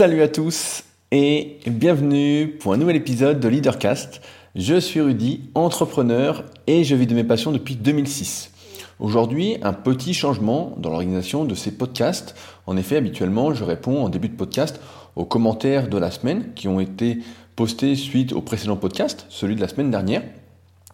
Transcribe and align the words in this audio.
Salut 0.00 0.22
à 0.22 0.28
tous 0.28 0.82
et 1.12 1.58
bienvenue 1.66 2.56
pour 2.58 2.72
un 2.72 2.78
nouvel 2.78 2.96
épisode 2.96 3.38
de 3.38 3.48
Leadercast. 3.48 4.22
Je 4.54 4.80
suis 4.80 4.98
Rudy, 4.98 5.50
entrepreneur 5.54 6.42
et 6.66 6.84
je 6.84 6.94
vis 6.94 7.06
de 7.06 7.14
mes 7.14 7.22
passions 7.22 7.52
depuis 7.52 7.76
2006. 7.76 8.50
Aujourd'hui, 8.98 9.58
un 9.60 9.74
petit 9.74 10.14
changement 10.14 10.74
dans 10.78 10.88
l'organisation 10.88 11.44
de 11.44 11.54
ces 11.54 11.70
podcasts. 11.70 12.34
En 12.66 12.78
effet, 12.78 12.96
habituellement, 12.96 13.52
je 13.52 13.62
réponds 13.62 14.02
en 14.02 14.08
début 14.08 14.30
de 14.30 14.36
podcast 14.36 14.80
aux 15.16 15.26
commentaires 15.26 15.86
de 15.86 15.98
la 15.98 16.10
semaine 16.10 16.54
qui 16.54 16.66
ont 16.66 16.80
été 16.80 17.18
postés 17.54 17.94
suite 17.94 18.32
au 18.32 18.40
précédent 18.40 18.76
podcast, 18.76 19.26
celui 19.28 19.54
de 19.54 19.60
la 19.60 19.68
semaine 19.68 19.90
dernière. 19.90 20.22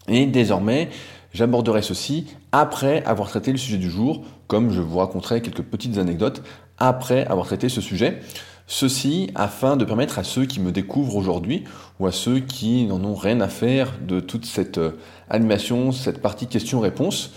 Et 0.09 0.25
désormais, 0.25 0.89
j'aborderai 1.31 1.81
ceci 1.81 2.27
après 2.51 3.05
avoir 3.05 3.29
traité 3.29 3.53
le 3.53 3.57
sujet 3.57 3.77
du 3.77 3.89
jour, 3.89 4.25
comme 4.47 4.69
je 4.69 4.81
vous 4.81 4.97
raconterai 4.97 5.41
quelques 5.41 5.63
petites 5.63 5.97
anecdotes 5.97 6.43
après 6.77 7.25
avoir 7.27 7.47
traité 7.47 7.69
ce 7.69 7.79
sujet. 7.79 8.19
Ceci 8.69 9.31
afin 9.33 9.77
de 9.77 9.85
permettre 9.85 10.19
à 10.19 10.25
ceux 10.25 10.45
qui 10.45 10.59
me 10.59 10.73
découvrent 10.73 11.15
aujourd'hui 11.15 11.63
ou 11.99 12.05
à 12.05 12.11
ceux 12.11 12.41
qui 12.41 12.83
n'en 12.83 13.01
ont 13.05 13.15
rien 13.15 13.39
à 13.39 13.47
faire 13.47 13.93
de 14.05 14.19
toute 14.19 14.45
cette 14.45 14.77
euh, 14.77 14.99
animation, 15.29 15.93
cette 15.93 16.21
partie 16.21 16.47
questions-réponses, 16.47 17.31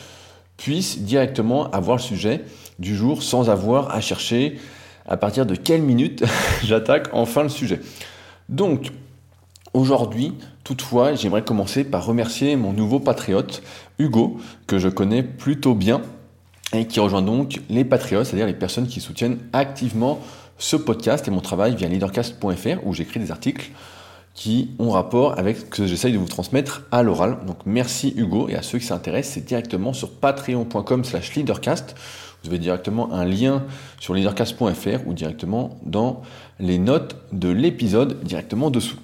puissent 0.57 1.01
directement 1.01 1.71
avoir 1.71 1.97
le 1.97 2.03
sujet 2.03 2.45
du 2.81 2.97
jour 2.97 3.23
sans 3.23 3.49
avoir 3.49 3.95
à 3.95 4.01
chercher 4.01 4.59
à 5.09 5.17
partir 5.17 5.47
de 5.47 5.55
quelle 5.55 5.83
minute 5.83 6.25
j'attaque 6.65 7.09
enfin 7.13 7.45
le 7.45 7.49
sujet. 7.49 7.81
Donc, 8.49 8.91
aujourd'hui, 9.73 10.35
toutefois, 10.65 11.15
j'aimerais 11.15 11.45
commencer 11.45 11.85
par 11.85 12.05
remercier 12.05 12.57
mon 12.57 12.73
nouveau 12.73 12.99
patriote, 12.99 13.63
Hugo, 13.99 14.39
que 14.67 14.81
je 14.81 14.89
connais 14.89 15.23
plutôt 15.23 15.77
bien 15.77 16.03
et 16.73 16.87
qui 16.87 16.99
rejoint 16.99 17.23
donc 17.23 17.61
les 17.69 17.85
patriotes, 17.85 18.27
c'est-à-dire 18.27 18.47
les 18.47 18.53
personnes 18.53 18.89
qui 18.89 19.01
soutiennent 19.01 19.39
activement 19.53 20.21
ce 20.61 20.77
podcast 20.77 21.27
et 21.27 21.31
mon 21.31 21.41
travail 21.41 21.75
via 21.75 21.89
leadercast.fr 21.89 22.85
où 22.85 22.93
j'écris 22.95 23.19
des 23.19 23.33
articles 23.33 23.71
qui 24.35 24.71
ont 24.79 24.91
rapport 24.91 25.39
avec 25.39 25.57
ce 25.57 25.65
que 25.65 25.87
j'essaye 25.87 26.13
de 26.13 26.19
vous 26.19 26.29
transmettre 26.29 26.83
à 26.93 27.03
l'oral. 27.03 27.39
Donc 27.47 27.57
merci 27.67 28.15
Hugo 28.17 28.49
et 28.49 28.55
à 28.55 28.63
ceux 28.63 28.79
qui 28.79 28.87
s'intéressent, 28.87 29.35
c'est 29.35 29.45
directement 29.45 29.93
sur 29.93 30.11
patreon.com 30.11 31.05
slash 31.05 31.35
leadercast. 31.35 31.97
Vous 32.43 32.51
avez 32.51 32.59
directement 32.59 33.13
un 33.13 33.25
lien 33.25 33.65
sur 33.99 34.15
leadercast.fr 34.15 35.07
ou 35.07 35.15
directement 35.15 35.79
dans 35.85 36.23
les 36.59 36.79
notes 36.79 37.17
de 37.33 37.49
l'épisode 37.49 38.23
directement 38.23 38.71
dessous. 38.71 38.99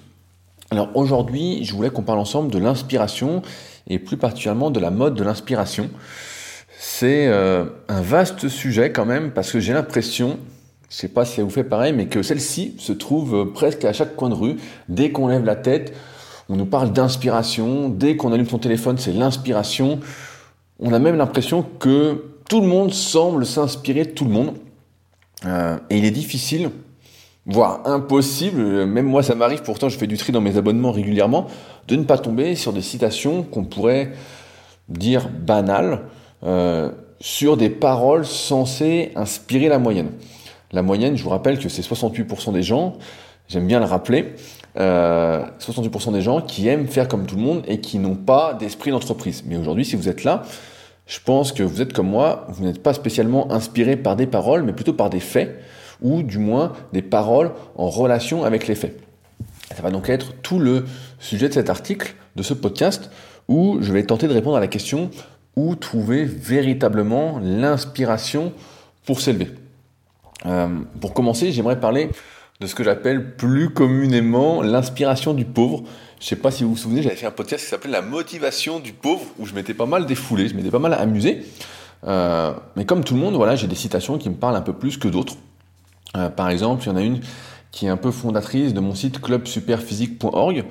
Alors 0.69 0.89
aujourd'hui, 0.95 1.63
je 1.63 1.73
voulais 1.73 1.89
qu'on 1.89 2.03
parle 2.03 2.19
ensemble 2.19 2.51
de 2.51 2.59
l'inspiration 2.59 3.41
et 3.87 3.99
plus 3.99 4.17
particulièrement 4.17 4.69
de 4.69 4.79
la 4.79 4.91
mode 4.91 5.15
de 5.15 5.23
l'inspiration. 5.23 5.89
C'est 6.77 7.27
euh, 7.27 7.65
un 7.87 8.01
vaste 8.01 8.47
sujet 8.47 8.91
quand 8.91 9.05
même 9.05 9.31
parce 9.31 9.51
que 9.51 9.59
j'ai 9.59 9.73
l'impression 9.73 10.37
je 10.89 10.95
sais 10.95 11.07
pas 11.09 11.25
si 11.25 11.35
ça 11.35 11.43
vous 11.43 11.49
fait 11.49 11.63
pareil, 11.63 11.93
mais 11.93 12.07
que 12.07 12.21
celle-ci 12.21 12.75
se 12.77 12.93
trouve 12.93 13.35
euh, 13.35 13.45
presque 13.45 13.83
à 13.83 13.93
chaque 13.93 14.15
coin 14.15 14.29
de 14.29 14.35
rue. 14.35 14.55
Dès 14.87 15.11
qu'on 15.11 15.27
lève 15.27 15.43
la 15.43 15.55
tête, 15.55 15.93
on 16.49 16.55
nous 16.55 16.65
parle 16.65 16.93
d'inspiration. 16.93 17.89
Dès 17.89 18.15
qu'on 18.15 18.31
allume 18.31 18.47
son 18.47 18.59
téléphone, 18.59 18.97
c'est 18.97 19.11
l'inspiration. 19.11 19.99
On 20.79 20.93
a 20.93 20.99
même 20.99 21.17
l'impression 21.17 21.65
que 21.79 22.23
tout 22.49 22.61
le 22.61 22.67
monde 22.67 22.93
semble 22.93 23.45
s'inspirer 23.45 24.05
de 24.05 24.11
tout 24.11 24.23
le 24.23 24.31
monde. 24.31 24.53
Euh, 25.45 25.77
et 25.89 25.97
il 25.97 26.05
est 26.05 26.11
difficile, 26.11 26.71
voire 27.45 27.81
impossible, 27.85 28.85
même 28.85 29.05
moi 29.05 29.21
ça 29.21 29.35
m'arrive, 29.35 29.61
pourtant 29.61 29.87
je 29.87 29.97
fais 29.97 30.07
du 30.07 30.17
tri 30.17 30.31
dans 30.31 30.41
mes 30.41 30.57
abonnements 30.57 30.91
régulièrement, 30.91 31.45
de 31.87 31.95
ne 31.95 32.03
pas 32.03 32.17
tomber 32.17 32.55
sur 32.55 32.73
des 32.73 32.81
citations 32.81 33.43
qu'on 33.43 33.63
pourrait 33.63 34.13
dire 34.89 35.29
banales, 35.29 36.01
euh, 36.43 36.91
sur 37.19 37.55
des 37.55 37.69
paroles 37.69 38.25
censées 38.25 39.11
inspirer 39.15 39.67
la 39.67 39.77
moyenne. 39.77 40.09
La 40.71 40.81
moyenne, 40.81 41.15
je 41.17 41.23
vous 41.23 41.29
rappelle 41.29 41.59
que 41.59 41.69
c'est 41.69 41.81
68% 41.81 42.51
des 42.51 42.63
gens, 42.63 42.97
j'aime 43.47 43.67
bien 43.67 43.79
le 43.79 43.85
rappeler, 43.85 44.33
euh, 44.77 45.45
68% 45.59 46.11
des 46.11 46.21
gens 46.21 46.41
qui 46.41 46.67
aiment 46.67 46.87
faire 46.87 47.07
comme 47.07 47.25
tout 47.25 47.35
le 47.35 47.41
monde 47.41 47.63
et 47.67 47.79
qui 47.79 47.99
n'ont 47.99 48.15
pas 48.15 48.53
d'esprit 48.53 48.91
d'entreprise. 48.91 49.43
Mais 49.45 49.55
aujourd'hui, 49.55 49.85
si 49.85 49.95
vous 49.95 50.09
êtes 50.09 50.23
là, 50.23 50.43
je 51.05 51.19
pense 51.23 51.53
que 51.53 51.63
vous 51.63 51.81
êtes 51.81 51.93
comme 51.93 52.09
moi, 52.09 52.45
vous 52.49 52.65
n'êtes 52.65 52.83
pas 52.83 52.93
spécialement 52.93 53.49
inspiré 53.51 53.95
par 53.95 54.17
des 54.17 54.27
paroles, 54.27 54.63
mais 54.63 54.73
plutôt 54.73 54.93
par 54.93 55.09
des 55.09 55.21
faits, 55.21 55.57
ou 56.01 56.21
du 56.21 56.37
moins 56.37 56.73
des 56.91 57.01
paroles 57.01 57.51
en 57.75 57.89
relation 57.89 58.43
avec 58.43 58.67
les 58.67 58.75
faits. 58.75 58.99
Ça 59.73 59.81
va 59.81 59.89
donc 59.89 60.09
être 60.09 60.33
tout 60.41 60.59
le 60.59 60.85
sujet 61.19 61.47
de 61.47 61.53
cet 61.53 61.69
article, 61.69 62.13
de 62.35 62.43
ce 62.43 62.53
podcast, 62.53 63.09
où 63.47 63.77
je 63.79 63.93
vais 63.93 64.03
tenter 64.03 64.27
de 64.27 64.33
répondre 64.33 64.57
à 64.57 64.59
la 64.59 64.67
question 64.67 65.09
où 65.55 65.75
trouver 65.75 66.23
véritablement 66.25 67.39
l'inspiration 67.41 68.51
pour 69.05 69.21
s'élever. 69.21 69.49
Euh, 70.45 70.67
pour 71.01 71.13
commencer, 71.13 71.51
j'aimerais 71.51 71.79
parler 71.79 72.09
de 72.59 72.67
ce 72.67 72.75
que 72.75 72.83
j'appelle 72.83 73.35
plus 73.35 73.69
communément 73.69 74.61
l'inspiration 74.61 75.33
du 75.33 75.45
pauvre. 75.45 75.83
Je 76.19 76.25
sais 76.25 76.35
pas 76.35 76.51
si 76.51 76.63
vous 76.63 76.71
vous 76.71 76.77
souvenez, 76.77 77.01
j'avais 77.03 77.15
fait 77.15 77.27
un 77.27 77.31
podcast 77.31 77.63
qui 77.63 77.69
s'appelait 77.69 77.91
La 77.91 78.01
motivation 78.01 78.79
du 78.79 78.93
pauvre, 78.93 79.25
où 79.37 79.45
je 79.45 79.53
m'étais 79.53 79.73
pas 79.73 79.85
mal 79.85 80.05
défoulé, 80.05 80.47
je 80.47 80.55
m'étais 80.55 80.71
pas 80.71 80.79
mal 80.79 80.93
amusé. 80.93 81.43
Euh, 82.05 82.53
mais 82.75 82.85
comme 82.85 83.03
tout 83.03 83.13
le 83.13 83.19
monde, 83.19 83.35
voilà, 83.35 83.55
j'ai 83.55 83.67
des 83.67 83.75
citations 83.75 84.17
qui 84.17 84.29
me 84.29 84.35
parlent 84.35 84.55
un 84.55 84.61
peu 84.61 84.73
plus 84.73 84.97
que 84.97 85.07
d'autres. 85.07 85.35
Euh, 86.15 86.29
par 86.29 86.49
exemple, 86.49 86.83
il 86.83 86.87
y 86.87 86.91
en 86.91 86.95
a 86.95 87.01
une 87.01 87.19
qui 87.71 87.85
est 87.85 87.89
un 87.89 87.97
peu 87.97 88.11
fondatrice 88.11 88.73
de 88.73 88.79
mon 88.79 88.95
site 88.95 89.21
clubsuperphysique.org, 89.21 90.65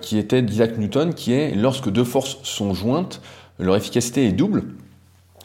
qui 0.00 0.18
était 0.18 0.42
d'Isaac 0.42 0.78
Newton, 0.78 1.14
qui 1.14 1.32
est 1.32 1.54
lorsque 1.54 1.88
deux 1.90 2.02
forces 2.02 2.38
sont 2.42 2.74
jointes, 2.74 3.20
leur 3.60 3.76
efficacité 3.76 4.26
est 4.26 4.32
double. 4.32 4.64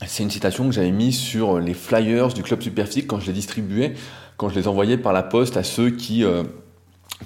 C'est 0.05 0.23
une 0.23 0.29
citation 0.29 0.65
que 0.65 0.73
j'avais 0.73 0.91
mise 0.91 1.17
sur 1.17 1.59
les 1.59 1.73
flyers 1.73 2.33
du 2.33 2.43
club 2.43 2.61
Superphysique 2.61 3.07
quand 3.07 3.19
je 3.19 3.27
les 3.27 3.33
distribuais, 3.33 3.93
quand 4.37 4.49
je 4.49 4.55
les 4.55 4.67
envoyais 4.67 4.97
par 4.97 5.13
la 5.13 5.23
poste 5.23 5.55
à 5.55 5.63
ceux 5.63 5.89
qui, 5.89 6.23
euh, 6.23 6.43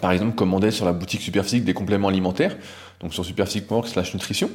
par 0.02 0.12
exemple, 0.12 0.36
commandaient 0.36 0.72
sur 0.72 0.86
la 0.86 0.94
boutique 0.94 1.22
Superphysique 1.22 1.64
des 1.64 1.74
compléments 1.74 2.10
alimentaires, 2.10 2.56
donc 3.00 3.14
sur 3.14 3.26
superphysique.org 3.26 3.88
slash 3.88 4.14
nutrition. 4.14 4.52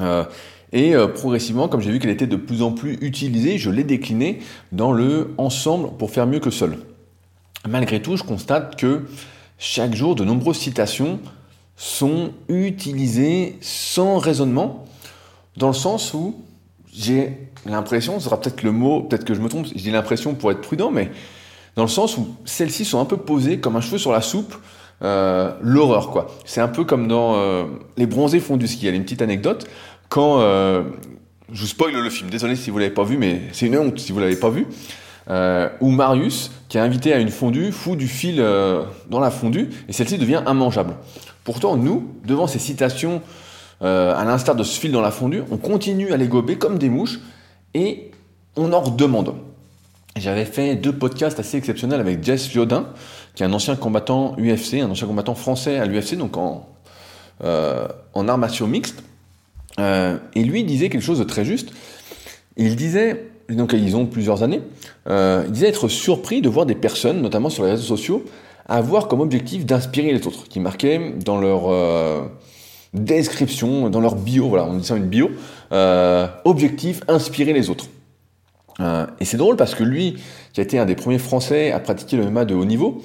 Euh, 0.00 0.24
et 0.72 0.94
euh, 0.94 1.06
progressivement, 1.06 1.68
comme 1.68 1.80
j'ai 1.80 1.90
vu 1.90 1.98
qu'elle 1.98 2.10
était 2.10 2.26
de 2.26 2.36
plus 2.36 2.62
en 2.62 2.72
plus 2.72 2.94
utilisée, 3.00 3.58
je 3.58 3.70
l'ai 3.70 3.84
déclinée 3.84 4.40
dans 4.72 4.92
le 4.92 5.34
ensemble 5.38 5.96
pour 5.98 6.10
faire 6.10 6.26
mieux 6.26 6.40
que 6.40 6.50
seul. 6.50 6.78
Malgré 7.68 8.02
tout, 8.02 8.16
je 8.16 8.24
constate 8.24 8.76
que 8.76 9.06
chaque 9.58 9.94
jour, 9.94 10.14
de 10.14 10.24
nombreuses 10.24 10.58
citations 10.58 11.20
sont 11.76 12.32
utilisées 12.48 13.56
sans 13.60 14.18
raisonnement, 14.18 14.86
dans 15.56 15.68
le 15.68 15.74
sens 15.74 16.14
où 16.14 16.42
j'ai 16.92 17.36
l'impression, 17.66 18.18
ce 18.18 18.24
sera 18.26 18.40
peut-être 18.40 18.62
le 18.62 18.72
mot, 18.72 19.02
peut-être 19.02 19.24
que 19.24 19.34
je 19.34 19.40
me 19.40 19.48
trompe, 19.48 19.66
j'ai 19.74 19.90
l'impression 19.90 20.34
pour 20.34 20.50
être 20.50 20.60
prudent, 20.60 20.90
mais 20.90 21.10
dans 21.76 21.82
le 21.82 21.88
sens 21.88 22.16
où 22.16 22.34
celles-ci 22.44 22.84
sont 22.84 23.00
un 23.00 23.04
peu 23.04 23.16
posées 23.16 23.58
comme 23.58 23.76
un 23.76 23.80
cheveu 23.80 23.98
sur 23.98 24.12
la 24.12 24.20
soupe, 24.20 24.54
euh, 25.02 25.52
l'horreur 25.62 26.10
quoi. 26.10 26.30
C'est 26.44 26.60
un 26.60 26.68
peu 26.68 26.84
comme 26.84 27.08
dans 27.08 27.36
euh, 27.36 27.64
Les 27.96 28.06
Bronzés 28.06 28.40
font 28.40 28.56
du 28.56 28.66
ski. 28.66 28.86
Il 28.86 28.90
y 28.90 28.92
a 28.92 28.94
une 28.94 29.04
petite 29.04 29.22
anecdote 29.22 29.66
quand 30.08 30.40
euh, 30.40 30.82
je 31.52 31.60
vous 31.62 31.66
spoil 31.66 31.92
le 31.92 32.10
film. 32.10 32.28
Désolé 32.28 32.56
si 32.56 32.70
vous 32.70 32.78
l'avez 32.78 32.92
pas 32.92 33.04
vu, 33.04 33.16
mais 33.16 33.42
c'est 33.52 33.66
une 33.66 33.78
honte 33.78 33.98
si 33.98 34.12
vous 34.12 34.18
l'avez 34.18 34.36
pas 34.36 34.50
vu. 34.50 34.66
où 35.80 35.90
Marius, 35.90 36.50
qui 36.68 36.76
est 36.76 36.80
invité 36.80 37.12
à 37.12 37.18
une 37.18 37.30
fondue, 37.30 37.72
fout 37.72 37.96
du 37.96 38.08
fil 38.08 38.44
dans 39.08 39.20
la 39.20 39.30
fondue 39.30 39.70
et 39.88 39.92
celle-ci 39.92 40.18
devient 40.18 40.42
immangeable. 40.46 40.96
Pourtant, 41.44 41.76
nous, 41.76 42.12
devant 42.26 42.46
ces 42.46 42.58
citations 42.58 43.22
euh, 43.82 44.14
à 44.14 44.24
l'instar 44.24 44.54
de 44.54 44.62
ce 44.62 44.78
fil 44.78 44.92
dans 44.92 45.00
la 45.00 45.10
fondue, 45.10 45.42
on 45.50 45.56
continue 45.56 46.12
à 46.12 46.16
les 46.16 46.28
gober 46.28 46.56
comme 46.56 46.78
des 46.78 46.90
mouches 46.90 47.20
et 47.74 48.10
on 48.56 48.72
en 48.72 48.80
redemande. 48.80 49.34
J'avais 50.16 50.44
fait 50.44 50.76
deux 50.76 50.92
podcasts 50.92 51.40
assez 51.40 51.56
exceptionnels 51.56 52.00
avec 52.00 52.22
Jess 52.22 52.52
Liodin, 52.54 52.88
qui 53.34 53.42
est 53.42 53.46
un 53.46 53.52
ancien 53.52 53.76
combattant 53.76 54.34
UFC, 54.36 54.74
un 54.82 54.90
ancien 54.90 55.06
combattant 55.06 55.34
français 55.34 55.78
à 55.78 55.86
l'UFC, 55.86 56.16
donc 56.16 56.36
en, 56.36 56.68
euh, 57.42 57.86
armation 58.14 58.66
mixte. 58.66 59.02
Euh, 59.78 60.18
et 60.34 60.44
lui 60.44 60.64
disait 60.64 60.90
quelque 60.90 61.04
chose 61.04 61.20
de 61.20 61.24
très 61.24 61.44
juste. 61.44 61.70
Il 62.56 62.76
disait, 62.76 63.30
donc 63.48 63.72
ils 63.72 63.96
ont 63.96 64.04
plusieurs 64.04 64.42
années, 64.42 64.60
il 65.08 65.50
disait 65.50 65.68
être 65.68 65.88
surpris 65.88 66.42
de 66.42 66.48
voir 66.50 66.66
des 66.66 66.74
personnes, 66.74 67.22
notamment 67.22 67.48
sur 67.48 67.64
les 67.64 67.70
réseaux 67.70 67.96
sociaux, 67.96 68.24
avoir 68.68 69.08
comme 69.08 69.20
objectif 69.20 69.64
d'inspirer 69.64 70.12
les 70.12 70.26
autres, 70.26 70.48
qui 70.48 70.60
marquaient 70.60 71.14
dans 71.24 71.40
leur 71.40 71.70
description, 72.94 73.88
dans 73.90 74.00
leur 74.00 74.16
bio, 74.16 74.48
voilà, 74.48 74.64
on 74.64 74.76
dit 74.76 74.84
ça 74.84 74.96
une 74.96 75.06
bio, 75.06 75.30
euh, 75.72 76.26
objectif, 76.44 77.02
inspirer 77.08 77.52
les 77.52 77.70
autres. 77.70 77.86
Euh, 78.80 79.06
et 79.20 79.24
c'est 79.24 79.36
drôle 79.36 79.56
parce 79.56 79.74
que 79.74 79.84
lui, 79.84 80.16
qui 80.52 80.60
a 80.60 80.64
été 80.64 80.78
un 80.78 80.86
des 80.86 80.96
premiers 80.96 81.18
Français 81.18 81.70
à 81.72 81.80
pratiquer 81.80 82.16
le 82.16 82.30
MMA 82.30 82.44
de 82.44 82.54
haut 82.54 82.64
niveau, 82.64 83.02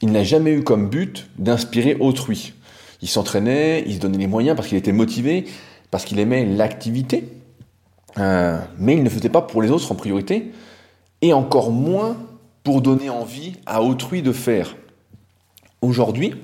il 0.00 0.12
n'a 0.12 0.24
jamais 0.24 0.52
eu 0.52 0.62
comme 0.62 0.88
but 0.88 1.28
d'inspirer 1.38 1.96
autrui. 2.00 2.54
Il 3.02 3.08
s'entraînait, 3.08 3.84
il 3.86 3.94
se 3.94 4.00
donnait 4.00 4.18
les 4.18 4.26
moyens 4.26 4.56
parce 4.56 4.68
qu'il 4.68 4.78
était 4.78 4.92
motivé, 4.92 5.44
parce 5.90 6.04
qu'il 6.04 6.18
aimait 6.18 6.44
l'activité, 6.44 7.28
euh, 8.18 8.58
mais 8.78 8.94
il 8.94 9.02
ne 9.02 9.08
faisait 9.08 9.28
pas 9.28 9.42
pour 9.42 9.62
les 9.62 9.70
autres 9.70 9.90
en 9.92 9.94
priorité, 9.94 10.52
et 11.22 11.32
encore 11.32 11.70
moins 11.70 12.16
pour 12.64 12.80
donner 12.80 13.10
envie 13.10 13.54
à 13.66 13.82
autrui 13.82 14.22
de 14.22 14.32
faire. 14.32 14.76
Aujourd'hui, 15.80 16.34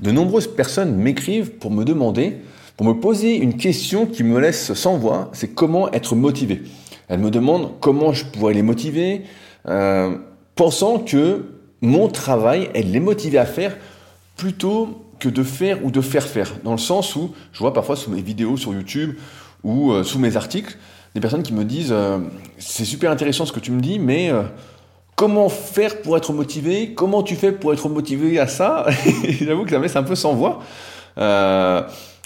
de 0.00 0.10
nombreuses 0.10 0.46
personnes 0.46 0.96
m'écrivent 0.96 1.50
pour 1.50 1.70
me 1.70 1.84
demander, 1.84 2.38
pour 2.76 2.86
me 2.86 2.94
poser 2.94 3.36
une 3.36 3.56
question 3.56 4.06
qui 4.06 4.22
me 4.22 4.38
laisse 4.38 4.72
sans 4.74 4.96
voix, 4.96 5.30
c'est 5.32 5.48
comment 5.48 5.90
être 5.92 6.14
motivé. 6.14 6.62
Elles 7.08 7.20
me 7.20 7.30
demandent 7.30 7.72
comment 7.80 8.12
je 8.12 8.24
pourrais 8.24 8.54
les 8.54 8.62
motiver, 8.62 9.22
euh, 9.66 10.16
pensant 10.54 10.98
que 10.98 11.46
mon 11.80 12.08
travail 12.08 12.70
est 12.74 12.82
les 12.82 13.00
motiver 13.00 13.38
à 13.38 13.46
faire 13.46 13.76
plutôt 14.36 15.04
que 15.18 15.28
de 15.28 15.42
faire 15.42 15.84
ou 15.84 15.90
de 15.90 16.00
faire 16.00 16.22
faire. 16.22 16.54
Dans 16.62 16.72
le 16.72 16.78
sens 16.78 17.16
où 17.16 17.32
je 17.52 17.58
vois 17.58 17.72
parfois 17.72 17.96
sous 17.96 18.10
mes 18.10 18.22
vidéos 18.22 18.56
sur 18.56 18.72
YouTube 18.72 19.16
ou 19.64 19.90
euh, 19.90 20.04
sous 20.04 20.18
mes 20.18 20.36
articles 20.36 20.76
des 21.14 21.20
personnes 21.20 21.42
qui 21.42 21.52
me 21.52 21.64
disent 21.64 21.90
euh, 21.90 22.18
c'est 22.58 22.84
super 22.84 23.10
intéressant 23.10 23.46
ce 23.46 23.52
que 23.52 23.60
tu 23.60 23.72
me 23.72 23.80
dis, 23.80 23.98
mais 23.98 24.30
comment 25.18 25.48
faire 25.48 26.00
pour 26.00 26.16
être 26.16 26.32
motivé 26.32 26.94
Comment 26.94 27.24
tu 27.24 27.34
fais 27.34 27.50
pour 27.50 27.72
être 27.72 27.88
motivé 27.88 28.38
à 28.38 28.46
ça 28.46 28.86
J'avoue 29.40 29.64
que 29.64 29.70
ça 29.70 29.78
me 29.78 29.82
laisse 29.82 29.96
un 29.96 30.04
peu 30.04 30.14
sans 30.14 30.32
voix. 30.32 30.60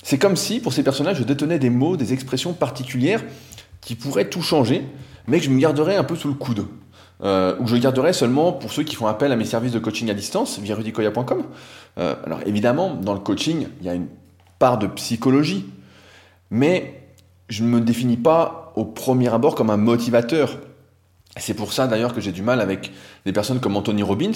c'est 0.03 0.19
comme 0.19 0.37
si 0.37 0.61
pour 0.61 0.75
ces 0.75 0.83
personnages 0.83 1.17
je 1.17 1.25
détenais 1.25 1.59
des 1.59 1.71
mots, 1.71 1.97
des 1.97 2.13
expressions 2.13 2.53
particulières 2.53 3.25
qui 3.81 3.95
pourraient 3.95 4.29
tout 4.29 4.43
changer, 4.43 4.87
mais 5.27 5.39
que 5.39 5.47
je 5.47 5.51
me 5.51 5.59
garderais 5.59 5.97
un 5.97 6.05
peu 6.05 6.17
sous 6.17 6.29
le 6.29 6.35
coude 6.35 6.67
euh, 7.25 7.55
où 7.61 7.69
je 7.69 7.77
garderai 7.77 8.13
seulement 8.13 8.53
pour 8.53 8.73
ceux 8.73 8.83
qui 8.83 8.97
font 8.97 9.07
appel 9.07 9.31
à 9.31 9.37
mes 9.37 9.45
services 9.45 9.71
de 9.73 9.79
coaching 9.79 10.11
à 10.11 10.15
distance 10.15 10.59
via 10.59 10.75
rudicoya.com. 10.75 11.45
Euh, 11.99 12.17
alors 12.27 12.41
évidemment, 12.47 12.95
dans 12.95 13.15
le 13.15 13.21
coaching, 13.21 13.69
il 13.81 13.87
y 13.87 13.89
a 13.89 13.95
une 13.95 14.09
part 14.59 14.77
de 14.79 14.89
psychologie, 14.89 15.67
mais 16.51 17.01
je 17.49 17.63
ne 17.63 17.69
me 17.69 17.81
définis 17.81 18.17
pas 18.17 18.73
au 18.75 18.85
premier 18.85 19.33
abord 19.33 19.55
comme 19.55 19.71
un 19.71 19.77
motivateur. 19.77 20.59
C'est 21.37 21.55
pour 21.55 21.73
ça 21.73 21.87
d'ailleurs 21.87 22.15
que 22.15 22.21
j'ai 22.21 22.33
du 22.33 22.43
mal 22.43 22.61
avec 22.61 22.93
des 23.25 23.33
personnes 23.33 23.61
comme 23.61 23.77
Anthony 23.77 24.03
Robbins, 24.03 24.33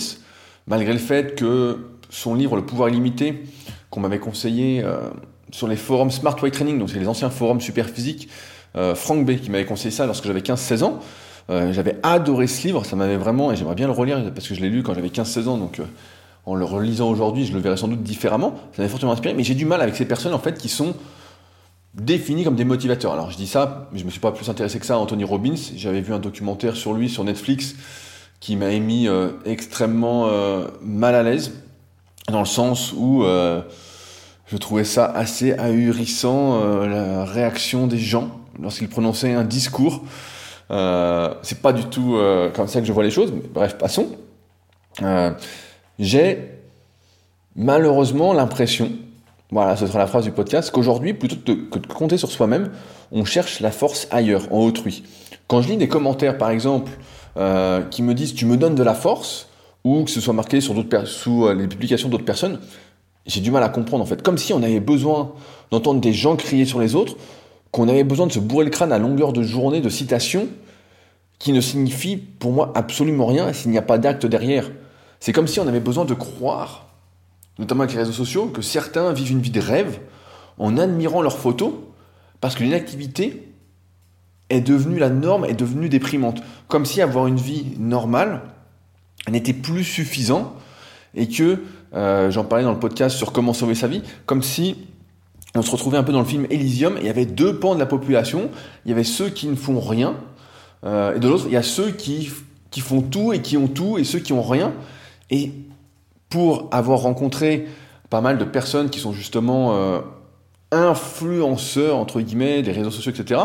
malgré 0.67 0.93
le 0.93 0.99
fait 0.99 1.35
que 1.35 1.89
son 2.09 2.35
livre 2.35 2.57
Le 2.57 2.65
pouvoir 2.65 2.89
illimité, 2.89 3.43
qu'on 3.91 4.01
m'avait 4.01 4.19
conseillé 4.19 4.83
euh, 4.83 5.11
sur 5.51 5.69
les 5.69 5.77
forums 5.77 6.11
Smart 6.11 6.37
Way 6.41 6.51
Training, 6.51 6.79
donc 6.79 6.91
c'est 6.91 6.99
les 6.99 7.09
anciens 7.09 7.31
forums 7.31 7.61
super 7.61 7.89
physiques, 7.89 8.29
euh, 8.77 8.95
Frank 8.95 9.25
B 9.25 9.37
qui 9.37 9.51
m'avait 9.51 9.65
conseillé 9.65 9.91
ça 9.91 10.07
lorsque 10.07 10.27
j'avais 10.27 10.41
15-16 10.41 10.85
ans, 10.85 11.01
euh, 11.49 11.73
j'avais 11.73 11.97
adoré 12.03 12.47
ce 12.47 12.67
livre, 12.67 12.85
ça 12.85 12.97
m'avait 12.97 13.17
vraiment, 13.17 13.53
et 13.53 13.57
j'aimerais 13.57 13.77
bien 13.77 13.87
le 13.87 13.93
relire 13.93 14.19
parce 14.35 14.49
que 14.49 14.55
je 14.55 14.61
l'ai 14.61 14.69
lu 14.69 14.83
quand 14.83 14.95
j'avais 14.95 15.09
15-16 15.09 15.49
ans, 15.49 15.57
donc 15.57 15.79
euh, 15.79 15.85
en 16.45 16.55
le 16.55 16.65
relisant 16.65 17.09
aujourd'hui, 17.09 17.47
je 17.47 17.53
le 17.53 17.61
verrai 17.61 17.77
sans 17.77 17.89
doute 17.89 18.03
différemment. 18.03 18.55
Ça 18.73 18.83
m'avait 18.83 18.91
fortement 18.91 19.13
inspiré, 19.13 19.35
mais 19.35 19.45
j'ai 19.45 19.55
du 19.55 19.65
mal 19.65 19.81
avec 19.81 19.97
ces 19.97 20.05
personnes 20.05 20.35
en 20.35 20.39
fait 20.39 20.59
qui 20.59 20.69
sont 20.69 20.95
définies 21.97 22.45
comme 22.45 22.57
des 22.57 22.65
motivateurs. 22.65 23.13
Alors 23.13 23.31
je 23.31 23.37
dis 23.37 23.47
ça, 23.47 23.89
mais 23.93 23.99
je 23.99 24.05
me 24.05 24.11
suis 24.11 24.21
pas 24.21 24.33
plus 24.33 24.49
intéressé 24.49 24.79
que 24.79 24.87
ça 24.87 24.95
à 24.95 24.99
Anthony 24.99 25.25
Robbins. 25.25 25.55
J'avais 25.77 26.01
vu 26.01 26.13
un 26.13 26.19
documentaire 26.19 26.77
sur 26.77 26.93
lui 26.93 27.09
sur 27.09 27.25
Netflix 27.25 27.75
qui 28.41 28.57
m'a 28.57 28.71
mis 28.79 29.09
euh, 29.09 29.31
extrêmement 29.45 30.31
mal 30.83 31.15
à 31.15 31.23
l'aise, 31.23 31.53
dans 32.29 32.41
le 32.41 32.47
sens 32.47 32.93
où 32.93 33.25
je 33.25 34.57
trouvais 34.59 34.85
ça 34.85 35.07
assez 35.07 35.53
ahurissant, 35.53 36.61
la 36.87 37.25
réaction 37.25 37.87
des 37.87 37.99
gens 37.99 38.31
lorsqu'il 38.61 38.89
prononçait 38.89 39.33
un 39.33 39.45
discours. 39.45 40.03
Euh, 40.71 41.35
c'est 41.43 41.61
pas 41.61 41.73
du 41.73 41.85
tout 41.85 42.17
euh, 42.17 42.51
comme 42.51 42.67
ça 42.67 42.81
que 42.81 42.87
je 42.87 42.93
vois 42.93 43.05
les 43.05 43.11
choses, 43.11 43.33
mais 43.33 43.43
bref, 43.53 43.79
passons. 43.79 44.09
Euh, 45.03 45.31
j'ai 45.99 46.51
malheureusement 47.55 48.33
l'impression, 48.33 48.93
voilà, 49.51 49.77
ce 49.77 49.87
sera 49.87 49.99
la 49.99 50.07
phrase 50.07 50.25
du 50.25 50.33
podcast, 50.33 50.71
qu'aujourd'hui, 50.71 51.15
plutôt 51.15 51.37
que 51.37 51.79
de 51.79 51.87
compter 51.87 52.17
sur 52.17 52.31
soi-même, 52.31 52.71
on 53.13 53.25
cherche 53.25 53.61
la 53.61 53.71
force 53.71 54.09
ailleurs, 54.11 54.53
en 54.53 54.61
autrui. 54.61 55.05
Quand 55.47 55.63
je 55.63 55.69
lis 55.69 55.77
des 55.77 55.89
commentaires, 55.89 56.39
par 56.39 56.51
exemple, 56.51 56.91
qui 57.91 58.03
me 58.03 58.15
disent 58.15 58.35
tu 58.35 58.47
me 58.47 58.57
donnes 58.57 58.75
de 58.75 58.83
la 58.83 58.95
force, 58.95 59.49
ou 59.85 60.03
que 60.03 60.11
ce 60.11 60.21
soit 60.21 60.35
marqué 60.35 60.61
sur 60.61 60.75
sous 61.05 61.49
les 61.53 61.69
publications 61.69 62.09
d'autres 62.09 62.25
personnes, 62.25 62.59
j'ai 63.25 63.41
du 63.41 63.51
mal 63.51 63.63
à 63.63 63.69
comprendre 63.69 64.03
en 64.03 64.07
fait. 64.07 64.23
Comme 64.23 64.39
si 64.39 64.53
on 64.53 64.63
avait 64.63 64.81
besoin 64.81 65.33
d'entendre 65.71 66.01
des 66.01 66.13
gens 66.13 66.37
crier 66.37 66.65
sur 66.65 66.81
les 66.81 66.95
autres 66.95 67.17
qu'on 67.71 67.89
avait 67.89 68.05
besoin 68.05 68.27
de 68.27 68.33
se 68.33 68.39
bourrer 68.39 68.65
le 68.65 68.71
crâne 68.71 68.93
à 68.93 68.99
longueur 68.99 69.33
de 69.33 69.43
journée 69.43 69.81
de 69.81 69.89
citations 69.89 70.49
qui 71.39 71.53
ne 71.53 71.61
signifient 71.61 72.17
pour 72.17 72.53
moi 72.53 72.73
absolument 72.75 73.27
rien 73.27 73.53
s'il 73.53 73.71
n'y 73.71 73.79
a 73.79 73.83
pas 73.83 73.99
d'acte 73.99 74.27
derrière. 74.27 74.71
C'est 75.21 75.33
comme 75.33 75.47
si 75.47 75.61
on 75.61 75.67
avait 75.67 75.81
besoin 75.81 76.05
de 76.05 76.15
croire, 76.15 76.86
notamment 77.59 77.83
avec 77.83 77.95
les 77.95 78.01
réseaux 78.01 78.13
sociaux, 78.13 78.47
que 78.47 78.63
certains 78.63 79.13
vivent 79.13 79.33
une 79.33 79.41
vie 79.41 79.51
de 79.51 79.61
rêve 79.61 79.99
en 80.59 80.77
admirant 80.79 81.23
leurs 81.23 81.39
photos 81.39 81.73
parce 82.41 82.55
que 82.55 82.63
l'inactivité 82.63 83.53
est 84.51 84.61
devenue 84.61 84.99
la 84.99 85.11
norme, 85.11 85.45
est 85.45 85.55
devenue 85.55 85.89
déprimante. 85.89 86.43
Comme 86.69 86.85
si 86.85 87.01
avoir 87.01 87.27
une 87.27 87.37
vie 87.37 87.67
normale 87.79 88.43
n'était 89.29 89.53
plus 89.53 89.85
suffisant 89.85 90.55
et 91.15 91.29
que, 91.29 91.63
euh, 91.95 92.31
j'en 92.31 92.45
parlais 92.45 92.65
dans 92.65 92.73
le 92.73 92.79
podcast 92.79 93.17
sur 93.17 93.33
comment 93.33 93.53
sauver 93.53 93.75
sa 93.75 93.89
vie, 93.89 94.03
comme 94.27 94.43
si 94.43 94.77
on 95.55 95.63
se 95.63 95.71
retrouvait 95.71 95.99
un 95.99 96.03
peu 96.03 96.13
dans 96.13 96.21
le 96.21 96.27
film 96.27 96.47
Elysium, 96.51 96.99
et 96.99 97.01
il 97.01 97.07
y 97.07 97.11
avait 97.11 97.27
deux 97.27 97.59
pans 97.59 97.75
de 97.75 97.81
la 97.81 97.87
population. 97.87 98.51
Il 98.85 98.91
y 98.91 98.93
avait 98.93 99.05
ceux 99.05 99.31
qui 99.31 99.47
ne 99.47 99.57
font 99.57 99.81
rien, 99.81 100.15
euh, 100.85 101.17
et 101.17 101.19
de 101.19 101.29
l'autre, 101.29 101.45
il 101.47 101.53
y 101.53 101.57
a 101.57 101.63
ceux 101.63 101.91
qui, 101.91 102.31
qui 102.71 102.81
font 102.81 103.01
tout 103.01 103.33
et 103.33 103.41
qui 103.41 103.57
ont 103.57 103.69
tout, 103.69 103.97
et 103.97 104.05
ceux 104.05 104.19
qui 104.19 104.35
ont 104.35 104.43
rien. 104.43 104.75
Et 105.31 105.53
pour 106.29 106.69
avoir 106.73 107.01
rencontré 107.01 107.67
pas 108.11 108.21
mal 108.21 108.39
de 108.39 108.45
personnes 108.45 108.91
qui 108.91 109.01
sont 109.01 109.13
justement 109.13 109.75
euh, 109.75 110.01
influenceurs, 110.73 111.97
entre 111.97 112.21
guillemets, 112.21 112.63
des 112.63 112.73
réseaux 112.73 112.91
sociaux, 112.91 113.13
etc., 113.13 113.41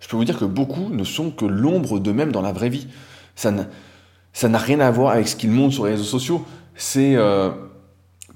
je 0.00 0.08
peux 0.08 0.16
vous 0.16 0.24
dire 0.24 0.38
que 0.38 0.44
beaucoup 0.44 0.90
ne 0.90 1.02
sont 1.02 1.32
que 1.32 1.44
l'ombre 1.44 1.98
d'eux-mêmes 1.98 2.30
dans 2.30 2.42
la 2.42 2.52
vraie 2.52 2.68
vie. 2.68 2.86
Ça 3.34 3.50
n'a 3.50 4.58
rien 4.58 4.78
à 4.78 4.90
voir 4.92 5.12
avec 5.12 5.26
ce 5.26 5.34
qu'ils 5.34 5.50
montrent 5.50 5.74
sur 5.74 5.86
les 5.86 5.92
réseaux 5.92 6.04
sociaux. 6.04 6.44
C'est 6.76 7.16
euh, 7.16 7.50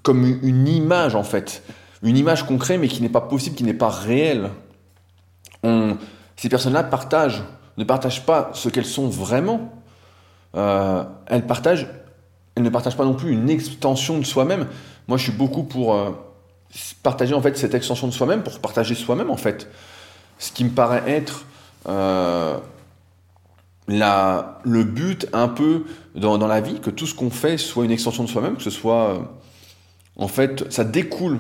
comme 0.03 0.25
une 0.43 0.67
image, 0.67 1.15
en 1.15 1.23
fait 1.23 1.63
une 2.03 2.17
image 2.17 2.45
concrète 2.45 2.81
mais 2.81 2.89
qui 2.89 3.01
n'est 3.01 3.09
pas 3.09 3.21
possible, 3.21 3.57
qui 3.57 3.65
n'est 3.65 3.75
pas 3.75 3.89
réelle. 3.89 4.51
ces 5.63 6.49
personnes-là 6.49 6.83
ne 6.83 7.85
partagent 7.85 8.27
pas 8.27 8.51
ce 8.55 8.69
qu'elles 8.69 8.85
sont 8.85 9.09
vraiment. 9.09 9.73
Euh, 10.55 11.05
elles 11.27 11.47
partagent, 11.47 11.89
ne 12.59 12.69
partagent 12.69 12.97
pas 12.97 13.05
non 13.05 13.15
plus 13.15 13.33
une 13.33 13.51
extension 13.51 14.19
de 14.19 14.25
soi-même. 14.25 14.67
Moi, 15.09 15.19
je 15.19 15.25
suis 15.25 15.33
beaucoup 15.33 15.63
pour 15.63 15.95
euh, 15.95 16.11
partager 17.03 17.35
en 17.35 17.41
fait 17.41 17.57
cette 17.57 17.75
extension 17.75 18.07
de 18.07 18.13
soi-même, 18.13 18.43
pour 18.43 18.59
partager 18.61 18.95
soi-même 18.95 19.31
en 19.31 19.37
fait. 19.37 19.69
Ce 20.39 20.53
qui 20.53 20.65
me 20.65 20.71
paraît 20.71 21.03
être 21.07 21.45
euh, 21.89 22.59
la, 23.89 24.61
le 24.65 24.85
but 24.85 25.27
un 25.33 25.49
peu 25.49 25.85
dans, 26.15 26.37
la 26.39 26.61
vie, 26.61 26.81
que 26.81 26.91
tout 26.91 27.07
ce 27.07 27.15
qu'on 27.15 27.31
fait 27.31 27.57
soit 27.57 27.85
une 27.85 27.91
extension 27.91 28.25
de 28.25 28.29
soi-même, 28.29 28.57
que 28.57 28.63
ce 28.63 28.71
soit 28.71 29.29
en 30.17 30.29
fait, 30.29 30.71
ça 30.71 30.85
découle 30.85 31.39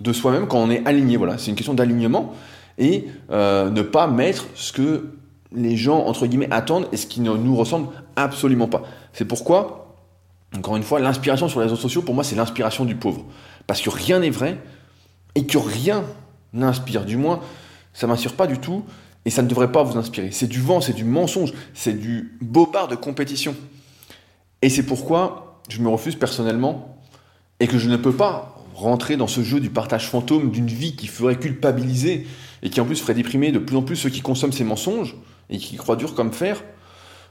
de 0.00 0.12
soi-même 0.12 0.46
quand 0.46 0.58
on 0.58 0.70
est 0.70 0.86
aligné. 0.86 1.16
Voilà, 1.16 1.38
c'est 1.38 1.50
une 1.50 1.56
question 1.56 1.74
d'alignement 1.74 2.34
et 2.78 3.06
euh, 3.30 3.70
ne 3.70 3.82
pas 3.82 4.06
mettre 4.06 4.46
ce 4.54 4.72
que 4.72 5.10
les 5.52 5.76
gens 5.76 6.04
entre 6.04 6.26
guillemets 6.26 6.48
attendent 6.52 6.86
et 6.92 6.96
ce 6.96 7.06
qui 7.06 7.20
ne 7.20 7.32
nous 7.32 7.56
ressemble 7.56 7.88
absolument 8.16 8.68
pas. 8.68 8.82
C'est 9.12 9.24
pourquoi, 9.24 9.87
encore 10.56 10.76
une 10.76 10.82
fois, 10.82 10.98
l'inspiration 10.98 11.48
sur 11.48 11.60
les 11.60 11.66
réseaux 11.66 11.76
sociaux 11.76 12.02
pour 12.02 12.14
moi 12.14 12.24
c'est 12.24 12.36
l'inspiration 12.36 12.84
du 12.84 12.94
pauvre 12.94 13.24
parce 13.66 13.80
que 13.80 13.90
rien 13.90 14.20
n'est 14.20 14.30
vrai 14.30 14.58
et 15.34 15.46
que 15.46 15.58
rien 15.58 16.04
n'inspire. 16.52 17.04
Du 17.04 17.16
moins, 17.16 17.40
ça 17.92 18.06
m'inspire 18.06 18.34
pas 18.34 18.46
du 18.46 18.58
tout 18.58 18.84
et 19.24 19.30
ça 19.30 19.42
ne 19.42 19.48
devrait 19.48 19.72
pas 19.72 19.82
vous 19.82 19.98
inspirer. 19.98 20.30
C'est 20.30 20.46
du 20.46 20.60
vent, 20.60 20.80
c'est 20.80 20.94
du 20.94 21.04
mensonge, 21.04 21.52
c'est 21.74 21.92
du 21.92 22.38
bobard 22.40 22.88
de 22.88 22.94
compétition. 22.94 23.54
Et 24.62 24.70
c'est 24.70 24.84
pourquoi 24.84 25.60
je 25.68 25.80
me 25.80 25.88
refuse 25.88 26.16
personnellement 26.16 26.98
et 27.60 27.66
que 27.66 27.78
je 27.78 27.88
ne 27.88 27.96
peux 27.96 28.12
pas 28.12 28.54
rentrer 28.74 29.16
dans 29.16 29.26
ce 29.26 29.42
jeu 29.42 29.60
du 29.60 29.70
partage 29.70 30.08
fantôme 30.08 30.50
d'une 30.50 30.68
vie 30.68 30.96
qui 30.96 31.08
ferait 31.08 31.36
culpabiliser 31.36 32.26
et 32.62 32.70
qui 32.70 32.80
en 32.80 32.84
plus 32.84 33.00
ferait 33.00 33.14
déprimer 33.14 33.52
de 33.52 33.58
plus 33.58 33.76
en 33.76 33.82
plus 33.82 33.96
ceux 33.96 34.08
qui 34.08 34.20
consomment 34.20 34.52
ces 34.52 34.64
mensonges 34.64 35.16
et 35.50 35.58
qui 35.58 35.76
croient 35.76 35.96
dur 35.96 36.14
comme 36.14 36.32
fer, 36.32 36.62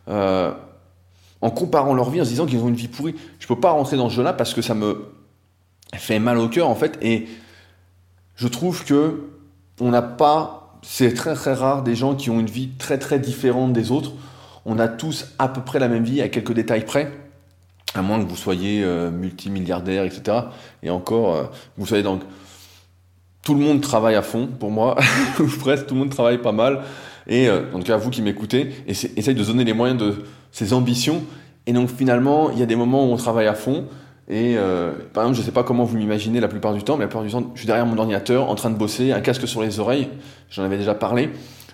euh, 0.09 0.53
en 1.41 1.49
comparant 1.49 1.93
leur 1.93 2.09
vie, 2.09 2.21
en 2.21 2.25
se 2.25 2.29
disant 2.29 2.45
qu'ils 2.45 2.59
ont 2.59 2.67
une 2.67 2.75
vie 2.75 2.87
pourrie. 2.87 3.15
Je 3.39 3.47
peux 3.47 3.59
pas 3.59 3.71
rentrer 3.71 3.97
dans 3.97 4.09
ce 4.09 4.15
jeu-là 4.15 4.33
parce 4.33 4.53
que 4.53 4.61
ça 4.61 4.73
me 4.73 5.05
fait 5.95 6.19
mal 6.19 6.37
au 6.37 6.49
cœur 6.49 6.67
en 6.67 6.75
fait, 6.75 6.97
et 7.01 7.27
je 8.35 8.47
trouve 8.47 8.83
que 8.83 9.29
on 9.79 9.89
n'a 9.89 10.01
pas, 10.01 10.79
c'est 10.81 11.13
très 11.13 11.35
très 11.35 11.53
rare 11.53 11.83
des 11.83 11.95
gens 11.95 12.15
qui 12.15 12.29
ont 12.29 12.39
une 12.39 12.49
vie 12.49 12.69
très 12.77 12.97
très 12.97 13.19
différente 13.19 13.73
des 13.73 13.91
autres. 13.91 14.11
On 14.65 14.79
a 14.79 14.87
tous 14.87 15.27
à 15.39 15.47
peu 15.47 15.61
près 15.61 15.79
la 15.79 15.87
même 15.87 16.03
vie 16.03 16.21
à 16.21 16.29
quelques 16.29 16.53
détails 16.53 16.83
près 16.83 17.11
à 17.97 18.01
moins 18.01 18.23
que 18.23 18.29
vous 18.29 18.35
soyez 18.35 18.83
euh, 18.83 19.09
multimilliardaire, 19.11 20.03
etc. 20.03 20.37
Et 20.83 20.89
encore, 20.89 21.35
euh, 21.35 21.43
vous 21.77 21.85
soyez 21.85 22.03
donc 22.03 22.21
tout 23.43 23.53
le 23.53 23.61
monde 23.61 23.81
travaille 23.81 24.15
à 24.15 24.21
fond 24.21 24.47
pour 24.47 24.71
moi, 24.71 24.97
ou 25.39 25.47
presque 25.47 25.87
tout 25.87 25.93
le 25.93 26.01
monde 26.01 26.09
travaille 26.09 26.39
pas 26.39 26.51
mal. 26.51 26.81
Et 27.27 27.47
euh, 27.47 27.63
en 27.73 27.79
tout 27.79 27.85
cas, 27.85 27.97
vous 27.97 28.09
qui 28.09 28.21
m'écoutez, 28.21 28.73
essayez 28.87 29.33
de 29.33 29.43
donner 29.43 29.63
les 29.63 29.73
moyens 29.73 29.99
de 29.99 30.25
ses 30.51 30.73
ambitions. 30.73 31.23
Et 31.65 31.73
donc 31.73 31.89
finalement, 31.89 32.49
il 32.51 32.59
y 32.59 32.63
a 32.63 32.65
des 32.65 32.75
moments 32.75 33.05
où 33.05 33.11
on 33.11 33.17
travaille 33.17 33.47
à 33.47 33.53
fond. 33.53 33.85
Et 34.29 34.57
par 35.13 35.23
exemple, 35.23 35.35
je 35.35 35.41
ne 35.41 35.45
sais 35.45 35.53
pas 35.53 35.63
comment 35.63 35.85
vous 35.85 35.97
m'imaginez 35.97 36.41
la 36.41 36.49
plupart 36.49 36.73
du 36.73 36.83
temps, 36.83 36.97
mais 36.97 37.05
la 37.05 37.07
plupart 37.07 37.23
du 37.23 37.31
temps, 37.31 37.51
je 37.53 37.59
suis 37.59 37.67
derrière 37.67 37.85
mon 37.85 37.97
ordinateur 37.97 38.49
en 38.49 38.55
train 38.55 38.69
de 38.69 38.75
bosser, 38.75 39.13
un 39.13 39.21
casque 39.21 39.47
sur 39.47 39.61
les 39.61 39.79
oreilles. 39.79 40.09
J'en 40.49 40.63
avais 40.63 40.77
déjà 40.77 40.95
parlé. 40.95 41.29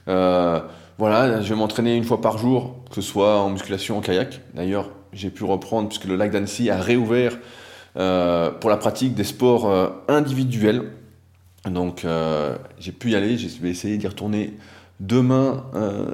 voilà, 0.05 1.41
je 1.41 1.49
vais 1.49 1.55
m'entraîner 1.55 1.95
une 1.95 2.03
fois 2.03 2.21
par 2.21 2.37
jour, 2.37 2.75
que 2.89 2.95
ce 2.95 3.01
soit 3.01 3.39
en 3.39 3.49
musculation, 3.49 3.97
en 3.97 4.01
kayak. 4.01 4.41
D'ailleurs, 4.53 4.91
j'ai 5.13 5.29
pu 5.29 5.43
reprendre, 5.43 5.87
puisque 5.87 6.05
le 6.05 6.15
lac 6.15 6.31
d'Annecy 6.31 6.69
a 6.69 6.79
réouvert 6.79 7.37
euh, 7.95 8.49
pour 8.49 8.71
la 8.71 8.77
pratique 8.77 9.13
des 9.13 9.23
sports 9.23 9.69
euh, 9.69 9.89
individuels. 10.07 10.83
Donc 11.69 12.05
euh, 12.05 12.55
j'ai 12.79 12.91
pu 12.91 13.11
y 13.11 13.15
aller, 13.15 13.37
je 13.37 13.61
vais 13.61 13.69
essayer 13.69 13.97
d'y 13.97 14.07
retourner 14.07 14.53
demain 15.07 15.65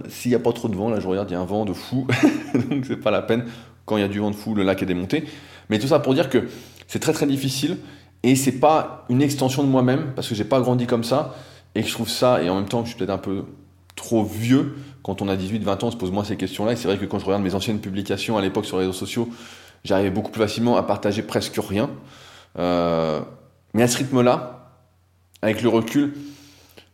s'il 0.09 0.31
n'y 0.31 0.35
a 0.35 0.39
pas 0.39 0.51
trop 0.51 0.67
de 0.67 0.75
vent. 0.75 0.89
Là 0.89 0.99
je 0.99 1.07
regarde, 1.07 1.29
il 1.29 1.33
y 1.33 1.37
a 1.37 1.39
un 1.39 1.45
vent 1.45 1.65
de 1.65 1.73
fou, 1.73 2.07
donc 2.69 2.85
c'est 2.85 2.97
pas 2.97 3.11
la 3.11 3.21
peine. 3.21 3.45
quand 3.85 3.97
il 3.97 4.01
y 4.01 4.03
a 4.03 4.07
du 4.07 4.19
vent 4.19 4.31
de 4.31 4.35
fou, 4.35 4.55
le 4.55 4.63
lac 4.63 4.81
est 4.81 4.85
démonté. 4.85 5.25
Mais 5.69 5.79
tout 5.79 5.87
ça 5.87 5.99
pour 5.99 6.13
dire 6.13 6.29
que 6.29 6.47
c'est 6.87 6.99
très 6.99 7.13
très 7.13 7.27
difficile 7.27 7.77
et 8.23 8.35
c'est 8.35 8.59
pas 8.59 9.05
une 9.09 9.21
extension 9.21 9.63
de 9.63 9.69
moi-même 9.69 10.13
parce 10.15 10.27
que 10.27 10.35
j'ai 10.35 10.43
pas 10.43 10.59
grandi 10.59 10.87
comme 10.87 11.03
ça 11.03 11.35
et 11.75 11.81
que 11.81 11.87
je 11.87 11.93
trouve 11.93 12.09
ça, 12.09 12.41
et 12.41 12.49
en 12.49 12.55
même 12.55 12.67
temps 12.67 12.83
je 12.83 12.89
suis 12.89 12.97
peut-être 12.97 13.11
un 13.11 13.17
peu 13.17 13.45
trop 13.95 14.23
vieux. 14.23 14.75
Quand 15.03 15.21
on 15.21 15.27
a 15.27 15.35
18-20 15.35 15.69
ans, 15.69 15.77
on 15.83 15.91
se 15.91 15.97
pose 15.97 16.11
moins 16.11 16.23
ces 16.23 16.37
questions-là. 16.37 16.73
Et 16.73 16.75
c'est 16.75 16.87
vrai 16.87 16.97
que 16.97 17.05
quand 17.05 17.19
je 17.19 17.25
regarde 17.25 17.43
mes 17.43 17.55
anciennes 17.55 17.79
publications 17.79 18.37
à 18.37 18.41
l'époque 18.41 18.65
sur 18.65 18.77
les 18.77 18.85
réseaux 18.85 18.97
sociaux, 18.97 19.29
j'arrivais 19.83 20.09
beaucoup 20.09 20.31
plus 20.31 20.41
facilement 20.41 20.77
à 20.77 20.83
partager 20.83 21.21
presque 21.21 21.57
rien. 21.57 21.89
Euh, 22.57 23.21
mais 23.73 23.83
à 23.83 23.87
ce 23.87 23.97
rythme-là, 23.97 24.73
avec 25.41 25.61
le 25.61 25.69
recul, 25.69 26.13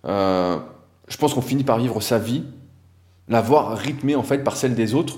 euh, 0.05 0.57
je 1.07 1.17
pense 1.17 1.33
qu'on 1.33 1.41
finit 1.41 1.63
par 1.63 1.77
vivre 1.77 2.01
sa 2.01 2.17
vie, 2.17 2.43
la 3.27 3.41
voir 3.41 3.77
rythmée 3.77 4.15
en 4.15 4.24
fait 4.24 4.39
par 4.39 4.55
celle 4.55 4.75
des 4.75 4.93
autres, 4.93 5.17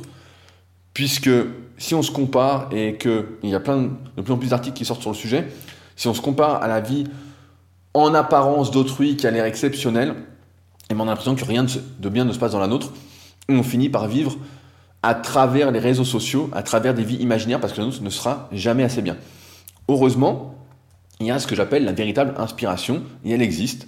puisque 0.94 1.30
si 1.78 1.94
on 1.94 2.02
se 2.02 2.12
compare 2.12 2.70
et 2.72 2.98
qu'il 2.98 3.26
y 3.44 3.56
a 3.56 3.60
plein 3.60 3.90
de, 4.16 4.22
plus 4.22 4.34
en 4.34 4.38
plus 4.38 4.50
d'articles 4.50 4.76
qui 4.76 4.86
sortent 4.86 5.02
sur 5.02 5.12
le 5.12 5.16
sujet, 5.16 5.48
si 5.96 6.08
on 6.08 6.14
se 6.14 6.22
compare 6.22 6.62
à 6.62 6.68
la 6.68 6.82
vie 6.82 7.06
en 7.94 8.14
apparence 8.14 8.72
d'autrui 8.72 9.16
qui 9.16 9.28
a 9.28 9.32
l'air 9.32 9.46
exceptionnelle, 9.46 10.16
et 10.90 10.94
on 10.96 11.02
a 11.02 11.06
l'impression 11.06 11.36
que 11.36 11.46
rien 11.46 11.66
de 11.66 12.10
bien 12.10 12.26
ne 12.26 12.32
se 12.32 12.40
passe 12.40 12.52
dans 12.52 12.60
la 12.60 12.68
nôtre, 12.68 12.94
on 13.50 13.64
finit 13.64 13.90
par 13.90 14.08
vivre 14.08 14.38
à 15.04 15.14
travers 15.16 15.72
les 15.72 15.80
réseaux 15.80 16.06
sociaux, 16.06 16.50
à 16.54 16.64
travers 16.64 16.94
des 16.94 17.04
vies 17.04 17.18
imaginaires, 17.18 17.60
parce 17.60 17.74
que 17.74 17.80
la 17.80 17.86
nôtre 17.86 18.02
ne 18.02 18.10
sera 18.10 18.50
jamais 18.52 18.84
assez 18.84 19.02
bien. 19.02 19.18
Heureusement, 19.88 20.56
il 21.20 21.28
y 21.28 21.32
a 21.32 21.40
ce 21.40 21.48
que 21.48 21.56
j'appelle 21.56 21.86
la 21.86 21.92
véritable 21.92 22.34
inspiration, 22.38 23.04
et 23.24 23.32
elle 23.32 23.42
existe. 23.42 23.88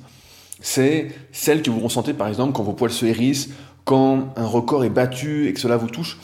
C'est 0.62 1.10
celle 1.32 1.62
que 1.62 1.70
vous 1.70 1.80
ressentez 1.80 2.14
par 2.14 2.28
exemple 2.28 2.54
quand 2.54 2.64
vos 2.64 2.74
poils 2.74 2.92
se 2.92 3.06
hérissent, 3.06 3.50
quand 3.86 4.34
un 4.36 4.46
record 4.46 4.84
est 4.84 4.90
battu 4.90 5.48
et 5.48 5.54
que 5.54 5.60
cela 5.60 5.78
vous 5.78 5.88
touche. 5.88 6.20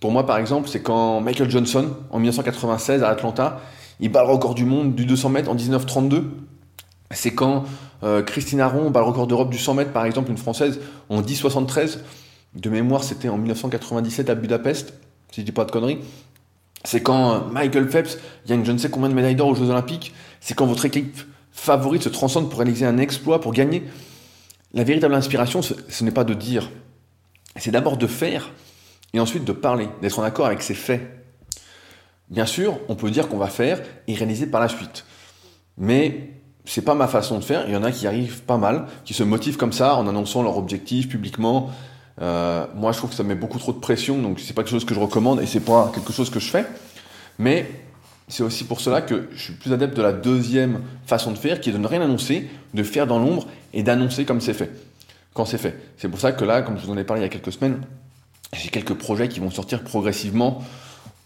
Pour 0.00 0.10
moi, 0.10 0.26
par 0.26 0.38
exemple, 0.38 0.68
c'est 0.68 0.82
quand 0.82 1.20
Michael 1.20 1.50
Johnson, 1.50 1.90
en 2.10 2.18
1996 2.18 3.02
à 3.04 3.08
Atlanta, 3.08 3.60
il 4.00 4.10
bat 4.10 4.24
le 4.24 4.30
record 4.30 4.54
du 4.54 4.64
monde 4.64 4.94
du 4.94 5.06
200 5.06 5.28
mètres 5.28 5.50
en 5.50 5.54
1932. 5.54 6.30
C'est 7.12 7.34
quand 7.34 7.64
euh, 8.02 8.22
Christine 8.22 8.60
Aron 8.60 8.90
bat 8.90 9.00
le 9.00 9.06
record 9.06 9.26
d'Europe 9.26 9.50
du 9.50 9.58
100 9.58 9.74
mètres, 9.74 9.92
par 9.92 10.04
exemple, 10.04 10.30
une 10.30 10.38
Française, 10.38 10.80
en 11.08 11.22
10,73. 11.22 11.98
De 12.54 12.68
mémoire, 12.68 13.04
c'était 13.04 13.28
en 13.28 13.38
1997 13.38 14.28
à 14.28 14.34
Budapest, 14.34 14.94
si 15.30 15.42
je 15.42 15.46
dis 15.46 15.52
pas 15.52 15.64
de 15.64 15.70
conneries. 15.70 15.98
C'est 16.84 17.02
quand 17.02 17.32
euh, 17.32 17.38
Michael 17.52 17.88
Phelps 17.88 18.18
gagne 18.46 18.64
je 18.64 18.72
ne 18.72 18.78
sais 18.78 18.90
combien 18.90 19.08
de 19.08 19.14
médailles 19.14 19.36
d'or 19.36 19.48
aux 19.48 19.54
Jeux 19.54 19.70
Olympiques. 19.70 20.12
C'est 20.40 20.54
quand 20.54 20.66
votre 20.66 20.84
équipe 20.84 21.16
favorite 21.52 22.02
se 22.02 22.08
transcende 22.08 22.48
pour 22.48 22.58
réaliser 22.58 22.86
un 22.86 22.98
exploit, 22.98 23.40
pour 23.40 23.52
gagner. 23.52 23.84
La 24.74 24.84
véritable 24.84 25.14
inspiration, 25.14 25.60
ce, 25.62 26.04
n'est 26.04 26.10
pas 26.10 26.24
de 26.24 26.34
dire, 26.34 26.70
c'est 27.56 27.70
d'abord 27.70 27.98
de 27.98 28.06
faire 28.06 28.50
et 29.12 29.20
ensuite 29.20 29.44
de 29.44 29.52
parler, 29.52 29.88
d'être 30.00 30.18
en 30.18 30.22
accord 30.22 30.46
avec 30.46 30.62
ses 30.62 30.74
faits. 30.74 31.02
Bien 32.30 32.46
sûr, 32.46 32.78
on 32.88 32.94
peut 32.94 33.10
dire 33.10 33.28
qu'on 33.28 33.36
va 33.36 33.48
faire 33.48 33.82
et 34.08 34.14
réaliser 34.14 34.46
par 34.46 34.60
la 34.60 34.68
suite. 34.68 35.04
Mais 35.76 36.30
c'est 36.64 36.82
pas 36.82 36.94
ma 36.94 37.06
façon 37.06 37.38
de 37.38 37.44
faire. 37.44 37.64
Il 37.66 37.74
y 37.74 37.76
en 37.76 37.84
a 37.84 37.92
qui 37.92 38.06
arrivent 38.06 38.42
pas 38.42 38.56
mal, 38.56 38.86
qui 39.04 39.12
se 39.12 39.22
motivent 39.22 39.58
comme 39.58 39.72
ça 39.72 39.96
en 39.96 40.08
annonçant 40.08 40.42
leur 40.42 40.56
objectif 40.56 41.08
publiquement. 41.08 41.70
Euh, 42.22 42.66
moi, 42.74 42.92
je 42.92 42.98
trouve 42.98 43.10
que 43.10 43.16
ça 43.16 43.22
met 43.22 43.34
beaucoup 43.34 43.58
trop 43.58 43.72
de 43.72 43.78
pression, 43.78 44.18
donc 44.18 44.40
c'est 44.40 44.54
pas 44.54 44.62
quelque 44.62 44.72
chose 44.72 44.84
que 44.86 44.94
je 44.94 45.00
recommande 45.00 45.40
et 45.40 45.46
c'est 45.46 45.60
pas 45.60 45.90
quelque 45.94 46.12
chose 46.12 46.30
que 46.30 46.40
je 46.40 46.48
fais. 46.48 46.64
Mais 47.38 47.68
c'est 48.28 48.42
aussi 48.42 48.64
pour 48.64 48.80
cela 48.80 49.02
que 49.02 49.28
je 49.34 49.42
suis 49.42 49.52
plus 49.52 49.72
adepte 49.72 49.96
de 49.96 50.02
la 50.02 50.12
deuxième 50.12 50.80
façon 51.06 51.32
de 51.32 51.38
faire, 51.38 51.60
qui 51.60 51.70
est 51.70 51.72
de 51.72 51.78
ne 51.78 51.86
rien 51.86 52.00
annoncer, 52.00 52.48
de 52.74 52.82
faire 52.82 53.06
dans 53.06 53.18
l'ombre 53.18 53.46
et 53.72 53.82
d'annoncer 53.82 54.24
comme 54.24 54.40
c'est 54.40 54.54
fait, 54.54 54.70
quand 55.34 55.44
c'est 55.44 55.58
fait. 55.58 55.76
C'est 55.98 56.08
pour 56.08 56.20
ça 56.20 56.32
que 56.32 56.44
là, 56.44 56.62
comme 56.62 56.78
je 56.78 56.86
vous 56.86 56.92
en 56.92 56.96
ai 56.96 57.04
parlé 57.04 57.22
il 57.22 57.24
y 57.24 57.26
a 57.26 57.30
quelques 57.30 57.52
semaines, 57.52 57.80
j'ai 58.54 58.68
quelques 58.68 58.94
projets 58.94 59.28
qui 59.28 59.40
vont 59.40 59.50
sortir 59.50 59.82
progressivement 59.82 60.62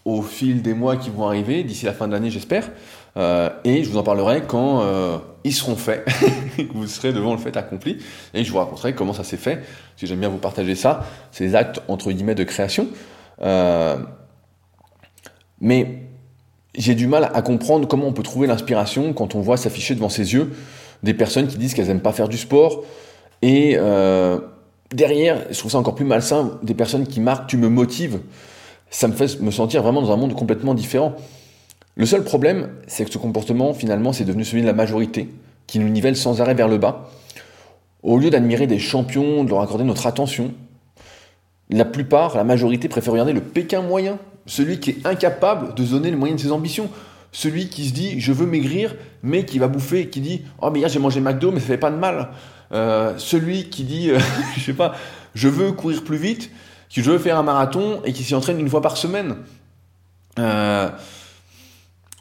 au 0.05 0.23
fil 0.23 0.63
des 0.63 0.73
mois 0.73 0.97
qui 0.97 1.11
vont 1.11 1.27
arriver, 1.27 1.65
d'ici 1.65 1.85
la 1.85 1.93
fin 1.93 2.07
de 2.07 2.13
l'année 2.13 2.31
j'espère. 2.31 2.71
Euh, 3.17 3.51
et 3.65 3.83
je 3.83 3.91
vous 3.91 3.99
en 3.99 4.03
parlerai 4.03 4.43
quand 4.47 4.83
euh, 4.83 5.19
ils 5.43 5.55
seront 5.55 5.75
faits, 5.75 6.05
que 6.57 6.73
vous 6.73 6.87
serez 6.87 7.13
devant 7.13 7.33
le 7.33 7.39
fait 7.39 7.57
accompli, 7.57 7.99
et 8.35 8.45
je 8.45 8.53
vous 8.53 8.59
raconterai 8.59 8.95
comment 8.95 9.13
ça 9.13 9.25
s'est 9.25 9.37
fait, 9.37 9.65
si 9.97 10.07
j'aime 10.07 10.21
bien 10.21 10.29
vous 10.29 10.39
partager 10.39 10.75
ça, 10.75 11.05
les 11.41 11.55
actes 11.55 11.83
entre 11.89 12.13
guillemets 12.13 12.35
de 12.35 12.45
création. 12.45 12.89
Euh, 13.43 13.97
mais 15.61 16.06
j'ai 16.77 16.95
du 16.95 17.07
mal 17.07 17.31
à 17.35 17.43
comprendre 17.43 17.89
comment 17.89 18.07
on 18.07 18.13
peut 18.13 18.23
trouver 18.23 18.47
l'inspiration 18.47 19.13
quand 19.13 19.35
on 19.35 19.41
voit 19.41 19.57
s'afficher 19.57 19.95
devant 19.95 20.09
ses 20.09 20.35
yeux 20.35 20.53
des 21.03 21.15
personnes 21.15 21.47
qui 21.47 21.59
disent 21.59 21.75
qu'elles 21.75 21.89
n'aiment 21.89 22.01
pas 22.01 22.13
faire 22.13 22.29
du 22.29 22.39
sport, 22.39 22.85
et 23.43 23.77
derrière, 24.93 25.45
je 25.51 25.59
trouve 25.59 25.71
ça 25.71 25.79
encore 25.79 25.95
plus 25.95 26.05
malsain, 26.05 26.59
des 26.63 26.75
personnes 26.75 27.07
qui 27.07 27.21
marquent 27.21 27.49
tu 27.49 27.57
me 27.57 27.69
motives 27.69 28.21
ça 28.91 29.09
me 29.09 29.13
fait 29.13 29.41
me 29.41 29.51
sentir 29.51 29.83
vraiment 29.83 30.03
dans 30.03 30.13
un 30.13 30.17
monde 30.17 30.35
complètement 30.35 30.75
différent. 30.75 31.15
Le 31.97 32.07
seul 32.07 32.25
problème, 32.25 32.71
c'est 32.87 33.05
que 33.05 33.11
ce 33.11 33.19
comportement, 33.19 33.75
finalement, 33.75 34.13
c'est 34.13 34.25
devenu 34.25 34.45
celui 34.45 34.63
de 34.63 34.67
la 34.67 34.73
majorité, 34.73 35.29
qui 35.67 35.79
nous 35.79 35.89
nivelle 35.89 36.17
sans 36.17 36.41
arrêt 36.41 36.55
vers 36.55 36.69
le 36.69 36.79
bas. 36.79 37.11
Au 38.03 38.19
lieu 38.19 38.31
d'admirer 38.31 38.67
des 38.67 38.79
champions, 38.79 39.45
de 39.45 39.51
leur 39.51 39.61
accorder 39.61 39.85
notre 39.85 40.07
attention, 40.07 40.53
la 41.71 41.85
plupart, 41.85 42.37
la 42.37 42.45
majorité 42.45 42.89
préfère 42.89 43.13
regarder 43.13 43.33
le 43.33 43.41
Pékin 43.41 43.83
moyen, 43.83 44.19
celui 44.47 44.81
qui 44.81 44.91
est 44.91 45.07
incapable 45.07 45.75
de 45.75 45.85
donner 45.85 46.11
le 46.11 46.17
moyen 46.17 46.35
de 46.35 46.41
ses 46.41 46.53
ambitions, 46.53 46.91
celui 47.33 47.69
qui 47.69 47.89
se 47.89 47.93
dit 47.93 48.21
je 48.21 48.33
veux 48.33 48.47
maigrir, 48.47 48.95
mais 49.23 49.45
qui 49.45 49.59
va 49.59 49.69
bouffer, 49.69 50.09
qui 50.09 50.21
dit 50.21 50.43
oh 50.63 50.71
mais 50.71 50.81
hier 50.81 50.89
j'ai 50.89 50.99
mangé 50.99 51.21
McDo 51.21 51.53
mais 51.53 51.61
ça 51.61 51.67
fait 51.67 51.79
pas 51.79 51.91
de 51.91 51.97
mal, 51.97 52.31
euh, 52.73 53.15
celui 53.19 53.69
qui 53.69 53.85
dit 53.85 54.11
euh, 54.11 54.19
je 54.57 54.61
sais 54.61 54.73
pas 54.73 54.95
je 55.35 55.49
veux 55.49 55.73
courir 55.73 56.03
plus 56.03 56.17
vite, 56.17 56.51
qui 56.89 57.03
veut 57.03 57.19
faire 57.19 57.39
un 57.39 57.43
marathon 57.43 58.01
et 58.05 58.13
qui 58.13 58.25
s'y 58.25 58.35
entraîne 58.35 58.59
une 58.59 58.71
fois 58.71 58.81
par 58.81 58.97
semaine. 58.97 59.37
Euh, 60.39 60.89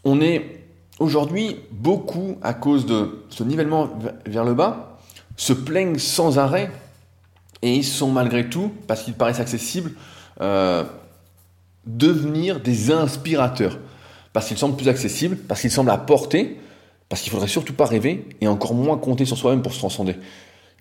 on 0.04 0.22
est 0.22 0.66
aujourd'hui 1.00 1.58
beaucoup 1.72 2.38
à 2.42 2.54
cause 2.54 2.86
de 2.86 3.24
ce 3.30 3.44
nivellement 3.44 3.90
vers 4.26 4.44
le 4.44 4.54
bas, 4.54 5.00
se 5.38 5.54
plaignent 5.54 5.98
sans 5.98 6.38
arrêt 6.40 6.72
et 7.62 7.74
ils 7.74 7.86
sont 7.86 8.12
malgré 8.12 8.50
tout, 8.50 8.72
parce 8.88 9.02
qu'ils 9.02 9.14
paraissent 9.14 9.40
accessibles, 9.40 9.92
euh, 10.42 10.84
devenir 11.86 12.60
des 12.60 12.92
inspirateurs. 12.92 13.80
Parce 14.34 14.48
qu'ils 14.48 14.58
semblent 14.58 14.76
plus 14.76 14.90
accessibles, 14.90 15.38
parce 15.38 15.62
qu'ils 15.62 15.72
semblent 15.72 15.92
à 15.92 15.98
portée, 15.98 16.60
parce 17.10 17.22
qu'il 17.22 17.32
faudrait 17.32 17.48
surtout 17.48 17.74
pas 17.74 17.86
rêver 17.86 18.28
et 18.42 18.48
encore 18.48 18.74
moins 18.74 18.98
compter 18.98 19.26
sur 19.26 19.38
soi-même 19.38 19.62
pour 19.62 19.74
se 19.74 19.80
transcender. 19.80 20.16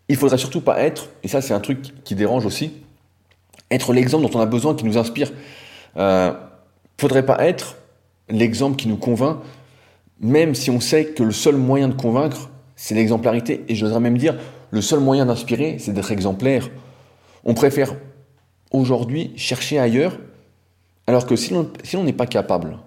Il 0.09 0.17
faudrait 0.17 0.39
surtout 0.39 0.61
pas 0.61 0.81
être, 0.81 1.09
et 1.23 1.29
ça 1.29 1.41
c'est 1.41 1.55
un 1.55 1.61
truc 1.61 2.03
qui 2.05 2.15
dérange 2.15 2.47
aussi, 2.47 2.73
être 3.71 3.93
l'exemple 3.93 4.29
dont 4.29 4.39
on 4.39 4.43
a 4.43 4.47
besoin, 4.47 4.75
qui 4.75 4.85
nous 4.85 4.99
inspire. 4.99 5.33
Euh, 5.97 6.33
faudrait 6.99 7.25
pas 7.25 7.45
être 7.45 7.77
l'exemple 8.29 8.77
qui 8.77 8.89
nous 8.89 8.97
convainc, 8.97 9.39
même 10.21 10.55
si 10.55 10.71
on 10.71 10.81
sait 10.81 11.07
que 11.07 11.23
le 11.23 11.33
seul 11.33 11.57
moyen 11.57 11.89
de 11.89 11.95
convaincre, 11.95 12.51
c'est 12.77 12.95
l'exemplarité. 12.95 13.65
Et 13.69 13.75
j'oserais 13.75 14.01
même 14.01 14.19
dire, 14.19 14.37
le 14.71 14.81
seul 14.81 15.01
moyen 15.01 15.27
d'inspirer, 15.27 15.77
c'est 15.79 15.93
d'être 15.93 16.13
exemplaire. 16.13 16.71
On 17.45 17.55
préfère 17.55 17.95
aujourd'hui 18.73 19.33
chercher 19.37 19.79
ailleurs, 19.79 20.19
alors 21.07 21.27
que 21.27 21.37
si 21.37 21.53
l'on 21.53 22.05
n'est 22.05 22.13
pas 22.13 22.27
capable 22.27 22.79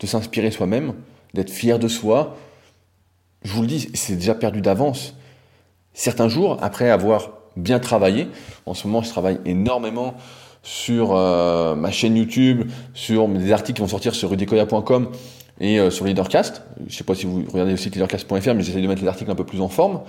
de 0.00 0.06
s'inspirer 0.06 0.50
soi-même, 0.50 0.94
d'être 1.34 1.50
fier 1.50 1.78
de 1.78 1.88
soi, 1.88 2.36
je 3.42 3.52
vous 3.52 3.62
le 3.62 3.68
dis, 3.68 3.88
c'est 3.94 4.16
déjà 4.16 4.34
perdu 4.34 4.60
d'avance. 4.60 5.14
Certains 5.94 6.28
jours, 6.28 6.58
après 6.60 6.90
avoir 6.90 7.30
bien 7.56 7.78
travaillé. 7.78 8.28
En 8.66 8.74
ce 8.74 8.86
moment, 8.86 9.02
je 9.02 9.08
travaille 9.08 9.38
énormément 9.44 10.14
sur 10.62 11.14
euh, 11.14 11.74
ma 11.74 11.90
chaîne 11.90 12.16
YouTube, 12.16 12.70
sur 12.92 13.28
des 13.28 13.52
articles 13.52 13.76
qui 13.76 13.82
vont 13.82 13.88
sortir 13.88 14.14
sur 14.14 14.30
rudicoya.com 14.30 15.10
et 15.60 15.78
euh, 15.78 15.90
sur 15.90 16.04
Leadercast. 16.04 16.62
Je 16.80 16.84
ne 16.84 16.90
sais 16.90 17.04
pas 17.04 17.14
si 17.14 17.26
vous 17.26 17.44
regardez 17.50 17.70
le 17.70 17.76
site 17.76 17.94
leadercast.fr, 17.94 18.54
mais 18.54 18.62
j'essaie 18.62 18.80
de 18.80 18.86
mettre 18.88 19.02
les 19.02 19.08
articles 19.08 19.30
un 19.30 19.36
peu 19.36 19.44
plus 19.44 19.60
en 19.60 19.68
forme, 19.68 20.00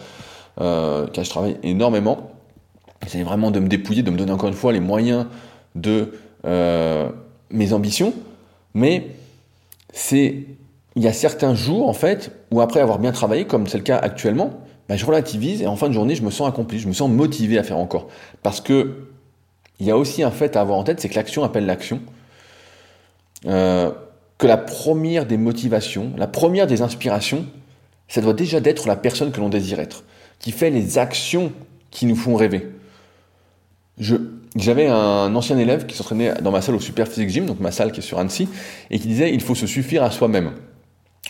euh, 0.59 1.07
car 1.07 1.23
je 1.23 1.29
travaille 1.29 1.57
énormément. 1.63 2.31
J'essaie 3.03 3.23
vraiment 3.23 3.51
de 3.51 3.59
me 3.59 3.67
dépouiller, 3.67 4.01
de 4.01 4.11
me 4.11 4.17
donner 4.17 4.31
encore 4.31 4.49
une 4.49 4.55
fois 4.55 4.73
les 4.73 4.79
moyens 4.79 5.27
de 5.75 6.13
mes 7.51 7.73
ambitions. 7.73 8.13
Mais 8.73 9.07
c'est 9.93 10.45
il 10.95 11.03
y 11.03 11.07
a 11.07 11.13
certains 11.13 11.53
jours 11.53 11.87
en 11.87 11.93
fait 11.93 12.31
où 12.51 12.59
après 12.59 12.79
avoir 12.79 12.97
bien 12.97 13.11
travaillé, 13.11 13.45
comme 13.45 13.67
c'est 13.67 13.77
le 13.77 13.83
cas 13.83 13.97
actuellement, 13.97 14.61
bah, 14.89 14.95
je 14.97 15.05
relativise 15.05 15.61
et 15.61 15.67
en 15.67 15.75
fin 15.75 15.89
de 15.89 15.93
journée, 15.93 16.15
je 16.15 16.23
me 16.23 16.31
sens 16.31 16.47
accompli, 16.47 16.79
je 16.79 16.87
me 16.87 16.93
sens 16.93 17.09
motivé 17.09 17.57
à 17.57 17.63
faire 17.63 17.77
encore. 17.77 18.07
Parce 18.41 18.61
que 18.61 19.07
il 19.79 19.85
y 19.85 19.91
a 19.91 19.97
aussi 19.97 20.23
un 20.23 20.31
fait 20.31 20.55
à 20.55 20.61
avoir 20.61 20.77
en 20.77 20.83
tête, 20.83 20.99
c'est 20.99 21.09
que 21.09 21.15
l'action 21.15 21.43
appelle 21.43 21.67
l'action. 21.67 22.01
Euh, 23.45 23.91
que 24.39 24.47
la 24.47 24.57
première 24.57 25.25
des 25.25 25.37
motivations, 25.37 26.11
la 26.17 26.27
première 26.27 26.67
des 26.67 26.81
inspirations, 26.81 27.45
ça 28.07 28.21
doit 28.21 28.33
déjà 28.33 28.59
d'être 28.59 28.87
la 28.87 28.95
personne 28.95 29.31
que 29.31 29.39
l'on 29.39 29.49
désire 29.49 29.79
être, 29.79 30.03
qui 30.39 30.51
fait 30.51 30.69
les 30.69 30.97
actions 30.97 31.51
qui 31.91 32.05
nous 32.05 32.15
font 32.15 32.35
rêver. 32.35 32.69
J'avais 33.99 34.87
un 34.87 35.35
ancien 35.35 35.57
élève 35.57 35.85
qui 35.85 35.95
s'entraînait 35.95 36.35
dans 36.41 36.51
ma 36.51 36.61
salle 36.61 36.75
au 36.75 36.79
Super 36.79 37.07
Physique 37.07 37.29
Gym, 37.29 37.45
donc 37.45 37.59
ma 37.59 37.71
salle 37.71 37.91
qui 37.91 37.99
est 37.99 38.03
sur 38.03 38.19
Annecy, 38.19 38.47
et 38.91 38.99
qui 38.99 39.07
disait 39.07 39.33
il 39.33 39.41
faut 39.41 39.55
se 39.55 39.67
suffire 39.67 40.03
à 40.03 40.11
soi-même. 40.11 40.51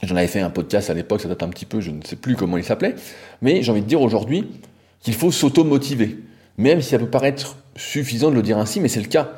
J'en 0.03 0.15
avais 0.15 0.27
fait 0.27 0.41
un 0.41 0.49
podcast 0.49 0.89
à 0.89 0.93
l'époque, 0.93 1.21
ça 1.21 1.27
date 1.27 1.41
un 1.41 1.49
petit 1.49 1.65
peu, 1.65 1.81
je 1.81 1.91
ne 1.91 2.01
sais 2.03 2.15
plus 2.15 2.35
comment 2.35 2.57
il 2.57 2.63
s'appelait. 2.63 2.95
Mais 3.41 3.63
j'ai 3.63 3.71
envie 3.71 3.81
de 3.81 3.87
dire 3.87 4.01
aujourd'hui 4.01 4.47
qu'il 5.01 5.15
faut 5.15 5.31
s'auto-motiver. 5.31 6.17
Même 6.57 6.81
si 6.81 6.89
ça 6.89 6.99
peut 6.99 7.09
paraître 7.09 7.57
suffisant 7.75 8.29
de 8.29 8.35
le 8.35 8.41
dire 8.41 8.57
ainsi, 8.57 8.79
mais 8.79 8.87
c'est 8.87 9.01
le 9.01 9.07
cas. 9.07 9.31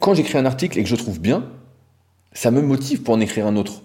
Quand 0.00 0.14
j'écris 0.14 0.38
un 0.38 0.46
article 0.46 0.78
et 0.78 0.82
que 0.82 0.88
je 0.88 0.96
trouve 0.96 1.20
bien, 1.20 1.44
ça 2.32 2.50
me 2.50 2.60
motive 2.60 3.02
pour 3.02 3.14
en 3.14 3.20
écrire 3.20 3.46
un 3.46 3.56
autre. 3.56 3.82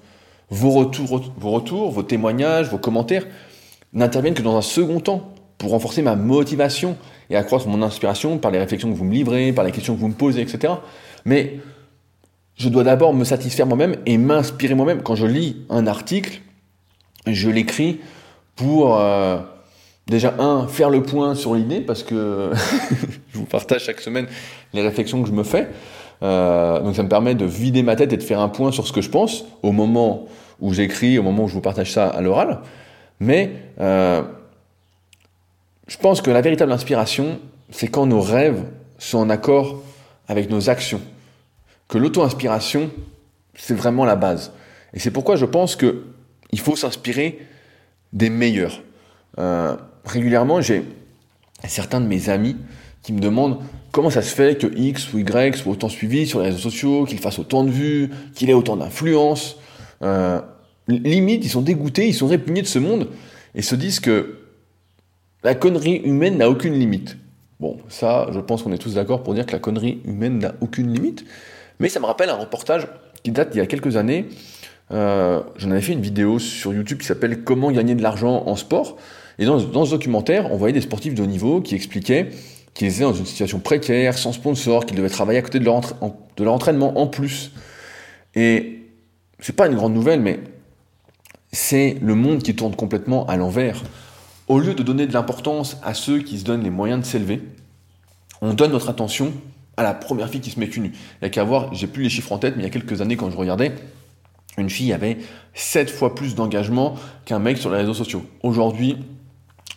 Vos 0.50 0.72
retours, 0.72 1.06
vos, 1.38 1.52
retours, 1.52 1.92
vos 1.92 2.04
témoignages, 2.04 2.70
vos 2.70 2.78
commentaires 2.78 3.26
n'interviennent 3.94 4.34
que 4.34 4.42
dans 4.42 4.58
un 4.58 4.62
second 4.62 5.00
temps 5.00 5.34
pour 5.60 5.72
renforcer 5.72 6.02
ma 6.02 6.16
motivation 6.16 6.98
et 7.30 7.36
accroître 7.36 7.68
mon 7.68 7.84
inspiration 7.84 8.40
par 8.40 8.50
les 8.50 8.58
réflexions 8.58 8.92
que 8.92 8.98
vous 8.98 9.04
me 9.04 9.14
livrez, 9.14 9.52
par 9.52 9.64
les 9.64 9.72
questions 9.72 9.94
que 9.94 10.00
vous 10.00 10.08
me 10.08 10.14
posez, 10.14 10.42
etc. 10.42 10.74
Mais 11.26 11.60
je 12.56 12.70
dois 12.70 12.84
d'abord 12.84 13.14
me 13.14 13.26
satisfaire 13.26 13.68
moi-même 13.68 13.98
et 14.08 14.18
m'inspirer 14.18 14.74
moi-même. 14.74 15.04
Quand 15.04 15.16
je 15.16 15.28
lis 15.28 15.58
un 15.70 15.86
article, 15.86 16.42
je 17.28 17.50
l'écris 17.50 18.00
pour 18.56 18.98
euh, 18.98 19.40
déjà 20.08 20.34
un 20.40 20.68
faire 20.68 20.90
le 20.90 21.04
point 21.04 21.36
sur 21.36 21.54
l'idée 21.56 21.82
parce 21.82 22.04
que 22.04 22.52
je 23.34 23.38
vous 23.38 23.46
partage 23.46 23.84
chaque 23.84 24.00
semaine 24.00 24.28
les 24.74 24.82
réflexions 24.82 25.22
que 25.22 25.28
je 25.28 25.34
me 25.34 25.44
fais. 25.44 25.68
Euh, 26.24 26.82
donc 26.82 26.96
ça 26.96 27.04
me 27.04 27.10
permet 27.10 27.36
de 27.36 27.46
vider 27.46 27.84
ma 27.84 27.96
tête 27.96 28.14
et 28.14 28.18
de 28.18 28.24
faire 28.24 28.40
un 28.40 28.50
point 28.50 28.72
sur 28.72 28.88
ce 28.88 28.94
que 28.94 29.02
je 29.02 29.10
pense 29.10 29.46
au 29.62 29.74
moment 29.74 30.26
où 30.62 30.74
j'écris, 30.74 31.18
au 31.20 31.24
moment 31.24 31.44
où 31.44 31.48
je 31.48 31.54
vous 31.54 31.62
partage 31.62 31.92
ça 31.92 32.08
à 32.08 32.22
l'oral. 32.22 32.60
Mais 33.20 33.52
euh, 33.80 34.22
je 35.90 35.98
pense 35.98 36.22
que 36.22 36.30
la 36.30 36.42
véritable 36.42 36.72
inspiration, 36.72 37.40
c'est 37.72 37.88
quand 37.88 38.06
nos 38.06 38.22
rêves 38.22 38.64
sont 39.00 39.18
en 39.18 39.30
accord 39.30 39.84
avec 40.28 40.50
nos 40.50 40.70
actions. 40.70 41.02
Que 41.88 41.98
l'auto-inspiration, 41.98 42.92
c'est 43.56 43.74
vraiment 43.74 44.06
la 44.06 44.16
base. 44.16 44.54
Et 44.94 45.00
c'est 45.00 45.10
pourquoi 45.10 45.36
je 45.36 45.46
pense 45.46 45.76
que 45.76 46.04
il 46.52 46.60
faut 46.60 46.76
s'inspirer 46.76 47.40
des 48.14 48.30
meilleurs. 48.30 48.82
Euh, 49.40 49.76
régulièrement, 50.06 50.62
j'ai 50.62 50.84
certains 51.68 52.02
de 52.02 52.08
mes 52.08 52.30
amis 52.30 52.56
qui 53.02 53.12
me 53.12 53.20
demandent 53.20 53.60
comment 53.92 54.12
ça 54.12 54.22
se 54.22 54.34
fait 54.34 54.60
que 54.60 54.68
X 54.76 55.12
ou 55.14 55.20
Y 55.20 55.56
soit 55.56 55.72
autant 55.72 55.90
suivi 55.90 56.28
sur 56.28 56.40
les 56.40 56.46
réseaux 56.48 56.70
sociaux, 56.70 57.06
qu'il 57.06 57.18
fasse 57.20 57.40
autant 57.40 57.64
de 57.64 57.72
vues, 57.72 58.12
qu'il 58.36 58.52
ait 58.52 58.54
autant 58.54 58.78
d'influence. 58.78 59.58
Euh, 60.04 60.40
limite, 60.88 61.44
ils 61.46 61.50
sont 61.50 61.62
dégoûtés, 61.62 62.08
ils 62.08 62.14
sont 62.14 62.28
répugnés 62.28 62.62
de 62.62 62.68
ce 62.68 62.78
monde 62.78 63.10
et 63.56 63.64
se 63.64 63.76
disent 63.76 64.00
que 64.00 64.39
la 65.44 65.56
connerie 65.56 66.02
humaine 66.04 66.38
n'a 66.38 66.50
aucune 66.50 66.74
limite. 66.74 67.18
Bon, 67.60 67.78
ça, 67.90 68.28
je 68.32 68.40
pense 68.40 68.64
qu'on 68.64 68.72
est 68.72 68.78
tous 68.78 68.96
d'accord 68.96 69.24
pour 69.24 69.34
dire 69.34 69.46
que 69.46 69.52
la 69.52 69.60
connerie 69.60 70.02
humaine 70.06 70.40
n'a 70.40 70.56
aucune 70.62 70.94
limite. 70.94 71.26
Mais 71.80 71.90
ça 71.90 72.00
me 72.00 72.06
rappelle 72.06 72.30
un 72.30 72.36
reportage 72.36 72.88
qui 73.24 73.32
date 73.32 73.52
d'il 73.52 73.60
y 73.60 73.62
a 73.62 73.68
quelques 73.68 73.98
années. 73.98 74.28
Euh, 74.92 75.42
j'en 75.58 75.72
avais 75.72 75.82
fait 75.82 75.94
une 75.94 76.02
vidéo 76.02 76.40
sur 76.40 76.74
YouTube 76.74 77.00
qui 77.00 77.06
s'appelle 77.06 77.44
Comment 77.44 77.72
gagner 77.72 77.96
de 77.96 78.02
l'argent 78.02 78.44
en 78.46 78.56
sport. 78.56 78.98
Et 79.38 79.46
dans, 79.46 79.60
ce 79.60 79.92
documentaire, 79.92 80.52
on 80.52 80.58
voyait 80.58 80.74
des 80.74 80.82
sportifs 80.82 81.16
de 81.16 81.24
haut 81.24 81.28
niveau 81.28 81.62
qui 81.62 81.76
expliquaient 81.76 82.30
qu'ils 82.74 82.88
étaient 82.88 83.04
dans 83.04 83.14
une 83.14 83.26
situation 83.26 83.60
précaire, 83.60 84.18
sans 84.18 84.34
sponsor, 84.34 84.86
qu'ils 84.86 84.98
devaient 84.98 85.10
travailler 85.10 85.40
à 85.40 85.42
côté 85.42 85.60
de 85.60 85.66
leur, 85.66 85.82
de 85.82 86.44
leur 86.44 86.54
entraînement 86.54 87.00
en 87.00 87.08
plus. 87.08 87.52
Et 88.36 88.80
c'est 89.40 89.56
pas 89.56 89.68
une 89.68 89.76
grande 89.76 89.94
nouvelle, 89.94 90.20
mais 90.20 90.40
c'est 91.52 91.98
le 92.02 92.16
monde 92.16 92.44
qui 92.44 92.56
tourne 92.56 92.76
complètement 92.76 93.26
à 93.28 93.38
l'envers. 93.38 93.82
Au 94.50 94.60
lieu 94.60 94.74
de 94.74 94.82
donner 94.82 95.06
de 95.06 95.14
l'importance 95.14 95.78
à 95.84 95.94
ceux 95.94 96.20
qui 96.20 96.40
se 96.40 96.44
donnent 96.44 96.64
les 96.64 96.72
moyens 96.72 97.02
de 97.02 97.06
s'élever, 97.06 97.44
on 98.42 98.56
donne 98.56 98.72
notre 98.72 98.90
attention 98.90 99.32
à 99.78 99.84
la 99.84 99.94
première 99.94 100.28
fille 100.28 100.42
qui 100.42 100.50
se 100.50 100.60
met 100.60 100.66
nu. 100.66 100.88
Il 100.88 101.22
n'y 101.22 101.28
a 101.28 101.30
qu'à 101.30 101.44
voir, 101.44 101.72
j'ai 101.72 101.86
plus 101.86 102.02
les 102.02 102.10
chiffres 102.10 102.32
en 102.32 102.40
tête, 102.40 102.56
mais 102.58 102.64
il 102.64 102.66
y 102.66 102.68
a 102.68 102.72
quelques 102.72 103.00
années 103.00 103.16
quand 103.16 103.30
je 103.30 103.38
regardais, 103.38 103.76
une 104.58 104.72
fille 104.72 104.92
avait 104.92 105.20
7 105.54 105.92
fois 105.92 106.16
plus 106.16 106.34
d'engagement 106.34 106.96
qu'un 107.26 107.38
mec 107.38 107.60
sur 107.60 107.70
les 107.70 107.78
réseaux 107.78 107.94
sociaux. 107.94 108.26
Aujourd'hui, 108.42 108.98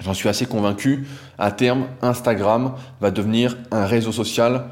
j'en 0.03 0.15
suis 0.15 0.31
assez 0.31 0.47
convaincu, 0.47 1.07
à 1.37 1.53
terme, 1.53 1.89
Instagram 2.01 2.73
va 3.03 3.11
devenir 3.11 3.59
un 3.73 3.85
réseau 3.85 4.11
social 4.11 4.71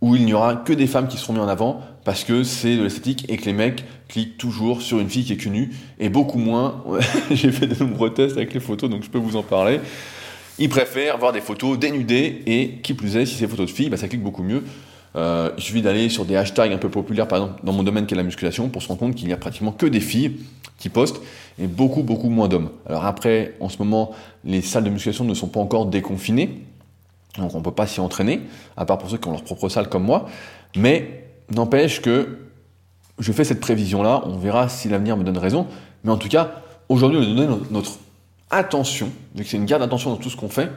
où 0.00 0.16
il 0.16 0.24
n'y 0.24 0.34
aura 0.34 0.56
que 0.56 0.72
des 0.72 0.88
femmes 0.88 1.06
qui 1.06 1.18
seront 1.18 1.34
mises 1.34 1.42
en 1.42 1.48
avant 1.48 1.82
parce 2.06 2.22
que 2.22 2.44
c'est 2.44 2.76
de 2.76 2.84
l'esthétique 2.84 3.26
et 3.28 3.36
que 3.36 3.46
les 3.46 3.52
mecs 3.52 3.84
cliquent 4.06 4.38
toujours 4.38 4.80
sur 4.80 5.00
une 5.00 5.10
fille 5.10 5.24
qui 5.24 5.32
est 5.32 5.36
cul 5.36 5.50
nu 5.50 5.72
et 5.98 6.08
beaucoup 6.08 6.38
moins. 6.38 6.84
J'ai 7.32 7.50
fait 7.50 7.66
de 7.66 7.74
nombreux 7.82 8.14
tests 8.14 8.36
avec 8.36 8.54
les 8.54 8.60
photos 8.60 8.88
donc 8.88 9.02
je 9.02 9.10
peux 9.10 9.18
vous 9.18 9.34
en 9.34 9.42
parler. 9.42 9.80
Ils 10.60 10.68
préfèrent 10.68 11.18
voir 11.18 11.32
des 11.32 11.40
photos 11.40 11.76
dénudées 11.76 12.42
et 12.46 12.78
qui 12.80 12.94
plus 12.94 13.16
est, 13.16 13.26
si 13.26 13.34
c'est 13.34 13.48
photos 13.48 13.66
de 13.66 13.74
filles, 13.74 13.90
bah, 13.90 13.96
ça 13.96 14.06
clique 14.06 14.22
beaucoup 14.22 14.44
mieux. 14.44 14.62
Euh, 15.16 15.50
il 15.58 15.62
suffit 15.64 15.82
d'aller 15.82 16.08
sur 16.08 16.24
des 16.24 16.36
hashtags 16.36 16.72
un 16.72 16.78
peu 16.78 16.90
populaires, 16.90 17.26
par 17.26 17.42
exemple 17.42 17.60
dans 17.64 17.72
mon 17.72 17.82
domaine 17.82 18.06
qui 18.06 18.14
est 18.14 18.16
la 18.16 18.22
musculation, 18.22 18.68
pour 18.68 18.82
se 18.82 18.88
rendre 18.88 19.00
compte 19.00 19.16
qu'il 19.16 19.26
n'y 19.26 19.32
a 19.32 19.36
pratiquement 19.36 19.72
que 19.72 19.86
des 19.86 20.00
filles 20.00 20.36
qui 20.78 20.90
postent 20.90 21.20
et 21.58 21.66
beaucoup, 21.66 22.04
beaucoup 22.04 22.28
moins 22.28 22.46
d'hommes. 22.46 22.70
Alors 22.88 23.04
après, 23.04 23.54
en 23.58 23.68
ce 23.68 23.78
moment, 23.78 24.12
les 24.44 24.62
salles 24.62 24.84
de 24.84 24.90
musculation 24.90 25.24
ne 25.24 25.34
sont 25.34 25.48
pas 25.48 25.58
encore 25.58 25.86
déconfinées, 25.86 26.60
donc 27.36 27.52
on 27.56 27.58
ne 27.58 27.64
peut 27.64 27.72
pas 27.72 27.88
s'y 27.88 27.98
entraîner, 27.98 28.42
à 28.76 28.86
part 28.86 28.98
pour 28.98 29.10
ceux 29.10 29.18
qui 29.18 29.26
ont 29.26 29.32
leur 29.32 29.42
propre 29.42 29.68
salle 29.68 29.88
comme 29.88 30.04
moi. 30.04 30.28
Mais 30.76 31.25
n'empêche 31.50 32.02
que 32.02 32.38
je 33.18 33.32
fais 33.32 33.44
cette 33.44 33.60
prévision-là, 33.60 34.22
on 34.26 34.36
verra 34.38 34.68
si 34.68 34.88
l'avenir 34.88 35.16
me 35.16 35.24
donne 35.24 35.38
raison. 35.38 35.66
Mais 36.04 36.10
en 36.10 36.16
tout 36.16 36.28
cas, 36.28 36.62
aujourd'hui, 36.88 37.18
on 37.18 37.22
va 37.22 37.26
donner 37.26 37.66
notre 37.70 37.92
attention, 38.50 39.10
vu 39.34 39.44
que 39.44 39.50
c'est 39.50 39.56
une 39.56 39.64
garde 39.64 39.82
d'attention 39.82 40.10
dans 40.10 40.16
tout 40.16 40.30
ce 40.30 40.36
qu'on 40.36 40.48
fait, 40.48 40.70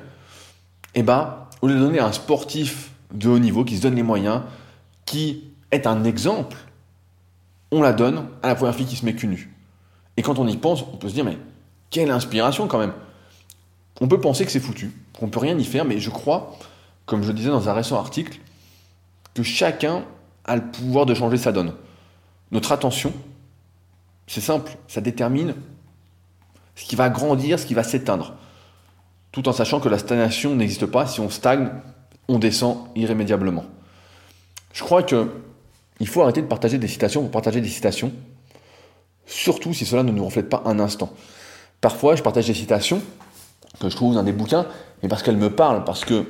et 0.95 0.99
eh 0.99 1.03
ben, 1.03 1.36
au 1.62 1.67
lieu 1.67 1.75
de 1.75 1.79
donner 1.79 1.99
à 1.99 2.08
un 2.08 2.12
sportif 2.12 2.91
de 3.13 3.29
haut 3.29 3.39
niveau 3.39 3.63
qui 3.63 3.77
se 3.77 3.82
donne 3.82 3.95
les 3.95 4.03
moyens, 4.03 4.41
qui 5.05 5.43
est 5.71 5.86
un 5.86 6.03
exemple, 6.03 6.58
on 7.71 7.82
la 7.82 7.93
donne 7.93 8.25
à 8.41 8.47
la 8.47 8.55
première 8.55 8.73
fille 8.73 8.88
qui 8.88 8.95
se 8.95 9.05
met 9.05 9.13
cul 9.13 9.27
nu. 9.27 9.53
Et 10.17 10.21
quand 10.21 10.39
on 10.39 10.47
y 10.47 10.58
pense, 10.58 10.82
on 10.82 10.97
peut 10.97 11.10
se 11.10 11.13
dire, 11.13 11.25
mais 11.25 11.38
quelle 11.91 12.10
inspiration 12.10 12.67
quand 12.67 12.79
même 12.79 12.93
On 14.01 14.08
peut 14.08 14.19
penser 14.19 14.45
que 14.45 14.51
c'est 14.51 14.60
foutu, 14.60 14.91
qu'on 15.13 15.29
peut 15.29 15.39
rien 15.39 15.58
y 15.58 15.65
faire, 15.65 15.86
mais 15.86 15.99
je 15.99 16.10
crois, 16.10 16.58
comme 17.05 17.23
je 17.23 17.32
disais 17.32 17.49
dans 17.49 17.69
un 17.69 17.73
récent 17.73 17.97
article, 17.97 18.39
que 19.36 19.43
chacun 19.43 20.03
a 20.50 20.56
le 20.56 20.64
pouvoir 20.64 21.06
de 21.06 21.14
changer 21.14 21.38
sa 21.38 21.52
donne. 21.52 21.74
Notre 22.52 22.72
attention, 22.72 23.14
c'est 24.28 24.42
simple, 24.42 24.72
ça 24.88 25.00
détermine 25.00 25.54
ce 26.76 26.86
qui 26.86 26.96
va 26.96 27.10
grandir, 27.10 27.60
ce 27.60 27.66
qui 27.66 27.76
va 27.76 27.84
s'éteindre. 27.84 28.34
Tout 29.32 29.48
en 29.48 29.54
sachant 29.54 29.80
que 29.80 29.90
la 29.90 30.00
stagnation 30.00 30.56
n'existe 30.56 30.88
pas. 30.88 31.06
Si 31.06 31.20
on 31.20 31.30
stagne, 31.30 31.70
on 32.28 32.40
descend 32.40 32.88
irrémédiablement. 32.96 33.66
Je 34.74 34.84
crois 34.84 35.04
que 35.04 35.30
il 36.00 36.08
faut 36.08 36.22
arrêter 36.22 36.42
de 36.42 36.48
partager 36.48 36.78
des 36.78 36.88
citations 36.88 37.22
pour 37.22 37.32
partager 37.32 37.62
des 37.62 37.68
citations, 37.68 38.12
surtout 39.28 39.74
si 39.74 39.86
cela 39.86 40.02
ne 40.02 40.12
nous 40.12 40.24
reflète 40.26 40.50
pas 40.50 40.64
un 40.66 40.80
instant. 40.80 41.12
Parfois, 41.82 42.16
je 42.16 42.24
partage 42.24 42.48
des 42.48 42.54
citations 42.54 43.02
que 43.80 43.90
je 43.90 43.96
trouve 43.96 44.16
dans 44.16 44.24
des 44.24 44.32
bouquins, 44.32 44.66
mais 45.04 45.10
parce 45.10 45.22
qu'elles 45.22 45.38
me 45.38 45.50
parlent, 45.50 45.84
parce 45.84 46.06
que 46.06 46.26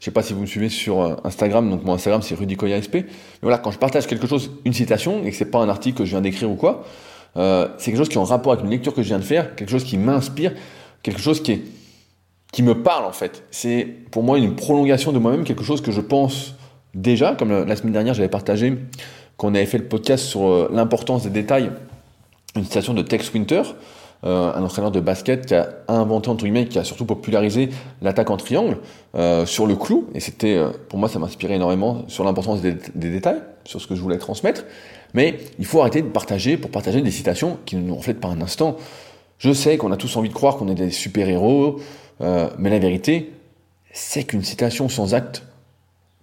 je 0.00 0.04
sais 0.04 0.10
pas 0.10 0.22
si 0.22 0.32
vous 0.32 0.40
me 0.40 0.46
suivez 0.46 0.68
sur 0.68 1.00
euh, 1.00 1.16
Instagram, 1.24 1.68
donc 1.68 1.84
mon 1.84 1.94
Instagram 1.94 2.22
c'est 2.22 2.34
Rudy 2.34 2.56
SP. 2.56 2.94
Mais 2.94 3.06
voilà, 3.42 3.58
quand 3.58 3.70
je 3.70 3.78
partage 3.78 4.06
quelque 4.06 4.26
chose, 4.26 4.50
une 4.64 4.72
citation, 4.72 5.24
et 5.24 5.30
que 5.30 5.36
c'est 5.36 5.50
pas 5.50 5.58
un 5.58 5.68
article 5.68 5.98
que 5.98 6.04
je 6.04 6.10
viens 6.10 6.20
d'écrire 6.20 6.50
ou 6.50 6.56
quoi, 6.56 6.84
euh, 7.36 7.68
c'est 7.78 7.90
quelque 7.90 7.98
chose 7.98 8.08
qui 8.08 8.14
est 8.14 8.20
en 8.20 8.24
rapport 8.24 8.52
avec 8.52 8.64
une 8.64 8.70
lecture 8.70 8.94
que 8.94 9.02
je 9.02 9.08
viens 9.08 9.18
de 9.18 9.24
faire, 9.24 9.54
quelque 9.54 9.70
chose 9.70 9.84
qui 9.84 9.98
m'inspire, 9.98 10.52
quelque 11.02 11.20
chose 11.20 11.42
qui 11.42 11.52
est 11.52 11.62
qui 12.50 12.62
me 12.62 12.82
parle 12.82 13.04
en 13.04 13.12
fait. 13.12 13.44
C'est 13.50 13.86
pour 14.10 14.22
moi 14.22 14.38
une 14.38 14.54
prolongation 14.54 15.12
de 15.12 15.18
moi-même, 15.18 15.44
quelque 15.44 15.64
chose 15.64 15.82
que 15.82 15.92
je 15.92 16.00
pense 16.00 16.54
déjà, 16.94 17.34
comme 17.34 17.50
la 17.50 17.76
semaine 17.76 17.92
dernière 17.92 18.14
j'avais 18.14 18.28
partagé 18.28 18.74
qu'on 19.36 19.54
avait 19.54 19.66
fait 19.66 19.78
le 19.78 19.84
podcast 19.84 20.24
sur 20.24 20.48
euh, 20.48 20.68
l'importance 20.72 21.22
des 21.22 21.30
détails, 21.30 21.70
une 22.56 22.64
citation 22.64 22.92
de 22.92 23.02
Tex 23.02 23.32
Winter, 23.32 23.62
euh, 24.24 24.52
un 24.52 24.64
entraîneur 24.64 24.90
de 24.90 24.98
basket 24.98 25.46
qui 25.46 25.54
a 25.54 25.68
inventé 25.86 26.28
entre 26.28 26.42
guillemets, 26.42 26.66
qui 26.66 26.78
a 26.78 26.84
surtout 26.84 27.04
popularisé 27.04 27.68
l'attaque 28.02 28.30
en 28.30 28.36
triangle 28.36 28.78
euh, 29.14 29.46
sur 29.46 29.66
le 29.66 29.76
clou. 29.76 30.08
Et 30.12 30.20
c'était, 30.20 30.56
euh, 30.56 30.70
pour 30.88 30.98
moi, 30.98 31.08
ça 31.08 31.20
m'inspirait 31.20 31.54
énormément 31.54 32.02
sur 32.08 32.24
l'importance 32.24 32.60
des, 32.60 32.74
des, 32.94 33.10
détails, 33.10 33.40
sur 33.64 33.80
ce 33.80 33.86
que 33.86 33.94
je 33.94 34.00
voulais 34.00 34.18
transmettre. 34.18 34.64
Mais 35.14 35.38
il 35.60 35.66
faut 35.66 35.80
arrêter 35.80 36.02
de 36.02 36.08
partager 36.08 36.56
pour 36.56 36.70
partager 36.70 37.00
des 37.00 37.12
citations 37.12 37.58
qui 37.64 37.76
ne 37.76 37.82
nous 37.82 37.94
reflètent 37.94 38.20
pas 38.20 38.28
un 38.28 38.40
instant. 38.40 38.76
Je 39.38 39.52
sais 39.52 39.76
qu'on 39.76 39.92
a 39.92 39.96
tous 39.96 40.16
envie 40.16 40.30
de 40.30 40.34
croire 40.34 40.56
qu'on 40.56 40.68
est 40.68 40.74
des 40.74 40.90
super-héros, 40.90 41.80
mais 42.20 42.70
la 42.70 42.80
vérité, 42.80 43.32
c'est 43.92 44.24
qu'une 44.24 44.42
citation 44.42 44.88
sans 44.88 45.14
acte 45.14 45.44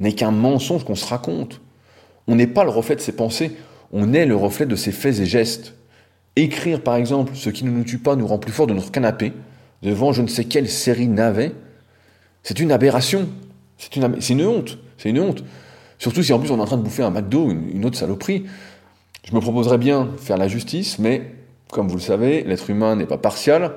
n'est 0.01 0.11
qu'un 0.11 0.31
mensonge 0.31 0.83
qu'on 0.83 0.95
se 0.95 1.05
raconte. 1.05 1.61
On 2.27 2.35
n'est 2.35 2.45
pas 2.45 2.65
le 2.65 2.69
reflet 2.69 2.95
de 2.95 3.01
ses 3.01 3.13
pensées, 3.13 3.55
on 3.93 4.13
est 4.13 4.25
le 4.25 4.35
reflet 4.35 4.65
de 4.65 4.75
ses 4.75 4.91
faits 4.91 5.19
et 5.19 5.25
gestes. 5.25 5.74
Écrire, 6.35 6.81
par 6.81 6.95
exemple, 6.95 7.33
ce 7.35 7.49
qui 7.49 7.63
ne 7.63 7.69
nous 7.69 7.83
tue 7.83 7.97
pas 7.97 8.15
nous 8.15 8.27
rend 8.27 8.37
plus 8.37 8.51
fort 8.51 8.67
de 8.67 8.73
notre 8.73 8.91
canapé, 8.91 9.33
devant 9.81 10.11
je 10.11 10.21
ne 10.21 10.27
sais 10.27 10.45
quelle 10.45 10.69
série 10.69 11.07
navet, 11.07 11.53
c'est 12.43 12.59
une 12.59 12.71
aberration. 12.71 13.27
C'est 13.77 13.95
une, 13.95 14.05
honte. 14.45 14.77
C'est 14.97 15.09
une 15.09 15.19
honte. 15.19 15.43
Surtout 15.97 16.23
si 16.23 16.31
en 16.31 16.39
plus 16.39 16.51
on 16.51 16.57
est 16.57 16.61
en 16.61 16.65
train 16.65 16.77
de 16.77 16.83
bouffer 16.83 17.03
un 17.03 17.09
McDo, 17.09 17.49
une, 17.49 17.69
une 17.75 17.85
autre 17.85 17.97
saloperie. 17.97 18.45
Je 19.27 19.35
me 19.35 19.41
proposerais 19.41 19.77
bien 19.77 20.09
faire 20.17 20.37
la 20.37 20.47
justice, 20.47 20.99
mais 20.99 21.31
comme 21.71 21.87
vous 21.87 21.95
le 21.95 22.01
savez, 22.01 22.43
l'être 22.43 22.69
humain 22.69 22.95
n'est 22.95 23.05
pas 23.05 23.17
partial. 23.17 23.73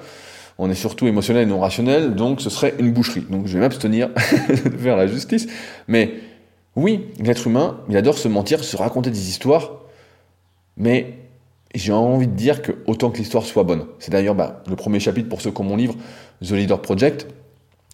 On 0.59 0.71
est 0.71 0.75
surtout 0.75 1.07
émotionnel 1.07 1.45
et 1.45 1.47
non 1.47 1.61
rationnel, 1.61 2.15
donc 2.15 2.41
ce 2.41 2.51
serait 2.51 2.75
une 2.79 2.93
boucherie. 2.93 3.25
Donc 3.31 3.47
je 3.47 3.55
vais 3.55 3.61
m'abstenir 3.61 4.09
de 4.49 4.77
faire 4.77 4.97
la 4.97 5.07
justice. 5.07 5.47
Mais 5.87 6.15
oui, 6.77 7.07
l'être 7.21 7.47
humain, 7.47 7.81
il 7.89 7.97
adore 7.97 8.19
se 8.19 8.29
mentir, 8.29 8.63
se 8.63 8.77
raconter 8.77 9.11
des 9.11 9.29
histoires, 9.29 9.81
mais 10.77 11.15
j'ai 11.75 11.93
envie 11.93 12.27
de 12.27 12.33
dire 12.33 12.63
que 12.63 12.73
autant 12.87 13.11
que 13.11 13.19
l'histoire 13.19 13.45
soit 13.45 13.63
bonne. 13.63 13.87
C'est 13.99 14.11
d'ailleurs 14.11 14.35
bah, 14.35 14.63
le 14.69 14.77
premier 14.77 15.01
chapitre 15.01 15.29
pour 15.29 15.41
ceux 15.41 15.51
qui 15.51 15.61
ont 15.61 15.65
mon 15.65 15.77
livre, 15.77 15.95
The 16.43 16.53
Leader 16.53 16.81
Project. 16.81 17.27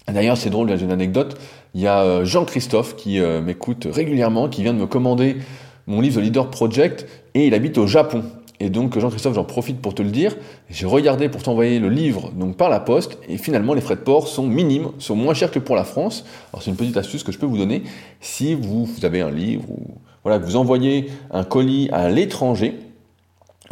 D'ailleurs, 0.06 0.37
c'est 0.37 0.50
drôle, 0.50 0.76
j'ai 0.76 0.84
une 0.84 0.92
anecdote. 0.92 1.38
Il 1.74 1.80
y 1.80 1.87
a 1.87 2.02
euh, 2.02 2.24
Jean-Christophe 2.24 2.94
qui 2.96 3.18
euh, 3.18 3.40
m'écoute 3.40 3.88
régulièrement, 3.90 4.48
qui 4.48 4.62
vient 4.62 4.74
de 4.74 4.78
me 4.78 4.87
commander 4.87 5.37
mon 5.87 6.00
livre 6.00 6.20
The 6.20 6.24
Leader 6.24 6.50
Project 6.50 7.06
et 7.34 7.46
il 7.46 7.54
habite 7.54 7.78
au 7.78 7.87
Japon. 7.87 8.22
Et 8.60 8.70
donc 8.70 8.98
Jean-Christophe, 8.98 9.34
j'en 9.34 9.44
profite 9.44 9.80
pour 9.80 9.94
te 9.94 10.02
le 10.02 10.10
dire, 10.10 10.37
j'ai 10.70 10.87
regardé 10.87 11.28
pour 11.28 11.42
t'envoyer 11.42 11.80
le 11.80 11.88
livre 11.88 12.30
donc 12.30 12.56
par 12.56 12.70
la 12.70 12.78
poste 12.78 13.18
et 13.28 13.37
finalement 13.37 13.74
les 13.74 13.80
frais 13.80 13.96
de 13.96 14.00
port 14.00 14.28
sont 14.28 14.46
minimes, 14.46 14.90
sont 14.98 15.16
moins 15.16 15.34
chers 15.34 15.50
que 15.50 15.58
pour 15.58 15.74
la 15.74 15.84
France. 15.84 16.24
Alors 16.52 16.62
c'est 16.62 16.70
une 16.70 16.76
petite 16.76 16.96
astuce 16.96 17.24
que 17.24 17.32
je 17.32 17.38
peux 17.38 17.46
vous 17.46 17.58
donner 17.58 17.82
si 18.20 18.54
vous, 18.54 18.88
avez 19.02 19.22
un 19.22 19.30
livre 19.30 19.68
ou 19.68 19.98
voilà 20.22 20.38
que 20.38 20.44
vous 20.44 20.56
envoyez 20.56 21.10
un 21.32 21.42
colis 21.42 21.88
à 21.92 22.08
l'étranger, 22.08 22.78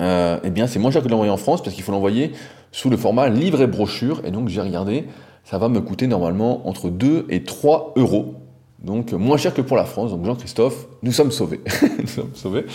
euh, 0.01 0.39
eh 0.43 0.51
bien 0.51 0.67
c'est 0.67 0.79
moins 0.79 0.91
cher 0.91 1.03
que 1.03 1.07
de 1.07 1.13
l'envoyer 1.13 1.33
en 1.33 1.37
France 1.37 1.63
parce 1.63 1.75
qu'il 1.75 1.85
faut 1.85 1.93
l'envoyer 1.93 2.33
sous 2.71 2.91
le 2.91 2.97
format 2.97 3.29
livre 3.29 3.61
et 3.61 3.67
brochure 3.67 4.23
et 4.25 4.31
donc 4.31 4.49
j'ai 4.49 4.61
regardé, 4.61 5.07
ça 5.45 5.59
va 5.59 5.69
me 5.69 5.81
coûter 5.81 6.07
normalement 6.07 6.67
entre 6.69 6.89
2 6.89 7.27
et 7.29 7.45
3 7.45 7.95
euros 7.97 8.37
donc 8.83 9.13
moins 9.13 9.37
cher 9.37 9.55
que 9.55 9.63
pour 9.63 9.77
la 9.77 9.85
France. 9.85 10.11
Donc 10.11 10.25
Jean-Christophe, 10.25 10.87
nous 11.03 11.13
sommes 11.13 11.31
sauvés. 11.31 11.61
nous 12.01 12.07
sommes 12.09 12.35
sauvés. 12.35 12.67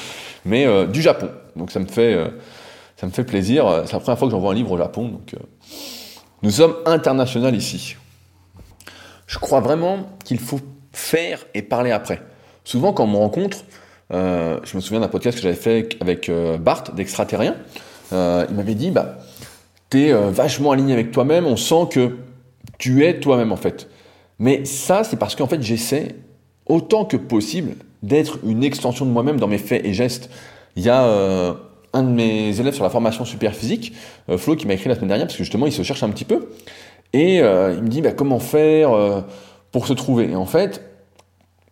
Mais 0.45 0.65
euh, 0.65 0.85
du 0.87 1.01
Japon. 1.01 1.29
Donc 1.55 1.69
ça 1.69 1.79
me 1.79 1.85
fait, 1.85 2.13
euh, 2.13 2.29
ça 2.95 3.07
me 3.07 3.11
fait 3.11 3.25
plaisir. 3.25 3.83
C'est 3.85 3.93
la 3.93 3.99
première 3.99 4.17
fois 4.17 4.27
que 4.27 4.31
j'envoie 4.31 4.51
un 4.51 4.55
livre 4.55 4.71
au 4.71 4.77
Japon. 4.77 5.09
Donc 5.09 5.35
nous 6.43 6.51
sommes 6.51 6.75
international 6.85 7.55
ici. 7.55 7.97
Je 9.25 9.37
crois 9.37 9.59
vraiment 9.59 10.07
qu'il 10.23 10.39
faut 10.39 10.61
faire 10.93 11.45
et 11.53 11.61
parler 11.61 11.91
après. 11.91 12.21
Souvent 12.63 12.93
quand 12.93 13.03
on 13.03 13.07
me 13.07 13.17
rencontre, 13.17 13.57
je 14.11 14.75
me 14.75 14.81
souviens 14.81 14.99
d'un 14.99 15.07
podcast 15.07 15.37
que 15.37 15.43
j'avais 15.43 15.55
fait 15.55 15.89
avec 15.99 16.31
Bart 16.59 16.83
d'Extraterrien. 16.95 17.55
il 18.11 18.55
m'avait 18.55 18.75
dit, 18.75 18.91
bah, 18.91 19.17
t'es 19.89 20.11
vachement 20.11 20.71
aligné 20.71 20.93
avec 20.93 21.11
toi-même. 21.11 21.45
On 21.45 21.57
sent 21.57 21.87
que 21.91 22.17
tu 22.77 23.05
es 23.05 23.19
toi-même 23.19 23.51
en 23.51 23.57
fait. 23.57 23.89
Mais 24.39 24.65
ça, 24.65 25.03
c'est 25.03 25.17
parce 25.17 25.35
qu'en 25.35 25.47
fait, 25.47 25.61
j'essaie 25.61 26.15
autant 26.67 27.05
que 27.05 27.17
possible 27.17 27.75
d'être 28.03 28.39
une 28.45 28.63
extension 28.63 29.05
de 29.05 29.11
moi-même 29.11 29.39
dans 29.39 29.47
mes 29.47 29.57
faits 29.57 29.85
et 29.85 29.93
gestes. 29.93 30.29
Il 30.75 30.83
y 30.83 30.89
a 30.89 31.03
euh, 31.05 31.53
un 31.93 32.03
de 32.03 32.09
mes 32.09 32.59
élèves 32.59 32.75
sur 32.75 32.83
la 32.83 32.89
formation 32.89 33.25
super 33.25 33.55
physique, 33.55 33.93
euh, 34.29 34.37
Flo, 34.37 34.55
qui 34.55 34.67
m'a 34.67 34.73
écrit 34.73 34.89
la 34.89 34.95
semaine 34.95 35.07
dernière, 35.07 35.27
parce 35.27 35.37
que 35.37 35.43
justement, 35.43 35.65
il 35.65 35.71
se 35.71 35.81
cherche 35.81 36.03
un 36.03 36.09
petit 36.09 36.25
peu. 36.25 36.49
Et 37.13 37.41
euh, 37.41 37.73
il 37.75 37.83
me 37.83 37.87
dit 37.87 38.01
bah, 38.01 38.11
comment 38.11 38.39
faire 38.39 38.91
pour 39.71 39.87
se 39.87 39.93
trouver? 39.93 40.35
En 40.35 40.45
fait, 40.45 40.83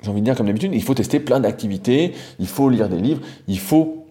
j'ai 0.06 0.12
envie 0.12 0.22
de 0.22 0.26
dire 0.26 0.36
comme 0.36 0.46
d'habitude, 0.46 0.72
il 0.74 0.84
faut 0.84 0.94
tester 0.94 1.20
plein 1.20 1.39
d'activités, 1.39 2.13
il 2.39 2.48
faut 2.48 2.70
lire 2.70 2.89
des 2.89 3.00
livres, 3.00 3.22
il 3.48 3.58
faut 3.58 4.06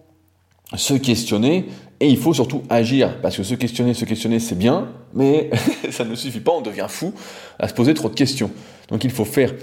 se 0.75 0.93
questionner 0.93 1.67
et 2.01 2.09
il 2.09 2.17
faut 2.17 2.33
surtout 2.33 2.63
agir, 2.69 3.21
parce 3.21 3.37
que 3.37 3.43
se 3.43 3.55
questionner, 3.55 3.93
se 3.93 4.03
questionner, 4.03 4.39
c'est 4.39 4.57
bien, 4.57 4.89
mais 5.13 5.49
ça 5.91 6.03
ne 6.03 6.13
suffit 6.15 6.41
pas, 6.41 6.51
on 6.51 6.61
devient 6.61 6.87
fou 6.89 7.13
à 7.59 7.69
se 7.69 7.73
poser 7.73 7.93
trop 7.93 8.09
de 8.09 8.15
questions. 8.15 8.51
Donc 8.89 9.05
il 9.05 9.11
faut 9.11 9.23
faire. 9.23 9.53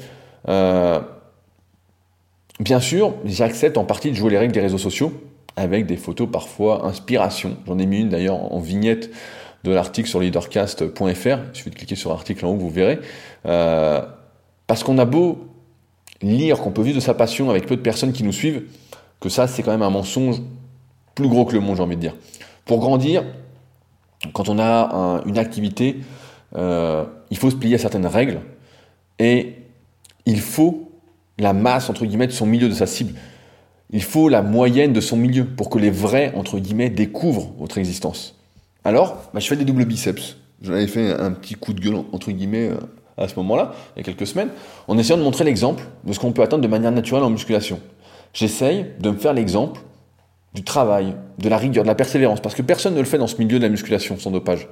Euh, 0.49 1.01
bien 2.59 2.81
sûr, 2.81 3.15
j'accepte 3.27 3.77
en 3.77 3.85
partie 3.85 4.11
de 4.11 4.17
jouer 4.17 4.31
les 4.31 4.39
règles 4.39 4.55
des 4.55 4.61
réseaux 4.61 4.79
sociaux, 4.79 5.13
avec 5.57 5.85
des 5.85 5.99
photos 5.99 6.29
parfois 6.33 6.87
inspiration. 6.87 7.59
J'en 7.67 7.79
ai 7.79 7.85
mis 7.85 8.01
une 8.01 8.09
d'ailleurs 8.09 8.55
en 8.55 8.59
vignette 8.59 9.11
de 9.65 9.71
l'article 9.71 10.09
sur 10.09 10.19
leadercast.fr, 10.19 11.03
il 11.05 11.51
suffit 11.53 11.71
de 11.71 11.75
cliquer 11.75 11.95
sur 11.95 12.09
l'article 12.09 12.47
en 12.47 12.53
haut, 12.53 12.57
vous 12.57 12.71
verrez. 12.71 13.01
Euh, 13.45 14.01
parce 14.67 14.83
qu'on 14.83 14.97
a 14.97 15.05
beau 15.05 15.52
lire 16.23 16.59
qu'on 16.59 16.71
peut 16.71 16.83
vivre 16.83 16.97
de 16.97 17.01
sa 17.01 17.15
passion 17.15 17.51
avec 17.51 17.67
peu 17.67 17.77
de 17.77 17.81
personnes 17.81 18.13
qui 18.13 18.23
nous 18.23 18.33
suivent, 18.33 18.63
que 19.21 19.29
ça 19.29 19.47
c'est 19.47 19.63
quand 19.63 19.73
même 19.73 19.83
un 19.83 19.91
mensonge 19.91 20.43
plus 21.15 21.29
gros 21.29 21.45
que 21.45 21.55
le 21.55 21.61
monde, 21.61 21.77
j'ai 21.77 21.83
envie 21.83 21.97
de 21.97 22.01
dire. 22.01 22.17
Pour 22.65 22.79
grandir, 22.79 23.25
quand 24.33 24.49
on 24.49 24.59
a 24.59 25.23
une 25.27 25.39
activité, 25.39 26.01
euh, 26.57 27.05
il 27.31 27.37
faut 27.37 27.51
se 27.51 27.57
plier 27.57 27.75
à 27.75 27.79
certaines 27.79 28.07
règles 28.07 28.41
et 29.19 29.55
il 30.27 30.41
faut 30.41 30.91
la 31.39 31.53
masse, 31.53 31.91
entre 31.91 32.07
guillemets, 32.07 32.27
de 32.27 32.33
son 32.33 32.47
milieu, 32.47 32.69
de 32.69 32.75
sa 32.75 32.87
cible. 32.87 33.15
Il 33.91 34.03
faut 34.03 34.29
la 34.29 34.43
moyenne 34.43 34.93
de 34.93 35.01
son 35.01 35.17
milieu 35.17 35.45
pour 35.45 35.69
que 35.69 35.79
les 35.79 35.91
vrais, 35.91 36.33
entre 36.35 36.59
guillemets, 36.59 36.89
découvrent 36.89 37.53
votre 37.59 37.79
existence. 37.79 38.37
Alors, 38.85 39.31
bah, 39.35 39.41
je 39.41 39.47
fais 39.47 39.57
des 39.57 39.65
doubles 39.65 39.85
biceps. 39.85 40.37
J'en 40.63 40.73
avais 40.73 40.87
fait 40.87 41.11
un 41.11 41.33
petit 41.33 41.55
coup 41.55 41.73
de 41.73 41.81
gueule, 41.81 41.97
entre 42.13 42.31
guillemets, 42.31 42.71
à 43.17 43.29
ce 43.29 43.37
moment-là, 43.37 43.73
il 43.95 44.01
y 44.01 44.03
a 44.03 44.05
quelques 44.05 44.27
semaines, 44.27 44.49
en 44.89 44.99
essayant 44.99 45.19
de 45.19 45.23
montrer 45.23 45.45
l'exemple 45.45 45.85
de 46.05 46.13
ce 46.13 46.19
qu'on 46.19 46.33
peut 46.33 46.43
atteindre 46.43 46.63
de 46.63 46.69
manière 46.69 46.93
naturelle 46.93 47.23
en 47.23 47.31
musculation. 47.31 47.81
J'essaye 48.33 48.87
de 49.01 49.11
me 49.11 49.17
faire 49.17 49.35
l'exemple 49.35 49.81
du 50.55 50.65
travail, 50.65 51.15
de 51.39 51.49
la 51.49 51.59
rigueur, 51.59 51.85
de 51.85 51.89
la 51.89 51.95
persévérance, 51.95 52.41
parce 52.41 52.55
que 52.55 52.63
personne 52.63 52.95
ne 52.95 53.01
le 53.01 53.07
fait 53.07 53.19
dans 53.19 53.27
ce 53.27 53.37
milieu 53.37 53.59
de 53.59 53.65
la 53.65 53.69
musculation 53.69 54.19
sans 54.19 54.31
dopage. 54.31 54.69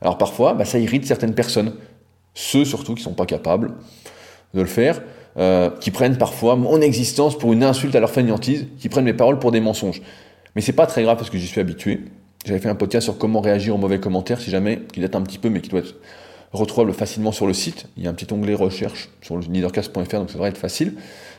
Alors 0.00 0.18
parfois, 0.18 0.54
bah, 0.54 0.64
ça 0.64 0.78
irrite 0.78 1.06
certaines 1.06 1.34
personnes, 1.34 1.74
ceux 2.34 2.64
surtout 2.64 2.94
qui 2.94 3.00
ne 3.00 3.04
sont 3.04 3.14
pas 3.14 3.26
capables 3.26 3.72
de 4.54 4.60
le 4.60 4.66
faire, 4.66 5.00
euh, 5.38 5.70
qui 5.80 5.90
prennent 5.90 6.18
parfois 6.18 6.56
mon 6.56 6.80
existence 6.80 7.38
pour 7.38 7.52
une 7.52 7.64
insulte 7.64 7.94
à 7.94 8.00
leur 8.00 8.10
fainéantise, 8.10 8.66
qui 8.78 8.88
prennent 8.88 9.04
mes 9.04 9.14
paroles 9.14 9.38
pour 9.38 9.52
des 9.52 9.60
mensonges. 9.60 10.02
Mais 10.54 10.62
c'est 10.62 10.72
pas 10.72 10.86
très 10.86 11.02
grave 11.02 11.16
parce 11.16 11.30
que 11.30 11.38
j'y 11.38 11.46
suis 11.46 11.60
habitué. 11.60 12.00
J'avais 12.44 12.58
fait 12.58 12.68
un 12.68 12.74
podcast 12.74 13.04
sur 13.04 13.18
comment 13.18 13.40
réagir 13.40 13.74
aux 13.74 13.78
mauvais 13.78 14.00
commentaires, 14.00 14.40
si 14.40 14.50
jamais, 14.50 14.82
qui 14.92 15.00
date 15.00 15.14
un 15.14 15.22
petit 15.22 15.38
peu, 15.38 15.48
mais 15.48 15.60
qui 15.60 15.70
doit 15.70 15.80
être 15.80 15.94
retrouvable 16.52 16.92
facilement 16.92 17.32
sur 17.32 17.46
le 17.46 17.54
site. 17.54 17.86
Il 17.96 18.04
y 18.04 18.06
a 18.06 18.10
un 18.10 18.14
petit 18.14 18.32
onglet 18.32 18.54
recherche 18.54 19.10
sur 19.22 19.36
le 19.36 19.42
leadercast.fr, 19.42 19.98
donc 19.98 20.28
ça 20.28 20.34
devrait 20.34 20.50
être 20.50 20.58
facile. 20.58 20.94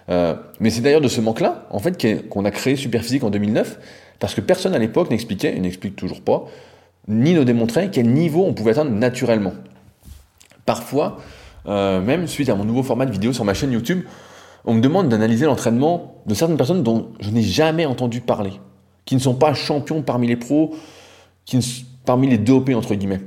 Euh, 0.09 0.35
mais 0.59 0.69
c'est 0.69 0.81
d'ailleurs 0.81 1.01
de 1.01 1.07
ce 1.07 1.21
manque-là, 1.21 1.67
en 1.69 1.79
fait, 1.79 2.27
qu'on 2.29 2.45
a 2.45 2.51
créé 2.51 2.75
Superphysique 2.75 3.23
en 3.23 3.29
2009, 3.29 3.79
parce 4.19 4.33
que 4.33 4.41
personne 4.41 4.73
à 4.73 4.79
l'époque 4.79 5.09
n'expliquait, 5.09 5.55
et 5.55 5.59
n'explique 5.59 5.95
toujours 5.95 6.21
pas, 6.21 6.45
ni 7.07 7.33
ne 7.33 7.43
démontrait 7.43 7.89
quel 7.91 8.09
niveau 8.09 8.43
on 8.45 8.53
pouvait 8.53 8.71
atteindre 8.71 8.91
naturellement. 8.91 9.53
Parfois, 10.65 11.17
euh, 11.67 12.01
même 12.01 12.27
suite 12.27 12.49
à 12.49 12.55
mon 12.55 12.65
nouveau 12.65 12.83
format 12.83 13.05
de 13.05 13.11
vidéo 13.11 13.33
sur 13.33 13.45
ma 13.45 13.53
chaîne 13.53 13.71
YouTube, 13.71 14.03
on 14.65 14.73
me 14.73 14.81
demande 14.81 15.09
d'analyser 15.09 15.45
l'entraînement 15.45 16.15
de 16.25 16.33
certaines 16.33 16.57
personnes 16.57 16.83
dont 16.83 17.09
je 17.19 17.29
n'ai 17.29 17.41
jamais 17.41 17.85
entendu 17.85 18.21
parler, 18.21 18.53
qui 19.05 19.15
ne 19.15 19.19
sont 19.19 19.35
pas 19.35 19.53
champions 19.53 20.01
parmi 20.01 20.27
les 20.27 20.37
pros, 20.37 20.75
qui 21.45 21.85
parmi 22.05 22.29
les 22.29 22.37
DOP 22.37 22.69
entre 22.69 22.95
guillemets. 22.95 23.21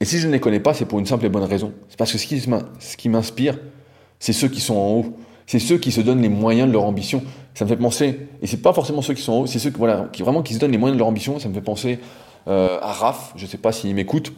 Et 0.00 0.04
si 0.04 0.18
je 0.18 0.26
ne 0.26 0.32
les 0.32 0.40
connais 0.40 0.60
pas, 0.60 0.74
c'est 0.74 0.84
pour 0.84 0.98
une 0.98 1.06
simple 1.06 1.26
et 1.26 1.28
bonne 1.28 1.44
raison. 1.44 1.72
C'est 1.88 1.98
parce 1.98 2.12
que 2.12 2.18
ce 2.18 2.96
qui 2.96 3.08
m'inspire, 3.08 3.58
c'est 4.18 4.32
ceux 4.32 4.48
qui 4.48 4.60
sont 4.60 4.76
en 4.76 4.90
haut 4.90 5.16
c'est 5.46 5.58
ceux 5.58 5.78
qui 5.78 5.92
se 5.92 6.00
donnent 6.00 6.22
les 6.22 6.28
moyens 6.28 6.68
de 6.68 6.72
leur 6.72 6.84
ambition. 6.84 7.22
Ça 7.54 7.64
me 7.64 7.68
fait 7.68 7.76
penser, 7.76 8.28
et 8.42 8.46
c'est 8.46 8.62
pas 8.62 8.72
forcément 8.72 9.02
ceux 9.02 9.14
qui 9.14 9.22
sont 9.22 9.32
en 9.32 9.38
haut, 9.40 9.46
c'est 9.46 9.58
ceux 9.58 9.70
qui, 9.70 9.78
voilà, 9.78 10.08
qui 10.12 10.22
vraiment 10.22 10.42
qui 10.42 10.54
se 10.54 10.58
donnent 10.58 10.72
les 10.72 10.78
moyens 10.78 10.96
de 10.96 10.98
leur 10.98 11.08
ambition. 11.08 11.38
Ça 11.38 11.48
me 11.48 11.54
fait 11.54 11.60
penser 11.60 11.98
euh, 12.48 12.78
à 12.82 12.92
Raph, 12.92 13.32
je 13.36 13.46
sais 13.46 13.58
pas 13.58 13.70
s'il 13.70 13.94
m'écoute, 13.94 14.32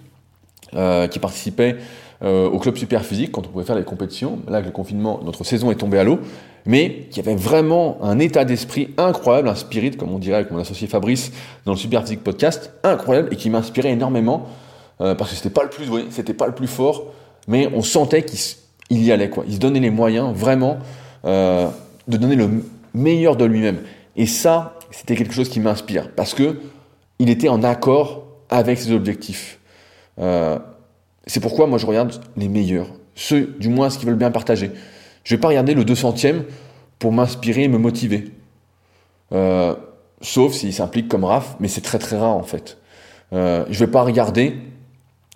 euh, 0.74 1.06
qui 1.06 1.18
participait 1.18 1.76
euh, 2.22 2.48
au 2.48 2.58
club 2.58 2.76
super 2.76 3.04
physique 3.04 3.32
quand 3.32 3.46
on 3.46 3.50
pouvait 3.50 3.64
faire 3.64 3.76
les 3.76 3.84
compétitions. 3.84 4.40
Là, 4.48 4.56
avec 4.56 4.66
le 4.66 4.72
confinement, 4.72 5.20
notre 5.24 5.44
saison 5.44 5.70
est 5.70 5.76
tombée 5.76 5.98
à 5.98 6.04
l'eau, 6.04 6.18
mais 6.66 7.06
qui 7.10 7.20
avait 7.20 7.36
vraiment 7.36 7.98
un 8.02 8.18
état 8.18 8.44
d'esprit 8.44 8.90
incroyable, 8.98 9.48
un 9.48 9.54
spirit, 9.54 9.92
comme 9.92 10.12
on 10.12 10.18
dirait 10.18 10.36
avec 10.36 10.50
mon 10.50 10.58
associé 10.58 10.88
Fabrice 10.88 11.32
dans 11.64 11.72
le 11.72 11.78
super 11.78 12.02
physique 12.02 12.22
podcast, 12.24 12.72
incroyable 12.82 13.28
et 13.32 13.36
qui 13.36 13.48
m'inspirait 13.48 13.92
énormément 13.92 14.46
parce 14.98 15.30
que 15.30 15.36
c'était 15.36 15.50
pas 15.50 15.62
le 15.62 15.70
plus, 15.70 15.86
c'était 16.10 16.34
pas 16.34 16.46
le 16.46 16.54
plus 16.54 16.66
fort, 16.66 17.12
mais 17.48 17.68
on 17.74 17.82
sentait 17.82 18.22
qu'il 18.22 18.38
il 18.90 19.02
y 19.02 19.12
allait, 19.12 19.30
quoi. 19.30 19.44
Il 19.46 19.54
se 19.54 19.58
donnait 19.58 19.80
les 19.80 19.90
moyens, 19.90 20.32
vraiment, 20.34 20.78
euh, 21.24 21.68
de 22.08 22.16
donner 22.16 22.36
le 22.36 22.64
meilleur 22.94 23.36
de 23.36 23.44
lui-même. 23.44 23.80
Et 24.16 24.26
ça, 24.26 24.78
c'était 24.90 25.16
quelque 25.16 25.34
chose 25.34 25.48
qui 25.48 25.60
m'inspire, 25.60 26.10
parce 26.14 26.34
que 26.34 26.60
il 27.18 27.30
était 27.30 27.48
en 27.48 27.62
accord 27.62 28.24
avec 28.48 28.78
ses 28.78 28.92
objectifs. 28.92 29.58
Euh, 30.18 30.58
c'est 31.26 31.40
pourquoi 31.40 31.66
moi 31.66 31.78
je 31.78 31.86
regarde 31.86 32.12
les 32.36 32.48
meilleurs, 32.48 32.88
ceux, 33.14 33.54
du 33.58 33.68
moins, 33.68 33.90
ce 33.90 33.98
qui 33.98 34.06
veulent 34.06 34.14
bien 34.14 34.30
partager. 34.30 34.70
Je 35.24 35.34
vais 35.34 35.40
pas 35.40 35.48
regarder 35.48 35.74
le 35.74 35.84
200e 35.84 36.42
pour 36.98 37.12
m'inspirer 37.12 37.64
et 37.64 37.68
me 37.68 37.78
motiver. 37.78 38.30
Euh, 39.32 39.74
sauf 40.20 40.52
s'il 40.52 40.72
s'implique 40.72 41.08
comme 41.08 41.24
Raph, 41.24 41.56
mais 41.58 41.68
c'est 41.68 41.80
très 41.80 41.98
très 41.98 42.16
rare 42.16 42.36
en 42.36 42.44
fait. 42.44 42.78
Euh, 43.32 43.64
je 43.68 43.78
vais 43.80 43.90
pas 43.90 44.02
regarder 44.02 44.56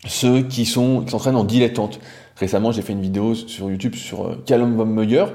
ceux 0.06 0.42
qui 0.42 0.66
sont 0.66 1.02
qui 1.02 1.10
s'entraînent 1.10 1.36
en 1.36 1.44
dilettante. 1.44 2.00
Récemment, 2.36 2.72
j'ai 2.72 2.82
fait 2.82 2.92
une 2.92 3.02
vidéo 3.02 3.34
sur 3.34 3.70
YouTube 3.70 3.94
sur 3.94 4.26
euh, 4.26 4.42
Callum 4.46 4.76
Von 4.76 4.86
Meyer, 4.86 5.26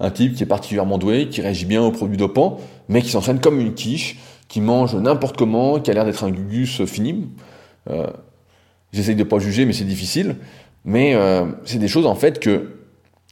un 0.00 0.10
type 0.10 0.34
qui 0.34 0.42
est 0.42 0.46
particulièrement 0.46 0.98
doué, 0.98 1.28
qui 1.28 1.42
réagit 1.42 1.66
bien 1.66 1.82
aux 1.82 1.92
produits 1.92 2.16
dopants, 2.16 2.58
mais 2.88 3.02
qui 3.02 3.10
s'entraîne 3.10 3.40
comme 3.40 3.60
une 3.60 3.74
quiche, 3.74 4.18
qui 4.48 4.60
mange 4.60 4.94
n'importe 4.94 5.36
comment, 5.36 5.80
qui 5.80 5.90
a 5.90 5.94
l'air 5.94 6.04
d'être 6.04 6.24
un 6.24 6.30
gugus 6.30 6.84
fini. 6.86 7.28
Euh, 7.90 8.06
J'essaye 8.92 9.16
de 9.16 9.24
pas 9.24 9.38
juger, 9.38 9.66
mais 9.66 9.74
c'est 9.74 9.84
difficile. 9.84 10.36
Mais 10.84 11.14
euh, 11.14 11.44
c'est 11.64 11.78
des 11.78 11.88
choses 11.88 12.06
en 12.06 12.14
fait 12.14 12.38
que 12.38 12.76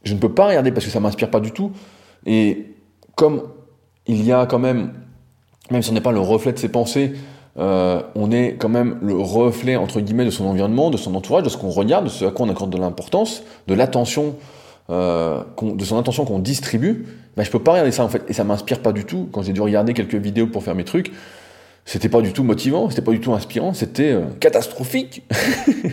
je 0.02 0.12
ne 0.12 0.18
peux 0.18 0.32
pas 0.32 0.48
regarder 0.48 0.72
parce 0.72 0.84
que 0.84 0.90
ça 0.90 1.00
m'inspire 1.00 1.30
pas 1.30 1.40
du 1.40 1.52
tout. 1.52 1.72
Et 2.26 2.74
comme 3.14 3.44
il 4.06 4.22
y 4.24 4.32
a 4.32 4.44
quand 4.44 4.58
même, 4.58 4.92
même 5.70 5.80
si 5.80 5.90
on 5.90 5.94
n'est 5.94 6.02
pas 6.02 6.12
le 6.12 6.20
reflet 6.20 6.52
de 6.52 6.58
ses 6.58 6.68
pensées, 6.68 7.14
euh, 7.56 8.02
on 8.16 8.32
est 8.32 8.56
quand 8.58 8.68
même 8.68 8.98
le 9.00 9.16
reflet 9.16 9.76
entre 9.76 10.00
guillemets 10.00 10.24
de 10.24 10.30
son 10.30 10.44
environnement, 10.44 10.90
de 10.90 10.96
son 10.96 11.14
entourage, 11.14 11.44
de 11.44 11.48
ce 11.48 11.56
qu'on 11.56 11.70
regarde, 11.70 12.04
de 12.04 12.10
ce 12.10 12.24
à 12.24 12.30
quoi 12.30 12.46
on 12.46 12.50
accorde 12.50 12.70
de 12.70 12.78
l'importance, 12.78 13.44
de 13.68 13.74
l'attention, 13.74 14.36
euh, 14.90 15.42
de 15.62 15.84
son 15.84 15.98
attention 15.98 16.24
qu'on 16.24 16.40
distribue. 16.40 17.06
Ben, 17.36 17.44
je 17.44 17.50
peux 17.50 17.60
pas 17.60 17.72
regarder 17.72 17.92
ça 17.92 18.04
en 18.04 18.08
fait, 18.08 18.22
et 18.28 18.32
ça 18.32 18.44
m'inspire 18.44 18.80
pas 18.80 18.92
du 18.92 19.04
tout. 19.04 19.28
Quand 19.32 19.42
j'ai 19.42 19.52
dû 19.52 19.60
regarder 19.60 19.94
quelques 19.94 20.14
vidéos 20.14 20.48
pour 20.48 20.64
faire 20.64 20.74
mes 20.74 20.84
trucs, 20.84 21.12
c'était 21.84 22.08
pas 22.08 22.22
du 22.22 22.32
tout 22.32 22.42
motivant, 22.42 22.88
c'était 22.90 23.02
pas 23.02 23.12
du 23.12 23.20
tout 23.20 23.32
inspirant, 23.32 23.72
c'était 23.72 24.12
euh, 24.12 24.24
catastrophique. 24.40 25.22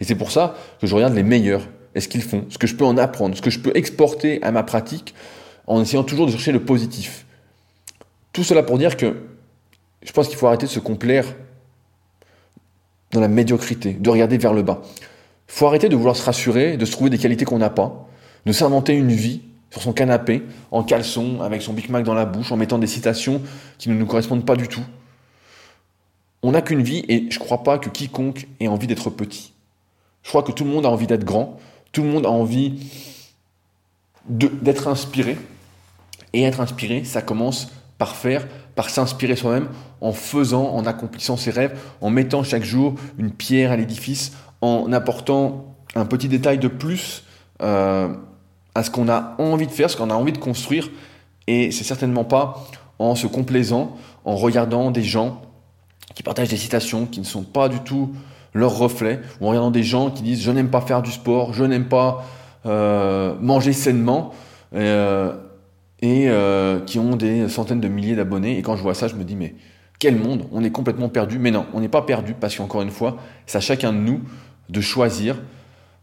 et 0.00 0.04
c'est 0.04 0.14
pour 0.14 0.30
ça 0.30 0.54
que 0.80 0.86
je 0.86 0.94
regarde 0.94 1.14
les 1.14 1.22
meilleurs, 1.22 1.62
et 1.94 2.00
ce 2.00 2.08
qu'ils 2.08 2.22
font, 2.22 2.44
ce 2.50 2.58
que 2.58 2.66
je 2.66 2.76
peux 2.76 2.84
en 2.84 2.96
apprendre, 2.98 3.36
ce 3.36 3.42
que 3.42 3.50
je 3.50 3.58
peux 3.58 3.72
exporter 3.74 4.40
à 4.42 4.52
ma 4.52 4.62
pratique, 4.62 5.14
en 5.66 5.80
essayant 5.80 6.04
toujours 6.04 6.26
de 6.26 6.30
chercher 6.30 6.52
le 6.52 6.60
positif. 6.60 7.26
Tout 8.32 8.44
cela 8.44 8.62
pour 8.62 8.78
dire 8.78 8.96
que 8.96 9.16
je 10.04 10.12
pense 10.12 10.28
qu'il 10.28 10.36
faut 10.36 10.46
arrêter 10.46 10.66
de 10.66 10.70
se 10.70 10.80
complaire 10.80 11.34
dans 13.10 13.20
la 13.20 13.28
médiocrité, 13.28 13.94
de 13.94 14.10
regarder 14.10 14.38
vers 14.38 14.52
le 14.52 14.62
bas. 14.62 14.82
Il 15.48 15.54
faut 15.54 15.66
arrêter 15.66 15.88
de 15.88 15.96
vouloir 15.96 16.16
se 16.16 16.24
rassurer, 16.24 16.76
de 16.76 16.84
se 16.84 16.92
trouver 16.92 17.10
des 17.10 17.18
qualités 17.18 17.44
qu'on 17.44 17.58
n'a 17.58 17.70
pas, 17.70 18.06
de 18.44 18.52
s'inventer 18.52 18.92
une 18.94 19.12
vie 19.12 19.42
sur 19.70 19.82
son 19.82 19.92
canapé, 19.92 20.42
en 20.70 20.84
caleçon, 20.84 21.40
avec 21.40 21.62
son 21.62 21.72
Big 21.72 21.90
Mac 21.90 22.04
dans 22.04 22.14
la 22.14 22.26
bouche, 22.26 22.52
en 22.52 22.56
mettant 22.56 22.78
des 22.78 22.86
citations 22.86 23.42
qui 23.78 23.88
ne 23.88 23.94
nous 23.94 24.06
correspondent 24.06 24.44
pas 24.44 24.56
du 24.56 24.68
tout. 24.68 24.84
On 26.42 26.52
n'a 26.52 26.62
qu'une 26.62 26.82
vie 26.82 27.04
et 27.08 27.26
je 27.30 27.38
ne 27.38 27.44
crois 27.44 27.62
pas 27.62 27.78
que 27.78 27.88
quiconque 27.88 28.46
ait 28.60 28.68
envie 28.68 28.86
d'être 28.86 29.10
petit. 29.10 29.52
Je 30.22 30.28
crois 30.28 30.42
que 30.42 30.52
tout 30.52 30.64
le 30.64 30.70
monde 30.70 30.86
a 30.86 30.90
envie 30.90 31.06
d'être 31.06 31.24
grand, 31.24 31.58
tout 31.92 32.02
le 32.02 32.08
monde 32.08 32.26
a 32.26 32.30
envie 32.30 32.90
d'être 34.28 34.88
inspiré. 34.88 35.36
Et 36.32 36.42
être 36.42 36.60
inspiré, 36.60 37.04
ça 37.04 37.22
commence 37.22 37.72
par 37.98 38.16
faire, 38.16 38.46
par 38.74 38.90
s'inspirer 38.90 39.36
soi-même, 39.36 39.68
en 40.04 40.12
faisant, 40.12 40.68
en 40.74 40.84
accomplissant 40.84 41.38
ses 41.38 41.50
rêves, 41.50 41.80
en 42.02 42.10
mettant 42.10 42.42
chaque 42.44 42.62
jour 42.62 42.94
une 43.16 43.30
pierre 43.30 43.72
à 43.72 43.76
l'édifice, 43.76 44.32
en 44.60 44.92
apportant 44.92 45.74
un 45.94 46.04
petit 46.04 46.28
détail 46.28 46.58
de 46.58 46.68
plus 46.68 47.24
euh, 47.62 48.08
à 48.74 48.82
ce 48.82 48.90
qu'on 48.90 49.08
a 49.08 49.34
envie 49.38 49.66
de 49.66 49.72
faire, 49.72 49.88
ce 49.88 49.96
qu'on 49.96 50.10
a 50.10 50.14
envie 50.14 50.32
de 50.32 50.38
construire. 50.38 50.90
Et 51.46 51.70
c'est 51.70 51.84
certainement 51.84 52.24
pas 52.24 52.66
en 52.98 53.14
se 53.14 53.26
complaisant, 53.26 53.96
en 54.26 54.36
regardant 54.36 54.90
des 54.90 55.02
gens 55.02 55.40
qui 56.14 56.22
partagent 56.22 56.50
des 56.50 56.58
citations 56.58 57.06
qui 57.06 57.20
ne 57.20 57.24
sont 57.24 57.42
pas 57.42 57.70
du 57.70 57.80
tout 57.80 58.12
leur 58.52 58.76
reflet, 58.76 59.22
ou 59.40 59.46
en 59.46 59.48
regardant 59.48 59.70
des 59.70 59.82
gens 59.82 60.10
qui 60.10 60.22
disent 60.22 60.42
je 60.42 60.50
n'aime 60.50 60.68
pas 60.68 60.82
faire 60.82 61.00
du 61.00 61.12
sport, 61.12 61.54
je 61.54 61.64
n'aime 61.64 61.88
pas 61.88 62.26
euh, 62.66 63.34
manger 63.40 63.72
sainement, 63.72 64.34
euh, 64.74 65.32
et 66.02 66.28
qui 66.84 66.98
ont 66.98 67.16
des 67.16 67.48
centaines 67.48 67.80
de 67.80 67.88
milliers 67.88 68.16
d'abonnés. 68.16 68.58
Et 68.58 68.62
quand 68.62 68.76
je 68.76 68.82
vois 68.82 68.92
ça, 68.92 69.08
je 69.08 69.14
me 69.14 69.24
dis 69.24 69.36
mais 69.36 69.54
quel 70.04 70.16
monde 70.16 70.44
On 70.52 70.62
est 70.62 70.70
complètement 70.70 71.08
perdu. 71.08 71.38
Mais 71.38 71.50
non, 71.50 71.64
on 71.72 71.80
n'est 71.80 71.88
pas 71.88 72.02
perdu 72.02 72.34
parce 72.38 72.54
qu'encore 72.54 72.82
une 72.82 72.90
fois, 72.90 73.16
c'est 73.46 73.56
à 73.56 73.62
chacun 73.62 73.90
de 73.90 73.96
nous 73.96 74.20
de 74.68 74.82
choisir 74.82 75.40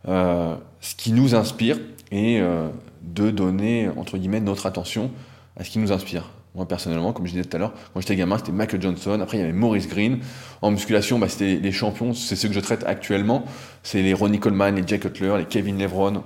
euh, 0.07 0.55
ce 0.79 0.95
qui 0.95 1.11
nous 1.11 1.35
inspire 1.35 1.77
et 2.11 2.39
euh, 2.39 2.69
de 3.03 3.29
donner, 3.29 3.89
entre 3.95 4.17
guillemets, 4.17 4.39
notre 4.39 4.65
attention 4.65 5.11
à 5.55 5.63
ce 5.63 5.69
qui 5.69 5.77
nous 5.77 5.91
inspire. 5.91 6.31
Moi, 6.55 6.67
personnellement, 6.67 7.13
comme 7.13 7.27
je 7.27 7.33
disais 7.33 7.43
tout 7.43 7.55
à 7.55 7.59
l'heure, 7.59 7.73
quand 7.93 8.01
j'étais 8.01 8.15
gamin, 8.15 8.39
c'était 8.39 8.51
Michael 8.51 8.81
Johnson. 8.81 9.19
Après, 9.21 9.37
il 9.37 9.41
y 9.41 9.43
avait 9.43 9.53
Maurice 9.53 9.87
Green. 9.87 10.17
En 10.63 10.71
musculation, 10.71 11.19
bah, 11.19 11.29
c'était 11.29 11.57
les 11.57 11.71
champions. 11.71 12.15
C'est 12.15 12.35
ceux 12.35 12.47
que 12.47 12.55
je 12.55 12.59
traite 12.59 12.83
actuellement. 12.87 13.45
C'est 13.83 14.01
les 14.01 14.15
Ronnie 14.15 14.39
Coleman, 14.39 14.75
les 14.75 14.83
Jack 14.87 15.01
Cutler, 15.01 15.35
les 15.37 15.45
Kevin 15.45 15.77
Levron, 15.77 16.23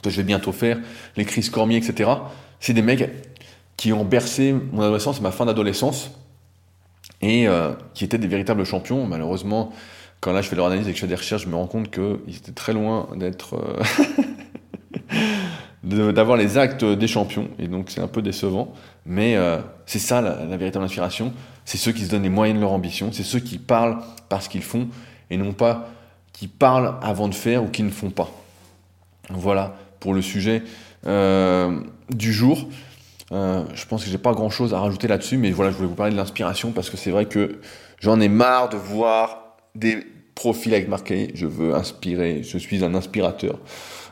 que 0.00 0.10
je 0.10 0.16
vais 0.18 0.22
bientôt 0.22 0.52
faire, 0.52 0.78
les 1.16 1.24
Chris 1.24 1.50
Cormier, 1.52 1.76
etc. 1.76 2.08
C'est 2.60 2.72
des 2.72 2.82
mecs 2.82 3.10
qui 3.76 3.92
ont 3.92 4.04
bercé 4.04 4.54
mon 4.72 4.82
adolescence 4.82 5.18
et 5.18 5.22
ma 5.22 5.32
fin 5.32 5.44
d'adolescence 5.44 6.12
et 7.24 7.48
euh, 7.48 7.72
qui 7.94 8.04
étaient 8.04 8.18
des 8.18 8.26
véritables 8.26 8.64
champions. 8.64 9.06
Malheureusement, 9.06 9.72
quand 10.20 10.32
là 10.32 10.42
je 10.42 10.48
fais 10.48 10.56
leur 10.56 10.66
analyse 10.66 10.86
et 10.86 10.90
que 10.90 10.96
je 10.96 11.00
fais 11.00 11.06
des 11.08 11.14
recherches, 11.14 11.44
je 11.44 11.48
me 11.48 11.56
rends 11.56 11.66
compte 11.66 11.90
qu'ils 11.90 12.36
étaient 12.36 12.52
très 12.52 12.74
loin 12.74 13.08
d'être. 13.16 13.56
Euh, 13.56 13.82
d'avoir 16.12 16.36
les 16.36 16.56
actes 16.56 16.84
des 16.84 17.06
champions, 17.06 17.48
et 17.58 17.68
donc 17.68 17.90
c'est 17.90 18.00
un 18.00 18.08
peu 18.08 18.22
décevant. 18.22 18.72
Mais 19.06 19.36
euh, 19.36 19.58
c'est 19.86 19.98
ça 19.98 20.20
la, 20.20 20.56
véritable 20.56 20.84
inspiration. 20.84 21.32
C'est 21.64 21.78
ceux 21.78 21.92
qui 21.92 22.04
se 22.04 22.10
donnent 22.10 22.22
les 22.22 22.30
moyens 22.30 22.58
de 22.58 22.62
leur 22.62 22.72
ambition, 22.72 23.10
c'est 23.12 23.22
ceux 23.22 23.40
qui 23.40 23.58
parlent 23.58 23.98
parce 24.28 24.48
qu'ils 24.48 24.62
font, 24.62 24.88
et 25.30 25.36
non 25.36 25.52
pas 25.52 25.88
qui 26.32 26.48
parlent 26.48 26.96
avant 27.00 27.28
de 27.28 27.34
faire 27.34 27.62
ou 27.62 27.68
qui 27.68 27.82
ne 27.82 27.90
font 27.90 28.10
pas. 28.10 28.30
Voilà 29.30 29.76
pour 30.00 30.14
le 30.14 30.20
sujet 30.20 30.62
du 31.04 32.32
jour. 32.32 32.66
Je 33.30 33.86
pense 33.86 34.04
que 34.04 34.10
j'ai 34.10 34.18
pas 34.18 34.32
grand 34.32 34.50
chose 34.50 34.74
à 34.74 34.80
rajouter 34.80 35.08
là-dessus, 35.08 35.36
mais 35.36 35.50
voilà, 35.50 35.70
je 35.70 35.76
voulais 35.76 35.88
vous 35.88 35.94
parler 35.94 36.12
de 36.12 36.16
l'inspiration 36.16 36.72
parce 36.72 36.90
que 36.90 36.96
c'est 36.96 37.10
vrai 37.10 37.26
que 37.26 37.58
j'en 38.00 38.20
ai 38.20 38.28
marre 38.28 38.68
de 38.68 38.76
voir 38.76 39.56
des 39.74 40.06
profil 40.34 40.74
avec 40.74 40.88
marqué 40.88 41.30
je 41.34 41.46
veux 41.46 41.74
inspirer, 41.74 42.42
je 42.42 42.58
suis 42.58 42.84
un 42.84 42.94
inspirateur. 42.94 43.58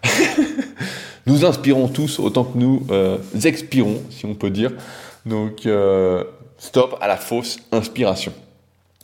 nous 1.27 1.44
inspirons 1.44 1.88
tous 1.88 2.18
autant 2.18 2.44
que 2.44 2.59
nous 2.59 2.87
euh, 2.90 3.18
expirons, 3.44 4.01
si 4.11 4.27
on 4.27 4.35
peut 4.35 4.51
dire. 4.51 4.72
Donc, 5.27 5.66
euh, 5.66 6.25
stop 6.59 6.96
à 7.01 7.07
la 7.07 7.16
fausse 7.16 7.59
inspiration. 7.70 8.33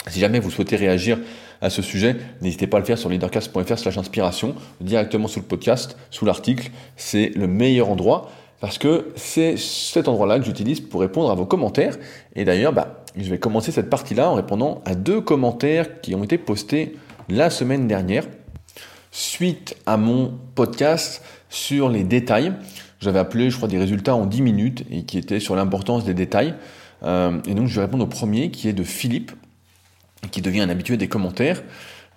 Si 0.08 0.20
jamais 0.20 0.40
vous 0.40 0.50
souhaitez 0.50 0.76
réagir 0.76 1.18
à 1.60 1.70
ce 1.70 1.82
sujet, 1.82 2.16
n'hésitez 2.40 2.66
pas 2.66 2.78
à 2.78 2.80
le 2.80 2.86
faire 2.86 2.98
sur 2.98 3.08
leadercast.fr 3.08 3.78
slash 3.78 3.98
inspiration, 3.98 4.54
directement 4.80 5.28
sous 5.28 5.40
le 5.40 5.46
podcast, 5.46 5.96
sous 6.10 6.24
l'article. 6.24 6.70
C'est 6.96 7.32
le 7.34 7.46
meilleur 7.46 7.90
endroit 7.90 8.30
parce 8.60 8.78
que 8.78 9.12
c'est 9.16 9.56
cet 9.56 10.08
endroit-là 10.08 10.38
que 10.38 10.44
j'utilise 10.44 10.80
pour 10.80 11.00
répondre 11.00 11.30
à 11.30 11.34
vos 11.34 11.46
commentaires. 11.46 11.96
Et 12.34 12.44
d'ailleurs, 12.44 12.72
bah, 12.72 13.04
je 13.16 13.30
vais 13.30 13.38
commencer 13.38 13.70
cette 13.72 13.88
partie-là 13.88 14.30
en 14.30 14.34
répondant 14.34 14.82
à 14.84 14.94
deux 14.94 15.20
commentaires 15.20 16.00
qui 16.00 16.14
ont 16.14 16.24
été 16.24 16.38
postés 16.38 16.96
la 17.28 17.50
semaine 17.50 17.86
dernière, 17.86 18.24
suite 19.10 19.76
à 19.86 19.96
mon 19.96 20.38
podcast 20.54 21.22
sur 21.48 21.88
les 21.88 22.04
détails. 22.04 22.52
J'avais 23.00 23.20
appelé, 23.20 23.50
je 23.50 23.56
crois, 23.56 23.68
des 23.68 23.78
résultats 23.78 24.16
en 24.16 24.26
10 24.26 24.42
minutes 24.42 24.84
et 24.90 25.04
qui 25.04 25.18
étaient 25.18 25.40
sur 25.40 25.54
l'importance 25.54 26.04
des 26.04 26.14
détails. 26.14 26.54
Euh, 27.04 27.40
et 27.46 27.54
donc, 27.54 27.68
je 27.68 27.76
vais 27.76 27.82
répondre 27.82 28.04
au 28.04 28.08
premier 28.08 28.50
qui 28.50 28.68
est 28.68 28.72
de 28.72 28.82
Philippe, 28.82 29.32
qui 30.32 30.42
devient 30.42 30.60
un 30.60 30.68
habitué 30.68 30.96
des 30.96 31.06
commentaires. 31.06 31.62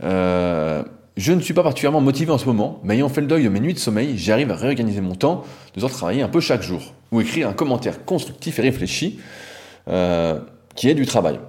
Euh, 0.04 0.84
je 1.22 1.34
ne 1.34 1.40
suis 1.40 1.54
pas 1.54 1.62
particulièrement 1.62 2.02
motivé 2.02 2.32
en 2.32 2.40
ce 2.40 2.48
moment, 2.48 2.80
mais 2.84 2.96
ayant 2.96 3.08
fait 3.08 3.22
le 3.22 3.28
deuil 3.28 3.44
de 3.44 3.50
mes 3.50 3.60
nuits 3.60 3.76
de 3.76 3.80
sommeil, 3.80 4.18
j'arrive 4.18 4.50
à 4.50 4.56
réorganiser 4.56 5.02
mon 5.02 5.14
temps, 5.14 5.44
de 5.76 5.80
sorte 5.80 5.94
travailler 5.94 6.24
un 6.24 6.28
peu 6.28 6.40
chaque 6.40 6.64
jour, 6.64 6.96
ou 7.12 7.22
écrire 7.22 7.48
un 7.48 7.54
commentaire 7.54 8.06
constructif 8.06 8.58
et 8.58 8.64
réfléchi, 8.64 9.20
euh, 9.88 10.40
qui 10.74 10.90
est 10.90 10.96
du 10.96 11.06
travail. 11.06 11.40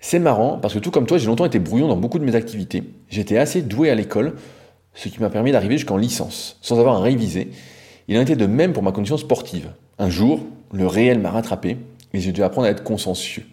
C'est 0.00 0.18
marrant 0.18 0.58
parce 0.58 0.74
que 0.74 0.80
tout 0.80 0.90
comme 0.90 1.06
toi, 1.06 1.16
j'ai 1.16 1.28
longtemps 1.28 1.44
été 1.44 1.60
brouillon 1.60 1.86
dans 1.86 1.96
beaucoup 1.96 2.18
de 2.18 2.24
mes 2.24 2.34
activités. 2.34 2.82
J'étais 3.08 3.38
assez 3.38 3.62
doué 3.62 3.88
à 3.88 3.94
l'école, 3.94 4.34
ce 4.94 5.08
qui 5.08 5.20
m'a 5.20 5.30
permis 5.30 5.52
d'arriver 5.52 5.78
jusqu'en 5.78 5.96
licence, 5.96 6.58
sans 6.60 6.80
avoir 6.80 6.96
à 6.96 7.00
réviser. 7.00 7.52
Il 8.08 8.18
en 8.18 8.22
était 8.22 8.34
de 8.34 8.46
même 8.46 8.72
pour 8.72 8.82
ma 8.82 8.90
condition 8.90 9.16
sportive. 9.16 9.70
Un 10.00 10.10
jour, 10.10 10.40
le 10.72 10.88
réel 10.88 11.20
m'a 11.20 11.30
rattrapé 11.30 11.76
et 12.14 12.18
j'ai 12.18 12.32
dû 12.32 12.42
apprendre 12.42 12.66
à 12.66 12.70
être 12.70 12.82
consciencieux. 12.82 13.44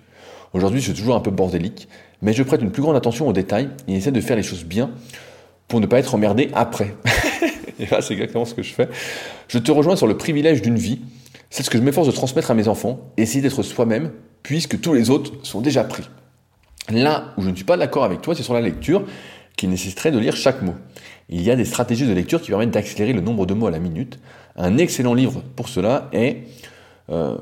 Aujourd'hui, 0.53 0.79
je 0.79 0.85
suis 0.85 0.99
toujours 0.99 1.15
un 1.15 1.19
peu 1.19 1.29
bordélique, 1.29 1.87
mais 2.23 2.33
je 2.33 2.41
prête 2.41 2.63
une 2.63 2.71
plus 2.71 2.81
grande 2.81 2.95
attention 2.95 3.27
aux 3.27 3.33
détails 3.33 3.69
et 3.87 3.93
essaie 3.93 4.11
de 4.11 4.21
faire 4.21 4.37
les 4.37 4.43
choses 4.43 4.63
bien 4.63 4.89
pour 5.67 5.79
ne 5.79 5.85
pas 5.85 5.99
être 5.99 6.15
emmerdé 6.15 6.49
après. 6.53 6.95
et 7.79 7.85
là, 7.87 8.01
c'est 8.01 8.13
exactement 8.13 8.45
ce 8.45 8.53
que 8.53 8.63
je 8.63 8.73
fais. 8.73 8.89
Je 9.47 9.57
te 9.57 9.71
rejoins 9.71 9.95
sur 9.95 10.07
le 10.07 10.17
privilège 10.17 10.61
d'une 10.61 10.77
vie. 10.77 10.99
C'est 11.49 11.63
ce 11.63 11.69
que 11.69 11.77
je 11.77 11.83
m'efforce 11.83 12.07
de 12.07 12.13
transmettre 12.13 12.51
à 12.51 12.53
mes 12.53 12.67
enfants, 12.67 12.99
essayer 13.17 13.41
d'être 13.41 13.63
soi-même, 13.63 14.11
puisque 14.43 14.79
tous 14.79 14.93
les 14.93 15.09
autres 15.09 15.31
sont 15.43 15.61
déjà 15.61 15.83
pris. 15.83 16.03
Là 16.91 17.33
où 17.37 17.41
je 17.41 17.49
ne 17.49 17.55
suis 17.55 17.65
pas 17.65 17.77
d'accord 17.77 18.03
avec 18.03 18.21
toi, 18.21 18.35
c'est 18.35 18.43
sur 18.43 18.53
la 18.53 18.61
lecture 18.61 19.05
qui 19.55 19.67
nécessiterait 19.67 20.11
de 20.11 20.19
lire 20.19 20.35
chaque 20.35 20.61
mot. 20.61 20.75
Il 21.29 21.41
y 21.41 21.49
a 21.49 21.55
des 21.55 21.65
stratégies 21.65 22.05
de 22.05 22.13
lecture 22.13 22.41
qui 22.41 22.49
permettent 22.49 22.71
d'accélérer 22.71 23.13
le 23.13 23.21
nombre 23.21 23.45
de 23.45 23.53
mots 23.53 23.67
à 23.67 23.71
la 23.71 23.79
minute. 23.79 24.19
Un 24.55 24.77
excellent 24.77 25.13
livre 25.13 25.41
pour 25.55 25.69
cela 25.69 26.09
est 26.11 26.43
10 27.09 27.11
euh, 27.11 27.37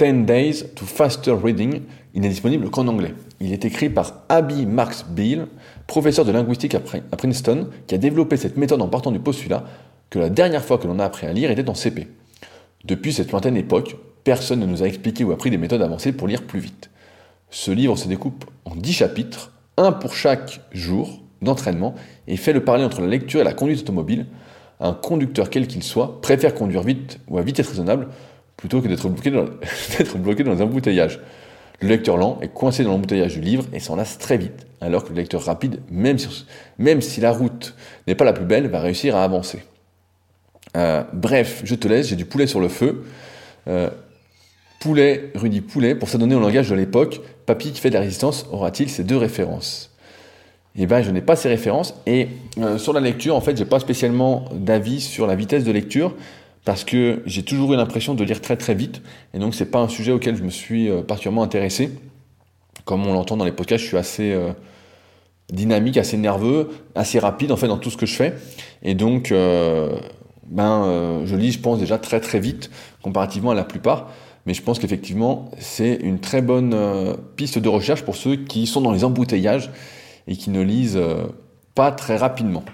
Days 0.00 0.64
to 0.74 0.84
Faster 0.84 1.32
Reading. 1.42 1.82
Il 2.14 2.20
n'est 2.20 2.28
disponible 2.28 2.68
qu'en 2.70 2.86
anglais. 2.88 3.14
Il 3.44 3.52
est 3.52 3.64
écrit 3.64 3.90
par 3.90 4.22
Abby 4.28 4.66
Marks 4.66 5.04
Beale, 5.10 5.48
professeur 5.88 6.24
de 6.24 6.30
linguistique 6.30 6.76
à 6.76 7.16
Princeton, 7.16 7.70
qui 7.88 7.94
a 7.96 7.98
développé 7.98 8.36
cette 8.36 8.56
méthode 8.56 8.80
en 8.80 8.86
partant 8.86 9.10
du 9.10 9.18
postulat 9.18 9.64
que 10.10 10.20
la 10.20 10.28
dernière 10.28 10.64
fois 10.64 10.78
que 10.78 10.86
l'on 10.86 11.00
a 11.00 11.04
appris 11.04 11.26
à 11.26 11.32
lire 11.32 11.50
était 11.50 11.68
en 11.68 11.74
CP. 11.74 12.06
Depuis 12.84 13.12
cette 13.12 13.32
lointaine 13.32 13.56
époque, 13.56 13.96
personne 14.22 14.60
ne 14.60 14.66
nous 14.66 14.84
a 14.84 14.86
expliqué 14.86 15.24
ou 15.24 15.32
appris 15.32 15.50
des 15.50 15.58
méthodes 15.58 15.82
avancées 15.82 16.12
pour 16.12 16.28
lire 16.28 16.42
plus 16.42 16.60
vite. 16.60 16.90
Ce 17.50 17.72
livre 17.72 17.96
se 17.96 18.06
découpe 18.06 18.44
en 18.64 18.76
10 18.76 18.92
chapitres, 18.92 19.50
un 19.76 19.90
pour 19.90 20.14
chaque 20.14 20.60
jour 20.70 21.20
d'entraînement, 21.40 21.96
et 22.28 22.36
fait 22.36 22.52
le 22.52 22.62
parler 22.62 22.84
entre 22.84 23.00
la 23.00 23.08
lecture 23.08 23.40
et 23.40 23.44
la 23.44 23.54
conduite 23.54 23.80
automobile. 23.80 24.26
Un 24.78 24.92
conducteur 24.92 25.50
quel 25.50 25.66
qu'il 25.66 25.82
soit 25.82 26.20
préfère 26.20 26.54
conduire 26.54 26.84
vite 26.84 27.18
ou 27.26 27.38
à 27.38 27.42
vitesse 27.42 27.68
raisonnable 27.68 28.06
plutôt 28.56 28.80
que 28.80 28.86
d'être 28.86 29.08
bloqué, 29.08 29.32
dans, 29.32 29.46
bloqué 30.20 30.44
dans 30.44 30.60
un 30.60 30.64
embouteillage. 30.64 31.18
Le 31.82 31.88
lecteur 31.88 32.16
lent 32.16 32.38
est 32.40 32.48
coincé 32.48 32.84
dans 32.84 32.90
l'embouteillage 32.90 33.34
du 33.34 33.40
livre 33.40 33.64
et 33.72 33.80
s'en 33.80 33.96
lasse 33.96 34.16
très 34.16 34.36
vite, 34.36 34.66
alors 34.80 35.04
que 35.04 35.08
le 35.10 35.16
lecteur 35.16 35.42
rapide, 35.42 35.80
même 35.90 36.18
si, 36.18 37.20
la 37.20 37.32
route 37.32 37.74
n'est 38.06 38.14
pas 38.14 38.24
la 38.24 38.32
plus 38.32 38.44
belle, 38.44 38.68
va 38.68 38.80
réussir 38.80 39.16
à 39.16 39.24
avancer. 39.24 39.64
Euh, 40.76 41.02
bref, 41.12 41.62
je 41.64 41.74
te 41.74 41.88
laisse, 41.88 42.08
j'ai 42.08 42.16
du 42.16 42.24
poulet 42.24 42.46
sur 42.46 42.60
le 42.60 42.68
feu. 42.68 43.04
Euh, 43.68 43.90
Poulet, 44.78 45.30
Rudy 45.34 45.60
Poulet, 45.60 45.94
pour 45.94 46.08
s'adonner 46.08 46.34
au 46.34 46.40
langage 46.40 46.70
de 46.70 46.74
l'époque, 46.74 47.20
Papy 47.46 47.72
qui 47.72 47.80
fait 47.80 47.90
de 47.90 47.94
la 47.94 48.00
résistance 48.00 48.46
aura-t-il 48.50 48.88
ces 48.88 49.04
deux 49.04 49.16
références? 49.16 49.90
Eh 50.76 50.86
bien, 50.86 51.02
je 51.02 51.10
n'ai 51.10 51.20
pas 51.20 51.36
ces 51.36 51.48
références. 51.48 51.94
Et 52.06 52.28
euh, 52.58 52.78
sur 52.78 52.92
la 52.92 53.00
lecture, 53.00 53.36
en 53.36 53.40
fait, 53.40 53.56
j'ai 53.56 53.64
pas 53.64 53.78
spécialement 53.78 54.46
d'avis 54.52 55.00
sur 55.00 55.26
la 55.26 55.34
vitesse 55.34 55.64
de 55.64 55.70
lecture 55.70 56.14
parce 56.64 56.84
que 56.84 57.22
j'ai 57.26 57.42
toujours 57.42 57.72
eu 57.72 57.76
l'impression 57.76 58.14
de 58.14 58.24
lire 58.24 58.40
très 58.40 58.56
très 58.56 58.74
vite. 58.74 59.02
Et 59.34 59.38
donc, 59.38 59.54
c'est 59.54 59.70
pas 59.70 59.80
un 59.80 59.88
sujet 59.88 60.12
auquel 60.12 60.36
je 60.36 60.42
me 60.42 60.50
suis 60.50 60.88
euh, 60.88 61.02
particulièrement 61.02 61.42
intéressé. 61.42 61.90
Comme 62.84 63.06
on 63.06 63.12
l'entend 63.12 63.36
dans 63.36 63.44
les 63.44 63.52
podcasts, 63.52 63.82
je 63.82 63.88
suis 63.88 63.96
assez 63.96 64.32
euh, 64.32 64.52
dynamique, 65.52 65.96
assez 65.96 66.16
nerveux, 66.16 66.70
assez 66.94 67.18
rapide 67.18 67.52
en 67.52 67.56
fait 67.56 67.68
dans 67.68 67.78
tout 67.78 67.90
ce 67.90 67.96
que 67.96 68.06
je 68.06 68.14
fais. 68.14 68.34
Et 68.82 68.94
donc, 68.94 69.32
ben, 70.48 71.22
je 71.24 71.36
lis, 71.36 71.52
je 71.52 71.60
pense 71.60 71.78
déjà 71.78 71.98
très 71.98 72.20
très 72.20 72.40
vite 72.40 72.70
comparativement 73.02 73.52
à 73.52 73.54
la 73.54 73.64
plupart. 73.64 74.08
Mais 74.46 74.54
je 74.54 74.62
pense 74.62 74.78
qu'effectivement, 74.78 75.50
c'est 75.58 75.94
une 75.94 76.18
très 76.18 76.42
bonne 76.42 76.74
euh, 76.74 77.14
piste 77.36 77.58
de 77.58 77.68
recherche 77.68 78.02
pour 78.02 78.16
ceux 78.16 78.36
qui 78.36 78.66
sont 78.66 78.80
dans 78.80 78.90
les 78.90 79.04
embouteillages 79.04 79.70
et 80.26 80.36
qui 80.36 80.50
ne 80.50 80.60
lisent 80.62 80.96
euh, 80.96 81.26
pas 81.74 81.92
très 81.92 82.16
rapidement. 82.16 82.64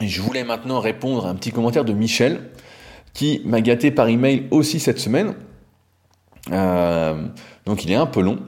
Et 0.00 0.08
je 0.08 0.20
voulais 0.20 0.44
maintenant 0.44 0.80
répondre 0.80 1.26
à 1.26 1.30
un 1.30 1.34
petit 1.34 1.50
commentaire 1.50 1.84
de 1.84 1.92
Michel 1.92 2.50
qui 3.12 3.42
m'a 3.44 3.60
gâté 3.60 3.90
par 3.90 4.08
email 4.08 4.46
aussi 4.50 4.80
cette 4.80 4.98
semaine. 4.98 5.34
Euh, 6.50 7.26
donc 7.66 7.84
il 7.84 7.92
est 7.92 7.96
un 7.96 8.06
peu 8.06 8.20
long. 8.20 8.38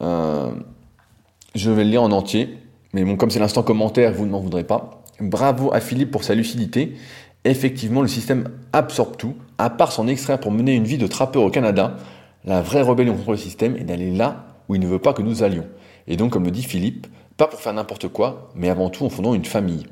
je 0.00 1.70
vais 1.70 1.84
le 1.84 1.90
lire 1.90 2.02
en 2.02 2.12
entier. 2.12 2.56
Mais 2.92 3.04
bon, 3.04 3.16
comme 3.16 3.30
c'est 3.30 3.38
l'instant 3.38 3.62
commentaire, 3.62 4.12
vous 4.12 4.26
ne 4.26 4.30
m'en 4.30 4.40
voudrez 4.40 4.64
pas. 4.64 5.02
Bravo 5.20 5.72
à 5.72 5.80
Philippe 5.80 6.10
pour 6.10 6.24
sa 6.24 6.34
lucidité 6.34 6.96
Effectivement, 7.44 8.02
le 8.02 8.08
système 8.08 8.50
absorbe 8.74 9.16
tout, 9.16 9.34
à 9.56 9.70
part 9.70 9.92
s'en 9.92 10.06
extraire 10.08 10.38
pour 10.38 10.52
mener 10.52 10.74
une 10.74 10.84
vie 10.84 10.98
de 10.98 11.06
trappeur 11.06 11.42
au 11.42 11.50
Canada. 11.50 11.96
La 12.44 12.60
vraie 12.60 12.82
rébellion 12.82 13.16
contre 13.16 13.30
le 13.30 13.36
système 13.38 13.76
est 13.76 13.84
d'aller 13.84 14.10
là 14.10 14.46
où 14.68 14.74
il 14.74 14.80
ne 14.80 14.86
veut 14.86 14.98
pas 14.98 15.14
que 15.14 15.22
nous 15.22 15.42
allions. 15.42 15.66
Et 16.06 16.16
donc, 16.16 16.32
comme 16.32 16.44
le 16.44 16.50
dit 16.50 16.62
Philippe, 16.62 17.06
pas 17.38 17.46
pour 17.46 17.60
faire 17.60 17.72
n'importe 17.72 18.08
quoi, 18.08 18.50
mais 18.54 18.68
avant 18.68 18.90
tout 18.90 19.06
en 19.06 19.08
fondant 19.08 19.34
une 19.34 19.46
famille. 19.46 19.86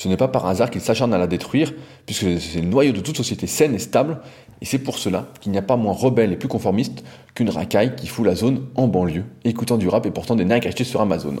Ce 0.00 0.08
n'est 0.08 0.16
pas 0.16 0.28
par 0.28 0.46
hasard 0.46 0.70
qu'il 0.70 0.80
s'acharne 0.80 1.12
à 1.12 1.18
la 1.18 1.26
détruire, 1.26 1.74
puisque 2.06 2.40
c'est 2.40 2.62
le 2.62 2.66
noyau 2.66 2.92
de 2.92 3.00
toute 3.00 3.18
société 3.18 3.46
saine 3.46 3.74
et 3.74 3.78
stable, 3.78 4.20
et 4.62 4.64
c'est 4.64 4.78
pour 4.78 4.96
cela 4.96 5.26
qu'il 5.42 5.52
n'y 5.52 5.58
a 5.58 5.62
pas 5.62 5.76
moins 5.76 5.92
rebelle 5.92 6.32
et 6.32 6.36
plus 6.36 6.48
conformiste 6.48 7.04
qu'une 7.34 7.50
racaille 7.50 7.94
qui 7.96 8.06
fout 8.06 8.24
la 8.24 8.34
zone 8.34 8.64
en 8.76 8.88
banlieue, 8.88 9.26
écoutant 9.44 9.76
du 9.76 9.88
rap 9.88 10.06
et 10.06 10.10
portant 10.10 10.36
des 10.36 10.46
Nike 10.46 10.64
achetés 10.64 10.84
sur 10.84 11.02
Amazon. 11.02 11.36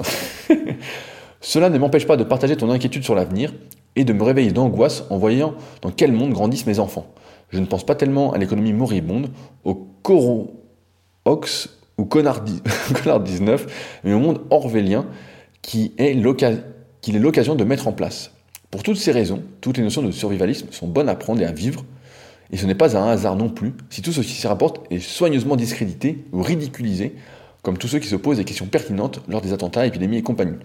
cela 1.40 1.70
ne 1.70 1.78
m'empêche 1.78 2.06
pas 2.06 2.18
de 2.18 2.22
partager 2.22 2.54
ton 2.54 2.68
inquiétude 2.68 3.02
sur 3.02 3.14
l'avenir, 3.14 3.54
et 3.96 4.04
de 4.04 4.12
me 4.12 4.22
réveiller 4.22 4.52
d'angoisse 4.52 5.04
en 5.08 5.16
voyant 5.16 5.54
dans 5.80 5.90
quel 5.90 6.12
monde 6.12 6.34
grandissent 6.34 6.66
mes 6.66 6.80
enfants. 6.80 7.06
Je 7.48 7.60
ne 7.60 7.64
pense 7.64 7.86
pas 7.86 7.94
tellement 7.94 8.34
à 8.34 8.36
l'économie 8.36 8.74
moribonde, 8.74 9.30
au 9.64 9.74
Coro 10.02 10.66
Ox 11.24 11.78
ou 11.96 12.04
Connard 12.04 12.42
19, 13.24 14.00
mais 14.04 14.12
au 14.12 14.18
monde 14.18 14.42
orwellien 14.50 15.06
qui 15.62 15.94
est 15.96 16.12
l'occasion 16.12 17.54
de 17.54 17.64
mettre 17.64 17.88
en 17.88 17.92
place. 17.92 18.32
Pour 18.70 18.82
toutes 18.84 18.98
ces 18.98 19.10
raisons, 19.10 19.42
toutes 19.60 19.78
les 19.78 19.82
notions 19.82 20.02
de 20.02 20.12
survivalisme 20.12 20.68
sont 20.70 20.86
bonnes 20.86 21.08
à 21.08 21.16
prendre 21.16 21.40
et 21.42 21.44
à 21.44 21.52
vivre, 21.52 21.84
et 22.52 22.56
ce 22.56 22.66
n'est 22.66 22.74
pas 22.74 22.96
un 22.96 23.08
hasard 23.08 23.36
non 23.36 23.48
plus 23.48 23.74
si 23.90 24.00
tout 24.00 24.12
ce 24.12 24.20
qui 24.20 24.32
s'y 24.32 24.46
rapporte 24.46 24.80
est 24.90 25.00
soigneusement 25.00 25.56
discrédité 25.56 26.24
ou 26.32 26.42
ridiculisé, 26.42 27.14
comme 27.62 27.78
tous 27.78 27.88
ceux 27.88 27.98
qui 27.98 28.08
se 28.08 28.16
posent 28.16 28.38
des 28.38 28.44
questions 28.44 28.66
pertinentes 28.66 29.20
lors 29.28 29.40
des 29.40 29.52
attentats, 29.52 29.86
épidémies 29.86 30.18
et 30.18 30.22
compagnie. 30.22 30.56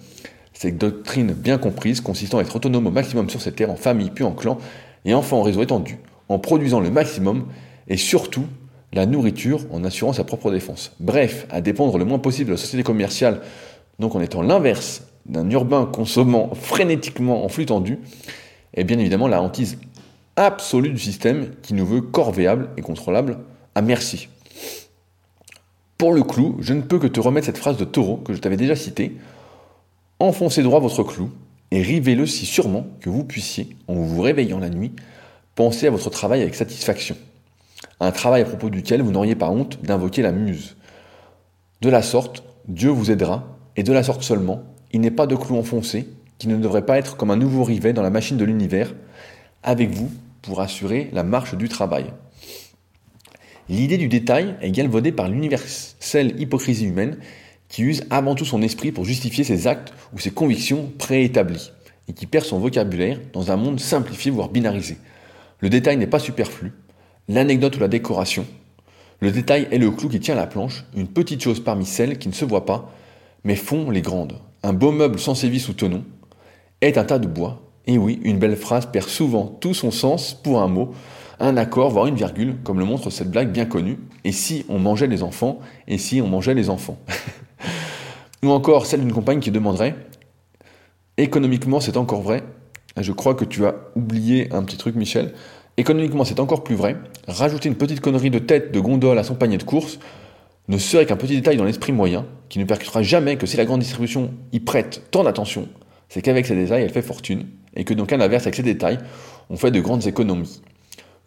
Cette 0.53 0.77
doctrine 0.77 1.33
bien 1.33 1.57
comprise 1.57 1.99
consistant 1.99 2.37
à 2.37 2.41
être 2.41 2.55
autonome 2.55 2.87
au 2.87 2.91
maximum 2.91 3.29
sur 3.29 3.41
cette 3.41 3.55
terre 3.55 3.71
en 3.71 3.75
famille 3.75 4.11
puis 4.11 4.23
en 4.23 4.31
clan 4.31 4.57
et 5.03 5.13
enfin 5.13 5.35
en 5.35 5.41
réseau 5.41 5.63
étendu, 5.63 5.97
en 6.29 6.39
produisant 6.39 6.79
le 6.79 6.91
maximum 6.91 7.47
et 7.87 7.97
surtout 7.97 8.45
la 8.93 9.05
nourriture 9.05 9.65
en 9.71 9.83
assurant 9.83 10.13
sa 10.13 10.23
propre 10.23 10.51
défense. 10.51 10.93
Bref, 10.99 11.45
à 11.49 11.59
dépendre 11.59 11.97
le 11.97 12.05
moins 12.05 12.19
possible 12.19 12.47
de 12.47 12.53
la 12.53 12.57
société 12.57 12.83
commerciale, 12.83 13.41
donc 13.99 14.15
en 14.15 14.21
étant 14.21 14.41
l'inverse 14.41 15.03
d'un 15.25 15.49
urbain 15.49 15.85
consommant 15.85 16.53
frénétiquement 16.53 17.43
en 17.43 17.49
flux 17.49 17.65
tendu, 17.65 17.99
et 18.73 18.83
bien 18.83 18.99
évidemment 18.99 19.27
la 19.27 19.41
hantise 19.41 19.77
absolue 20.35 20.91
du 20.91 20.99
système 20.99 21.51
qui 21.61 21.73
nous 21.73 21.85
veut 21.85 22.01
corvéable 22.01 22.69
et 22.77 22.81
contrôlable 22.81 23.39
à 23.73 23.81
merci. 23.81 24.27
Pour 25.97 26.13
le 26.13 26.23
clou, 26.23 26.57
je 26.59 26.73
ne 26.73 26.81
peux 26.81 26.99
que 26.99 27.07
te 27.07 27.19
remettre 27.19 27.45
cette 27.45 27.57
phrase 27.57 27.77
de 27.77 27.85
Taureau 27.85 28.17
que 28.17 28.33
je 28.33 28.39
t'avais 28.39 28.57
déjà 28.57 28.75
citée, 28.75 29.15
Enfoncez 30.19 30.63
droit 30.63 30.79
votre 30.79 31.03
clou 31.03 31.29
et 31.71 31.81
rivez-le 31.81 32.25
si 32.25 32.45
sûrement 32.45 32.87
que 33.01 33.09
vous 33.09 33.25
puissiez, 33.25 33.75
en 33.89 33.95
vous 33.95 34.21
réveillant 34.21 34.59
la 34.59 34.69
nuit, 34.69 34.93
penser 35.55 35.87
à 35.87 35.91
votre 35.91 36.09
travail 36.09 36.41
avec 36.41 36.55
satisfaction. 36.55 37.17
Un 37.99 38.11
travail 38.11 38.43
à 38.43 38.45
propos 38.45 38.69
duquel 38.69 39.01
vous 39.01 39.11
n'auriez 39.11 39.35
pas 39.35 39.49
honte 39.49 39.83
d'invoquer 39.83 40.21
la 40.21 40.31
muse. 40.31 40.77
De 41.81 41.89
la 41.89 42.01
sorte, 42.01 42.43
Dieu 42.69 42.89
vous 42.89 43.11
aidera, 43.11 43.57
et 43.75 43.83
de 43.83 43.91
la 43.91 44.03
sorte 44.03 44.23
seulement, 44.23 44.63
il 44.95 45.01
n'est 45.01 45.11
pas 45.11 45.27
de 45.27 45.35
clou 45.35 45.57
enfoncé 45.57 46.07
qui 46.37 46.47
ne 46.47 46.55
devrait 46.55 46.85
pas 46.85 46.97
être 46.97 47.17
comme 47.17 47.29
un 47.29 47.35
nouveau 47.35 47.65
rivet 47.65 47.91
dans 47.91 48.01
la 48.01 48.09
machine 48.09 48.37
de 48.37 48.45
l'univers, 48.45 48.93
avec 49.61 49.89
vous 49.89 50.09
pour 50.41 50.61
assurer 50.61 51.09
la 51.11 51.23
marche 51.23 51.53
du 51.53 51.67
travail. 51.67 52.13
L'idée 53.67 53.97
du 53.97 54.07
détail 54.07 54.55
est 54.61 54.71
galvaudée 54.71 55.11
par 55.11 55.27
l'universelle 55.27 56.39
hypocrisie 56.39 56.85
humaine 56.85 57.17
qui 57.67 57.83
use 57.83 58.05
avant 58.09 58.35
tout 58.35 58.45
son 58.45 58.61
esprit 58.61 58.93
pour 58.93 59.03
justifier 59.03 59.43
ses 59.43 59.67
actes 59.67 59.91
ou 60.13 60.19
ses 60.19 60.31
convictions 60.31 60.89
préétablies, 60.97 61.73
et 62.07 62.13
qui 62.13 62.25
perd 62.25 62.45
son 62.45 62.59
vocabulaire 62.59 63.19
dans 63.33 63.51
un 63.51 63.57
monde 63.57 63.81
simplifié 63.81 64.31
voire 64.31 64.47
binarisé. 64.47 64.95
Le 65.59 65.69
détail 65.69 65.97
n'est 65.97 66.07
pas 66.07 66.19
superflu, 66.19 66.71
l'anecdote 67.27 67.75
ou 67.75 67.81
la 67.81 67.89
décoration. 67.89 68.45
Le 69.19 69.31
détail 69.31 69.67
est 69.71 69.77
le 69.77 69.91
clou 69.91 70.07
qui 70.07 70.21
tient 70.21 70.35
la 70.35 70.47
planche, 70.47 70.85
une 70.95 71.09
petite 71.09 71.43
chose 71.43 71.61
parmi 71.61 71.85
celles 71.85 72.17
qui 72.17 72.29
ne 72.29 72.33
se 72.33 72.45
voient 72.45 72.65
pas, 72.65 72.93
mais 73.43 73.57
font 73.57 73.89
les 73.89 74.01
grandes. 74.01 74.39
Un 74.65 74.73
beau 74.73 74.91
meuble 74.91 75.19
sans 75.19 75.35
sévice 75.35 75.69
ou 75.69 75.73
tenon 75.73 76.03
est 76.81 76.97
un 76.97 77.03
tas 77.03 77.19
de 77.19 77.27
bois. 77.27 77.61
Et 77.85 77.99
oui, 77.99 78.19
une 78.23 78.39
belle 78.39 78.55
phrase 78.55 78.87
perd 78.87 79.07
souvent 79.07 79.45
tout 79.45 79.75
son 79.75 79.91
sens 79.91 80.33
pour 80.33 80.59
un 80.59 80.67
mot, 80.67 80.91
un 81.39 81.55
accord, 81.55 81.91
voire 81.91 82.07
une 82.07 82.15
virgule, 82.15 82.55
comme 82.63 82.79
le 82.79 82.85
montre 82.85 83.11
cette 83.11 83.29
blague 83.29 83.51
bien 83.51 83.67
connue. 83.67 83.99
Et 84.23 84.31
si 84.31 84.65
on 84.67 84.79
mangeait 84.79 85.05
les 85.05 85.21
enfants 85.21 85.59
Et 85.87 85.99
si 85.99 86.19
on 86.19 86.27
mangeait 86.27 86.55
les 86.55 86.71
enfants 86.71 86.97
Ou 88.43 88.49
encore 88.49 88.87
celle 88.87 89.01
d'une 89.01 89.13
compagne 89.13 89.39
qui 89.39 89.51
demanderait 89.51 89.95
Économiquement, 91.17 91.79
c'est 91.79 91.95
encore 91.95 92.23
vrai? 92.23 92.43
Je 92.97 93.11
crois 93.11 93.35
que 93.35 93.45
tu 93.45 93.67
as 93.67 93.75
oublié 93.95 94.51
un 94.51 94.63
petit 94.63 94.77
truc, 94.77 94.95
Michel. 94.95 95.35
Économiquement, 95.77 96.25
c'est 96.25 96.39
encore 96.39 96.63
plus 96.63 96.75
vrai. 96.75 96.97
Rajouter 97.27 97.69
une 97.69 97.75
petite 97.75 98.01
connerie 98.01 98.31
de 98.31 98.39
tête 98.39 98.71
de 98.71 98.79
gondole 98.79 99.19
à 99.19 99.23
son 99.23 99.35
panier 99.35 99.59
de 99.59 99.63
course 99.63 99.99
ne 100.67 100.77
serait 100.77 101.05
qu'un 101.05 101.15
petit 101.15 101.35
détail 101.35 101.57
dans 101.57 101.63
l'esprit 101.63 101.91
moyen 101.91 102.25
qui 102.49 102.59
ne 102.59 102.63
percutera 102.63 103.03
jamais 103.03 103.37
que 103.37 103.45
si 103.45 103.57
la 103.57 103.65
grande 103.65 103.81
distribution 103.81 104.33
y 104.51 104.59
prête 104.59 105.03
tant 105.11 105.23
d'attention, 105.23 105.67
c'est 106.09 106.21
qu'avec 106.21 106.45
ces 106.45 106.55
détails, 106.55 106.83
elle 106.83 106.91
fait 106.91 107.01
fortune, 107.01 107.45
et 107.75 107.83
que 107.83 107.93
donc 107.93 108.13
à 108.13 108.17
l'inverse, 108.17 108.43
avec 108.43 108.55
ces 108.55 108.63
détails, 108.63 108.99
on 109.49 109.57
fait 109.57 109.71
de 109.71 109.79
grandes 109.79 110.07
économies. 110.07 110.61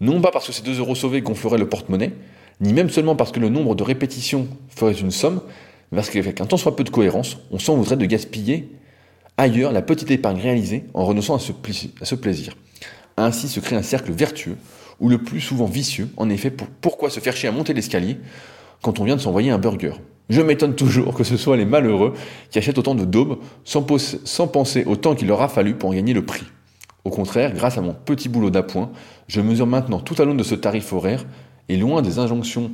Non 0.01 0.21
pas 0.21 0.31
parce 0.31 0.47
que 0.47 0.53
ces 0.53 0.63
2 0.63 0.79
euros 0.79 0.95
sauvés 0.95 1.21
gonfleraient 1.21 1.59
le 1.59 1.69
porte-monnaie, 1.69 2.13
ni 2.61 2.73
même 2.73 2.91
seulement 2.91 3.17
parce 3.17 3.33
que 3.33 3.41
le 3.41 3.49
nombre 3.49 3.75
de 3.75 3.83
répétitions 3.83 4.49
ferait 4.69 4.93
une 4.93 5.11
somme, 5.11 5.41
parce 5.95 6.11
qu'avec 6.11 6.41
un 6.41 6.47
tant 6.47 6.57
soit 6.57 6.77
peu 6.77 6.85
de 6.85 6.91
cohérence, 6.91 7.39
on 7.51 7.59
s'en 7.59 7.77
voudrait 7.77 7.97
de 7.97 8.07
gaspiller 8.07 8.71
ailleurs 9.37 9.73
la 9.73 9.83
petite 9.83 10.11
épargne 10.11 10.41
réalisée 10.41 10.85
en 10.95 11.05
renonçant 11.05 11.37
à 11.37 11.39
ce 11.39 12.15
plaisir. 12.15 12.57
Ainsi 13.17 13.49
se 13.49 13.61
crée 13.61 13.77
un 13.77 13.83
cercle 13.83 14.13
vertueux, 14.13 14.57
ou 15.01 15.09
le 15.09 15.19
plus 15.19 15.41
souvent 15.41 15.67
vicieux, 15.67 16.09
en 16.17 16.29
effet, 16.29 16.53
pourquoi 16.81 17.11
se 17.11 17.21
faire 17.21 17.37
chier 17.37 17.49
à 17.49 17.53
monter 17.53 17.75
l'escalier 17.75 18.19
quand 18.83 19.01
on 19.01 19.05
vient 19.05 19.17
de 19.17 19.21
s'envoyer 19.21 19.51
un 19.51 19.59
burger 19.59 19.93
Je 20.29 20.41
m'étonne 20.41 20.75
toujours 20.75 21.15
que 21.15 21.25
ce 21.25 21.37
soit 21.37 21.57
les 21.57 21.65
malheureux 21.65 22.15
qui 22.51 22.59
achètent 22.59 22.79
autant 22.79 22.95
de 22.95 23.05
daubes 23.05 23.39
sans, 23.65 23.83
penser 23.83 24.85
au 24.85 24.97
temps 24.97 25.15
qu'il 25.15 25.29
leur 25.29 25.43
a 25.43 25.49
fallu 25.49 25.75
pour 25.75 25.91
en 25.91 25.95
gagner 25.95 26.15
le 26.15 26.25
prix. 26.25 26.45
Au 27.05 27.11
contraire, 27.11 27.53
grâce 27.53 27.79
à 27.79 27.81
mon 27.81 27.95
petit 27.95 28.29
boulot 28.29 28.51
d'appoint, 28.51 28.91
je 29.29 29.41
mesure 29.41 29.67
maintenant 29.67 30.01
tout 30.01 30.21
à 30.21 30.25
l'aune 30.25 30.37
de 30.37 30.43
ce 30.43 30.55
tarif 30.55 30.93
horaire, 30.93 31.25
et 31.69 31.77
loin 31.77 32.03
des 32.03 32.19
injonctions 32.19 32.73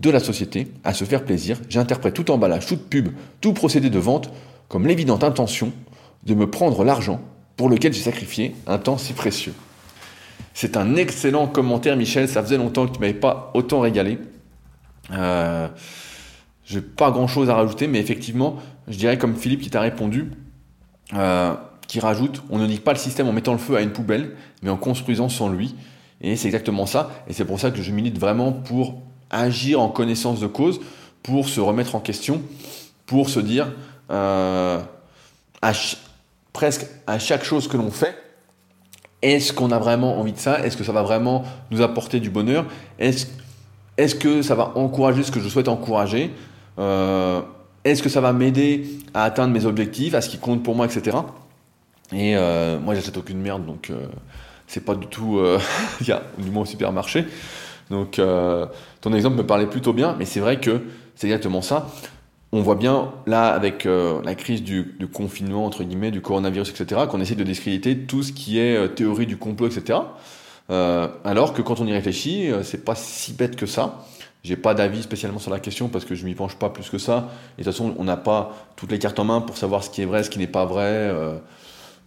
de 0.00 0.10
la 0.10 0.20
société 0.20 0.68
à 0.84 0.94
se 0.94 1.04
faire 1.04 1.24
plaisir, 1.24 1.60
j'interprète 1.68 2.14
tout 2.14 2.30
emballage, 2.30 2.66
toute 2.66 2.88
pub, 2.88 3.08
tout 3.40 3.52
procédé 3.52 3.90
de 3.90 3.98
vente 3.98 4.30
comme 4.68 4.86
l'évidente 4.86 5.24
intention 5.24 5.72
de 6.24 6.34
me 6.34 6.48
prendre 6.48 6.84
l'argent 6.84 7.20
pour 7.56 7.68
lequel 7.68 7.92
j'ai 7.92 8.02
sacrifié 8.02 8.54
un 8.66 8.78
temps 8.78 8.98
si 8.98 9.12
précieux. 9.12 9.54
C'est 10.54 10.76
un 10.76 10.96
excellent 10.96 11.46
commentaire, 11.46 11.96
Michel. 11.96 12.28
Ça 12.28 12.42
faisait 12.42 12.56
longtemps 12.56 12.86
que 12.86 12.94
tu 12.94 13.00
m'avais 13.00 13.14
pas 13.14 13.50
autant 13.54 13.80
régalé. 13.80 14.18
Euh, 15.12 15.68
j'ai 16.64 16.80
pas 16.80 17.10
grand 17.10 17.26
chose 17.26 17.48
à 17.50 17.54
rajouter, 17.54 17.86
mais 17.86 17.98
effectivement, 17.98 18.56
je 18.88 18.98
dirais 18.98 19.18
comme 19.18 19.36
Philippe 19.36 19.62
qui 19.62 19.70
t'a 19.70 19.80
répondu, 19.80 20.30
euh, 21.14 21.54
qui 21.86 22.00
rajoute 22.00 22.42
on 22.50 22.58
ne 22.58 22.66
dit 22.66 22.80
pas 22.80 22.92
le 22.92 22.98
système 22.98 23.26
en 23.28 23.32
mettant 23.32 23.52
le 23.52 23.58
feu 23.58 23.76
à 23.76 23.80
une 23.80 23.92
poubelle, 23.92 24.36
mais 24.62 24.70
en 24.70 24.76
construisant 24.76 25.28
sans 25.28 25.48
lui. 25.48 25.74
Et 26.20 26.36
c'est 26.36 26.48
exactement 26.48 26.86
ça. 26.86 27.10
Et 27.28 27.32
c'est 27.32 27.44
pour 27.44 27.60
ça 27.60 27.70
que 27.70 27.80
je 27.80 27.92
milite 27.92 28.18
vraiment 28.18 28.52
pour 28.52 29.00
agir 29.30 29.80
en 29.80 29.88
connaissance 29.88 30.40
de 30.40 30.46
cause 30.46 30.80
pour 31.22 31.48
se 31.48 31.60
remettre 31.60 31.94
en 31.94 32.00
question, 32.00 32.42
pour 33.06 33.28
se 33.28 33.40
dire, 33.40 33.72
euh, 34.10 34.80
presque 36.52 36.86
à 37.06 37.18
chaque 37.18 37.44
chose 37.44 37.68
que 37.68 37.76
l'on 37.76 37.90
fait, 37.90 38.16
est-ce 39.22 39.52
qu'on 39.52 39.70
a 39.72 39.78
vraiment 39.78 40.18
envie 40.18 40.32
de 40.32 40.38
ça? 40.38 40.64
Est-ce 40.64 40.76
que 40.76 40.84
ça 40.84 40.92
va 40.92 41.02
vraiment 41.02 41.44
nous 41.70 41.82
apporter 41.82 42.20
du 42.20 42.30
bonheur? 42.30 42.66
Est 43.98 44.18
que 44.18 44.40
ça 44.40 44.54
va 44.54 44.72
encourager 44.76 45.22
ce 45.22 45.30
que 45.30 45.40
je 45.40 45.48
souhaite 45.48 45.68
encourager 45.68 46.30
euh, 46.78 47.42
Est-ce 47.84 48.02
que 48.02 48.08
ça 48.08 48.22
va 48.22 48.32
m'aider 48.32 48.88
à 49.12 49.24
atteindre 49.24 49.52
mes 49.52 49.66
objectifs, 49.66 50.14
à 50.14 50.22
ce 50.22 50.30
qui 50.30 50.38
compte 50.38 50.62
pour 50.62 50.74
moi, 50.74 50.86
etc. 50.86 51.18
Et 52.12 52.36
euh, 52.36 52.78
moi, 52.78 52.94
j'achète 52.94 53.18
aucune 53.18 53.40
merde, 53.40 53.66
donc 53.66 53.92
c'est 54.66 54.84
pas 54.84 54.94
du 54.94 55.06
tout, 55.06 55.40
a 56.08 56.22
du 56.38 56.50
moins 56.50 56.62
au 56.62 56.66
supermarché. 56.66 57.26
Donc 57.90 58.18
euh, 58.18 58.66
ton 59.00 59.12
exemple 59.12 59.36
me 59.36 59.46
parlait 59.46 59.66
plutôt 59.66 59.92
bien, 59.92 60.14
mais 60.18 60.24
c'est 60.24 60.40
vrai 60.40 60.60
que 60.60 60.82
c'est 61.14 61.26
exactement 61.26 61.62
ça. 61.62 61.88
On 62.52 62.62
voit 62.62 62.76
bien 62.76 63.12
là 63.26 63.48
avec 63.48 63.84
euh, 63.84 64.22
la 64.24 64.34
crise 64.34 64.62
du, 64.62 64.96
confinement 65.12 65.66
entre 65.66 65.84
guillemets, 65.84 66.10
du 66.10 66.22
coronavirus, 66.22 66.70
etc., 66.70 67.02
qu'on 67.10 67.20
essaie 67.20 67.34
de 67.34 67.44
discréditer 67.44 67.98
tout 67.98 68.22
ce 68.22 68.32
qui 68.32 68.58
est 68.58 68.76
euh, 68.76 68.88
théorie 68.88 69.26
du 69.26 69.36
complot, 69.36 69.66
etc. 69.66 69.98
alors 70.68 71.54
que 71.54 71.62
quand 71.62 71.80
on 71.80 71.86
y 71.86 71.92
réfléchit, 71.92 72.50
c'est 72.62 72.84
pas 72.84 72.94
si 72.94 73.32
bête 73.32 73.56
que 73.56 73.66
ça. 73.66 74.04
J'ai 74.44 74.56
pas 74.56 74.74
d'avis 74.74 75.02
spécialement 75.02 75.38
sur 75.38 75.50
la 75.50 75.60
question 75.60 75.88
parce 75.88 76.04
que 76.04 76.14
je 76.14 76.24
m'y 76.24 76.34
penche 76.34 76.56
pas 76.56 76.70
plus 76.70 76.88
que 76.88 76.98
ça. 76.98 77.28
Et 77.56 77.62
de 77.62 77.64
toute 77.64 77.72
façon, 77.72 77.94
on 77.98 78.04
n'a 78.04 78.16
pas 78.16 78.70
toutes 78.76 78.92
les 78.92 78.98
cartes 78.98 79.18
en 79.18 79.24
main 79.24 79.40
pour 79.40 79.56
savoir 79.56 79.82
ce 79.82 79.90
qui 79.90 80.02
est 80.02 80.04
vrai, 80.04 80.22
ce 80.22 80.30
qui 80.30 80.38
n'est 80.38 80.46
pas 80.46 80.64
vrai. 80.64 80.84
Euh, 80.84 81.38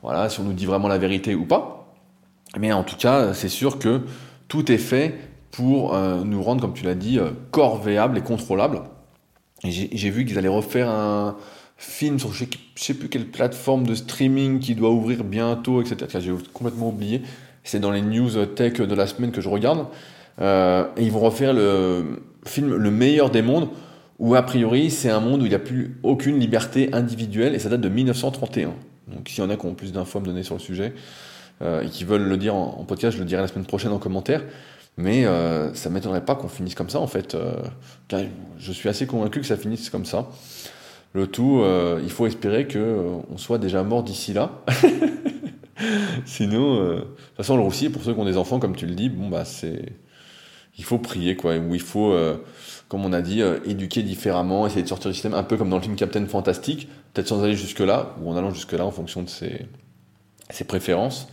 voilà, 0.01 0.29
si 0.29 0.39
on 0.39 0.43
nous 0.43 0.53
dit 0.53 0.65
vraiment 0.65 0.87
la 0.87 0.97
vérité 0.97 1.35
ou 1.35 1.45
pas. 1.45 1.93
Mais 2.57 2.71
en 2.71 2.83
tout 2.83 2.95
cas, 2.95 3.33
c'est 3.33 3.49
sûr 3.49 3.79
que 3.79 4.01
tout 4.47 4.71
est 4.71 4.77
fait 4.77 5.19
pour 5.51 5.93
euh, 5.93 6.23
nous 6.23 6.41
rendre, 6.41 6.61
comme 6.61 6.73
tu 6.73 6.85
l'as 6.85 6.95
dit, 6.95 7.19
euh, 7.19 7.31
corvéables 7.51 8.17
et 8.17 8.21
contrôlables. 8.21 8.81
J'ai 9.63 10.09
vu 10.09 10.25
qu'ils 10.25 10.39
allaient 10.39 10.47
refaire 10.47 10.89
un 10.89 11.37
film 11.77 12.17
sur 12.17 12.33
je 12.33 12.45
sais, 12.45 12.49
sais 12.75 12.93
plus 12.95 13.09
quelle 13.09 13.27
plateforme 13.27 13.85
de 13.85 13.93
streaming 13.93 14.59
qui 14.59 14.73
doit 14.73 14.89
ouvrir 14.89 15.23
bientôt, 15.23 15.81
etc. 15.83 16.19
J'ai 16.19 16.33
complètement 16.51 16.89
oublié. 16.89 17.21
C'est 17.63 17.79
dans 17.79 17.91
les 17.91 18.01
news 18.01 18.45
tech 18.47 18.73
de 18.73 18.95
la 18.95 19.07
semaine 19.07 19.31
que 19.31 19.41
je 19.41 19.49
regarde. 19.49 19.87
Euh, 20.39 20.85
et 20.97 21.03
ils 21.03 21.11
vont 21.11 21.19
refaire 21.19 21.53
le 21.53 22.21
film 22.45 22.75
Le 22.75 22.91
meilleur 22.91 23.29
des 23.29 23.41
mondes, 23.41 23.69
où 24.19 24.35
a 24.35 24.41
priori 24.41 24.89
c'est 24.89 25.09
un 25.09 25.19
monde 25.19 25.41
où 25.41 25.45
il 25.45 25.49
n'y 25.49 25.55
a 25.55 25.59
plus 25.59 25.97
aucune 26.03 26.39
liberté 26.39 26.89
individuelle, 26.93 27.55
et 27.55 27.59
ça 27.59 27.69
date 27.69 27.81
de 27.81 27.89
1931. 27.89 28.73
Donc 29.07 29.29
s'il 29.29 29.43
y 29.43 29.47
en 29.47 29.49
a 29.49 29.57
qui 29.57 29.65
ont 29.65 29.75
plus 29.75 29.91
d'infos 29.91 30.19
à 30.19 30.21
me 30.21 30.25
donner 30.25 30.43
sur 30.43 30.55
le 30.55 30.59
sujet, 30.59 30.93
euh, 31.61 31.83
et 31.83 31.89
qui 31.89 32.03
veulent 32.03 32.27
le 32.27 32.37
dire 32.37 32.55
en, 32.55 32.83
podcast, 32.87 33.15
je 33.15 33.21
le 33.21 33.27
dirai 33.27 33.41
la 33.41 33.47
semaine 33.47 33.65
prochaine 33.65 33.91
en 33.91 33.99
commentaire. 33.99 34.43
Mais 34.97 35.25
euh, 35.25 35.73
ça 35.73 35.89
ne 35.89 35.93
m'étonnerait 35.93 36.25
pas 36.25 36.35
qu'on 36.35 36.49
finisse 36.49 36.75
comme 36.75 36.89
ça 36.89 36.99
en 36.99 37.07
fait. 37.07 37.37
je 38.57 38.71
suis 38.71 38.89
assez 38.89 39.05
convaincu 39.05 39.39
que 39.39 39.45
ça 39.45 39.57
finisse 39.57 39.89
comme 39.89 40.05
ça. 40.05 40.27
Le 41.13 41.27
tout, 41.27 41.63
il 42.01 42.09
faut 42.09 42.25
espérer 42.25 42.67
qu'on 42.67 43.37
soit 43.37 43.57
déjà 43.57 43.83
mort 43.83 44.03
d'ici 44.03 44.33
là. 44.33 44.51
Sinon, 46.25 46.83
de 46.83 46.99
toute 46.99 47.37
façon, 47.37 47.55
le 47.55 47.63
roussier, 47.63 47.89
pour 47.89 48.03
ceux 48.03 48.13
qui 48.13 48.19
ont 48.19 48.25
des 48.25 48.37
enfants, 48.37 48.59
comme 48.59 48.75
tu 48.75 48.85
le 48.85 48.95
dis, 48.95 49.09
bon 49.09 49.29
bah 49.29 49.45
c'est 49.45 49.93
il 50.77 50.83
faut 50.83 50.97
prier, 50.97 51.35
quoi, 51.35 51.57
où 51.57 51.75
il 51.75 51.81
faut, 51.81 52.11
euh, 52.11 52.37
comme 52.87 53.05
on 53.05 53.13
a 53.13 53.21
dit, 53.21 53.41
euh, 53.41 53.59
éduquer 53.65 54.03
différemment, 54.03 54.65
essayer 54.65 54.83
de 54.83 54.87
sortir 54.87 55.09
du 55.09 55.13
système, 55.13 55.33
un 55.33 55.43
peu 55.43 55.57
comme 55.57 55.69
dans 55.69 55.77
le 55.77 55.81
film 55.81 55.95
Captain 55.95 56.25
Fantastic, 56.25 56.87
peut-être 57.13 57.27
sans 57.27 57.43
aller 57.43 57.55
jusque-là, 57.55 58.15
ou 58.21 58.29
en 58.29 58.37
allant 58.37 58.51
jusque-là 58.51 58.85
en 58.85 58.91
fonction 58.91 59.21
de 59.21 59.29
ses, 59.29 59.67
ses 60.49 60.63
préférences. 60.63 61.27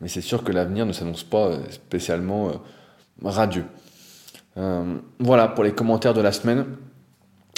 Mais 0.00 0.08
c'est 0.08 0.20
sûr 0.20 0.42
que 0.42 0.52
l'avenir 0.52 0.86
ne 0.86 0.92
s'annonce 0.92 1.22
pas 1.22 1.46
euh, 1.46 1.58
spécialement 1.70 2.52
radieux. 3.22 3.66
voilà 5.20 5.48
pour 5.48 5.64
les 5.64 5.72
commentaires 5.72 6.14
de 6.14 6.20
la 6.20 6.32
semaine. 6.32 6.66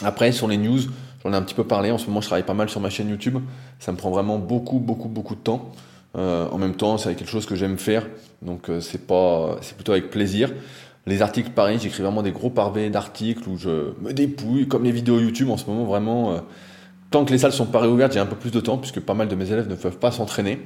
Après, 0.02 0.30
sur 0.32 0.48
les 0.48 0.58
news, 0.58 0.80
j'en 1.22 1.32
ai 1.32 1.36
un 1.36 1.42
petit 1.42 1.54
peu 1.54 1.64
parlé. 1.64 1.90
En 1.90 1.98
ce 1.98 2.06
moment, 2.06 2.20
je 2.20 2.26
travaille 2.26 2.44
pas 2.44 2.54
mal 2.54 2.68
sur 2.68 2.80
ma 2.80 2.90
chaîne 2.90 3.08
YouTube. 3.08 3.38
Ça 3.78 3.92
me 3.92 3.96
prend 3.96 4.10
vraiment 4.10 4.38
beaucoup, 4.38 4.78
beaucoup, 4.78 5.08
beaucoup 5.08 5.36
de 5.36 5.40
temps. 5.40 5.72
En 6.14 6.58
même 6.58 6.76
temps, 6.76 6.96
c'est 6.98 7.14
quelque 7.14 7.30
chose 7.30 7.46
que 7.46 7.56
j'aime 7.56 7.78
faire, 7.78 8.06
donc 8.42 8.70
c'est 8.80 9.06
pas, 9.06 9.58
c'est 9.60 9.74
plutôt 9.74 9.92
avec 9.92 10.10
plaisir. 10.10 10.50
Les 11.06 11.20
articles, 11.20 11.50
pareil, 11.50 11.78
j'écris 11.78 12.02
vraiment 12.02 12.22
des 12.22 12.32
gros 12.32 12.48
pavés 12.48 12.88
d'articles 12.88 13.46
où 13.48 13.58
je 13.58 13.92
me 14.00 14.12
dépouille, 14.12 14.66
comme 14.68 14.84
les 14.84 14.92
vidéos 14.92 15.20
YouTube 15.20 15.50
en 15.50 15.58
ce 15.58 15.66
moment, 15.66 15.84
vraiment. 15.84 16.32
Euh, 16.32 16.38
tant 17.10 17.26
que 17.26 17.32
les 17.32 17.38
salles 17.38 17.52
sont 17.52 17.66
pas 17.66 17.80
réouvertes, 17.80 18.12
j'ai 18.12 18.20
un 18.20 18.26
peu 18.26 18.36
plus 18.36 18.50
de 18.50 18.60
temps, 18.60 18.78
puisque 18.78 19.00
pas 19.00 19.12
mal 19.12 19.28
de 19.28 19.34
mes 19.34 19.52
élèves 19.52 19.68
ne 19.68 19.74
peuvent 19.74 19.98
pas 19.98 20.10
s'entraîner. 20.10 20.60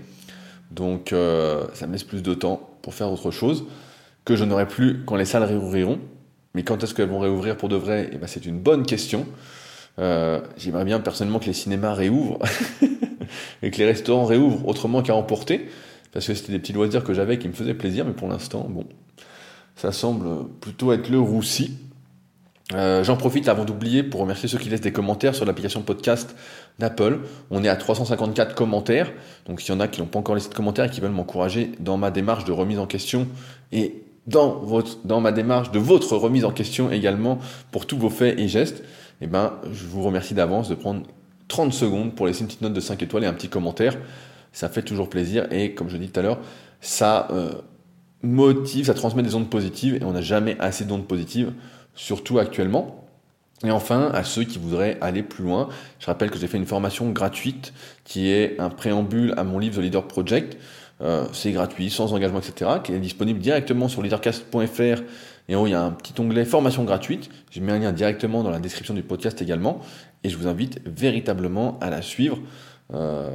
Donc 0.70 1.12
euh, 1.12 1.64
ça 1.74 1.86
me 1.86 1.92
laisse 1.92 2.04
plus 2.04 2.22
de 2.22 2.34
temps 2.34 2.70
pour 2.82 2.94
faire 2.94 3.10
autre 3.10 3.32
chose, 3.32 3.64
que 4.24 4.36
je 4.36 4.44
n'aurai 4.44 4.68
plus 4.68 5.02
quand 5.04 5.16
les 5.16 5.24
salles 5.24 5.44
réouvriront. 5.44 5.98
Mais 6.54 6.62
quand 6.62 6.82
est-ce 6.82 6.94
qu'elles 6.94 7.08
vont 7.08 7.18
réouvrir 7.18 7.56
pour 7.56 7.68
de 7.68 7.76
vrai? 7.76 8.08
Eh 8.12 8.16
ben, 8.16 8.26
C'est 8.28 8.46
une 8.46 8.60
bonne 8.60 8.86
question. 8.86 9.26
Euh, 9.98 10.40
j'aimerais 10.56 10.84
bien 10.84 11.00
personnellement 11.00 11.40
que 11.40 11.46
les 11.46 11.52
cinémas 11.52 11.94
réouvrent 11.94 12.38
et 13.62 13.70
que 13.70 13.78
les 13.78 13.86
restaurants 13.86 14.24
réouvrent 14.24 14.66
autrement 14.66 15.02
qu'à 15.02 15.14
emporter, 15.14 15.68
parce 16.12 16.26
que 16.26 16.34
c'était 16.34 16.52
des 16.52 16.58
petits 16.58 16.72
loisirs 16.72 17.04
que 17.04 17.14
j'avais 17.14 17.38
qui 17.38 17.48
me 17.48 17.52
faisaient 17.52 17.74
plaisir, 17.74 18.04
mais 18.04 18.12
pour 18.12 18.28
l'instant, 18.28 18.66
bon, 18.68 18.84
ça 19.76 19.92
semble 19.92 20.48
plutôt 20.60 20.92
être 20.92 21.08
le 21.08 21.20
roussi. 21.20 21.78
Euh, 22.74 23.02
j'en 23.02 23.16
profite 23.16 23.48
avant 23.48 23.64
d'oublier 23.64 24.02
pour 24.02 24.20
remercier 24.20 24.46
ceux 24.46 24.58
qui 24.58 24.68
laissent 24.68 24.82
des 24.82 24.92
commentaires 24.92 25.34
sur 25.34 25.46
l'application 25.46 25.80
podcast 25.80 26.36
d'Apple. 26.78 27.20
On 27.50 27.64
est 27.64 27.68
à 27.68 27.76
354 27.76 28.54
commentaires, 28.54 29.10
donc 29.46 29.60
s'il 29.60 29.72
y 29.72 29.76
en 29.76 29.80
a 29.80 29.88
qui 29.88 30.00
n'ont 30.00 30.06
pas 30.06 30.18
encore 30.18 30.34
laissé 30.34 30.50
de 30.50 30.54
commentaires 30.54 30.84
et 30.84 30.90
qui 30.90 31.00
veulent 31.00 31.10
m'encourager 31.10 31.72
dans 31.80 31.96
ma 31.96 32.10
démarche 32.10 32.44
de 32.44 32.52
remise 32.52 32.78
en 32.78 32.86
question 32.86 33.26
et 33.72 34.02
dans, 34.26 35.20
ma 35.20 35.32
démarche 35.32 35.70
de 35.70 35.78
votre 35.78 36.14
remise 36.16 36.44
en 36.44 36.50
question 36.50 36.90
également 36.90 37.38
pour 37.72 37.86
tous 37.86 37.96
vos 37.96 38.10
faits 38.10 38.38
et 38.38 38.46
gestes, 38.46 38.84
eh 39.22 39.26
ben, 39.26 39.54
je 39.72 39.86
vous 39.86 40.02
remercie 40.02 40.34
d'avance 40.34 40.68
de 40.68 40.74
prendre 40.74 41.02
30 41.48 41.72
secondes 41.72 42.14
pour 42.14 42.26
laisser 42.26 42.40
une 42.42 42.46
petite 42.46 42.62
note 42.62 42.72
de 42.72 42.80
5 42.80 43.02
étoiles 43.02 43.24
et 43.24 43.26
un 43.26 43.32
petit 43.32 43.48
commentaire. 43.48 43.96
Ça 44.52 44.68
fait 44.68 44.82
toujours 44.82 45.10
plaisir 45.10 45.46
et 45.50 45.74
comme 45.74 45.88
je 45.88 45.96
dis 45.96 46.08
tout 46.08 46.20
à 46.20 46.22
l'heure, 46.22 46.38
ça 46.80 47.28
euh, 47.30 47.52
motive, 48.22 48.86
ça 48.86 48.94
transmet 48.94 49.22
des 49.22 49.34
ondes 49.34 49.50
positives 49.50 49.96
et 49.96 50.04
on 50.04 50.12
n'a 50.12 50.22
jamais 50.22 50.56
assez 50.58 50.84
d'ondes 50.84 51.06
positives, 51.06 51.52
surtout 51.94 52.38
actuellement. 52.38 53.04
Et 53.64 53.70
enfin, 53.72 54.10
à 54.14 54.22
ceux 54.22 54.44
qui 54.44 54.58
voudraient 54.58 54.98
aller 55.00 55.22
plus 55.22 55.42
loin, 55.42 55.68
je 55.98 56.06
rappelle 56.06 56.30
que 56.30 56.38
j'ai 56.38 56.46
fait 56.46 56.58
une 56.58 56.66
formation 56.66 57.10
gratuite 57.10 57.72
qui 58.04 58.30
est 58.30 58.58
un 58.60 58.70
préambule 58.70 59.34
à 59.36 59.42
mon 59.42 59.58
livre 59.58 59.76
The 59.76 59.82
Leader 59.82 60.06
Project. 60.06 60.56
Euh, 61.00 61.26
c'est 61.32 61.52
gratuit, 61.52 61.90
sans 61.90 62.12
engagement, 62.12 62.40
etc., 62.40 62.70
qui 62.82 62.92
est 62.92 62.98
disponible 62.98 63.40
directement 63.40 63.88
sur 63.88 64.02
leadercast.fr. 64.02 65.02
Et 65.48 65.56
en 65.56 65.62
haut, 65.62 65.66
il 65.66 65.70
y 65.70 65.74
a 65.74 65.82
un 65.82 65.92
petit 65.92 66.18
onglet 66.20 66.44
formation 66.44 66.84
gratuite. 66.84 67.30
J'ai 67.50 67.60
mis 67.60 67.70
un 67.70 67.78
lien 67.78 67.92
directement 67.92 68.42
dans 68.42 68.50
la 68.50 68.60
description 68.60 68.94
du 68.94 69.02
podcast 69.02 69.40
également. 69.40 69.80
Et 70.24 70.28
je 70.28 70.36
vous 70.36 70.46
invite 70.46 70.80
véritablement 70.84 71.78
à 71.80 71.90
la 71.90 72.02
suivre. 72.02 72.38
Euh, 72.92 73.30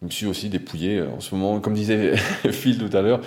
je 0.00 0.06
me 0.06 0.10
suis 0.10 0.26
aussi 0.26 0.48
dépouillé 0.48 0.98
euh, 0.98 1.10
en 1.10 1.20
ce 1.20 1.34
moment, 1.34 1.60
comme 1.60 1.74
disait 1.74 2.16
Phil 2.50 2.78
tout 2.78 2.94
à 2.96 3.02
l'heure, 3.02 3.20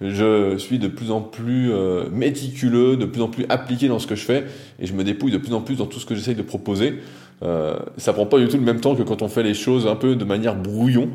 je 0.00 0.56
suis 0.58 0.78
de 0.78 0.88
plus 0.88 1.10
en 1.10 1.20
plus 1.20 1.72
euh, 1.72 2.10
méticuleux, 2.10 2.96
de 2.96 3.06
plus 3.06 3.22
en 3.22 3.28
plus 3.28 3.46
appliqué 3.48 3.88
dans 3.88 3.98
ce 3.98 4.06
que 4.06 4.14
je 4.14 4.24
fais, 4.24 4.44
et 4.78 4.86
je 4.86 4.92
me 4.92 5.04
dépouille 5.04 5.30
de 5.30 5.38
plus 5.38 5.54
en 5.54 5.60
plus 5.60 5.76
dans 5.76 5.86
tout 5.86 6.00
ce 6.00 6.06
que 6.06 6.14
j'essaye 6.14 6.34
de 6.34 6.42
proposer. 6.42 7.00
Euh, 7.42 7.78
ça 7.96 8.12
prend 8.12 8.26
pas 8.26 8.38
du 8.38 8.48
tout 8.48 8.56
le 8.56 8.62
même 8.62 8.80
temps 8.80 8.94
que 8.94 9.02
quand 9.02 9.22
on 9.22 9.28
fait 9.28 9.42
les 9.42 9.54
choses 9.54 9.86
un 9.86 9.96
peu 9.96 10.16
de 10.16 10.24
manière 10.24 10.56
brouillon. 10.56 11.10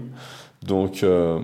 Donc 0.65 1.03
euh, 1.03 1.39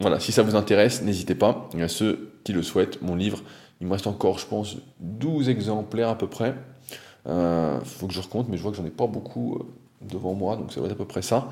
voilà, 0.00 0.20
si 0.20 0.32
ça 0.32 0.42
vous 0.42 0.56
intéresse, 0.56 1.02
n'hésitez 1.02 1.34
pas. 1.34 1.68
Y 1.76 1.82
a 1.82 1.88
ceux 1.88 2.30
qui 2.44 2.52
le 2.52 2.62
souhaitent, 2.62 3.02
mon 3.02 3.16
livre, 3.16 3.42
il 3.84 3.88
me 3.88 3.92
reste 3.92 4.06
encore, 4.06 4.38
je 4.38 4.46
pense, 4.46 4.78
12 5.00 5.50
exemplaires 5.50 6.08
à 6.08 6.16
peu 6.16 6.26
près. 6.26 6.54
Il 7.26 7.84
faut 7.84 8.06
que 8.06 8.14
je 8.14 8.20
recompte, 8.20 8.48
mais 8.48 8.56
je 8.56 8.62
vois 8.62 8.70
que 8.70 8.78
j'en 8.78 8.86
ai 8.86 8.90
pas 8.90 9.06
beaucoup 9.06 9.58
devant 10.08 10.34
moi, 10.34 10.56
donc 10.56 10.72
ça 10.72 10.80
va 10.80 10.86
être 10.86 10.92
à 10.92 10.96
peu 10.96 11.04
près 11.04 11.20
ça. 11.20 11.48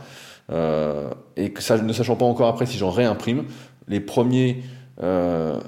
Euh, 0.51 1.11
et 1.37 1.53
que 1.53 1.62
ça, 1.62 1.78
ne 1.78 1.93
sachant 1.93 2.16
pas 2.16 2.24
encore 2.24 2.49
après 2.49 2.66
si 2.66 2.78
j'en 2.78 2.91
réimprime, 2.91 3.45
les 3.89 4.01
premiers 4.01 4.62
euh, 5.03 5.61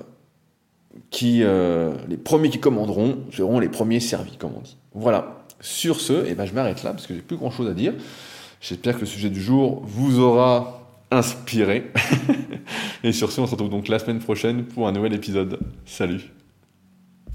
qui, 1.10 1.42
euh, 1.42 1.94
les 2.08 2.16
premiers 2.16 2.50
qui 2.50 2.58
commanderont 2.58 3.18
seront 3.30 3.60
les 3.60 3.68
premiers 3.68 4.00
servis, 4.00 4.36
comme 4.36 4.52
on 4.56 4.60
dit. 4.60 4.76
Voilà. 4.94 5.40
Sur 5.60 6.00
ce, 6.00 6.24
eh 6.26 6.34
ben, 6.34 6.44
je 6.44 6.52
m'arrête 6.52 6.82
là 6.82 6.90
parce 6.90 7.06
que 7.06 7.14
j'ai 7.14 7.20
plus 7.20 7.36
grand 7.36 7.50
chose 7.50 7.68
à 7.68 7.74
dire. 7.74 7.94
J'espère 8.60 8.94
que 8.94 9.00
le 9.00 9.06
sujet 9.06 9.30
du 9.30 9.40
jour 9.40 9.82
vous 9.84 10.18
aura 10.18 10.80
inspiré. 11.10 11.90
et 13.04 13.12
sur 13.12 13.30
ce, 13.30 13.40
on 13.40 13.46
se 13.46 13.52
retrouve 13.52 13.70
donc 13.70 13.88
la 13.88 13.98
semaine 13.98 14.18
prochaine 14.18 14.64
pour 14.64 14.88
un 14.88 14.92
nouvel 14.92 15.14
épisode. 15.14 15.58
Salut 15.86 16.43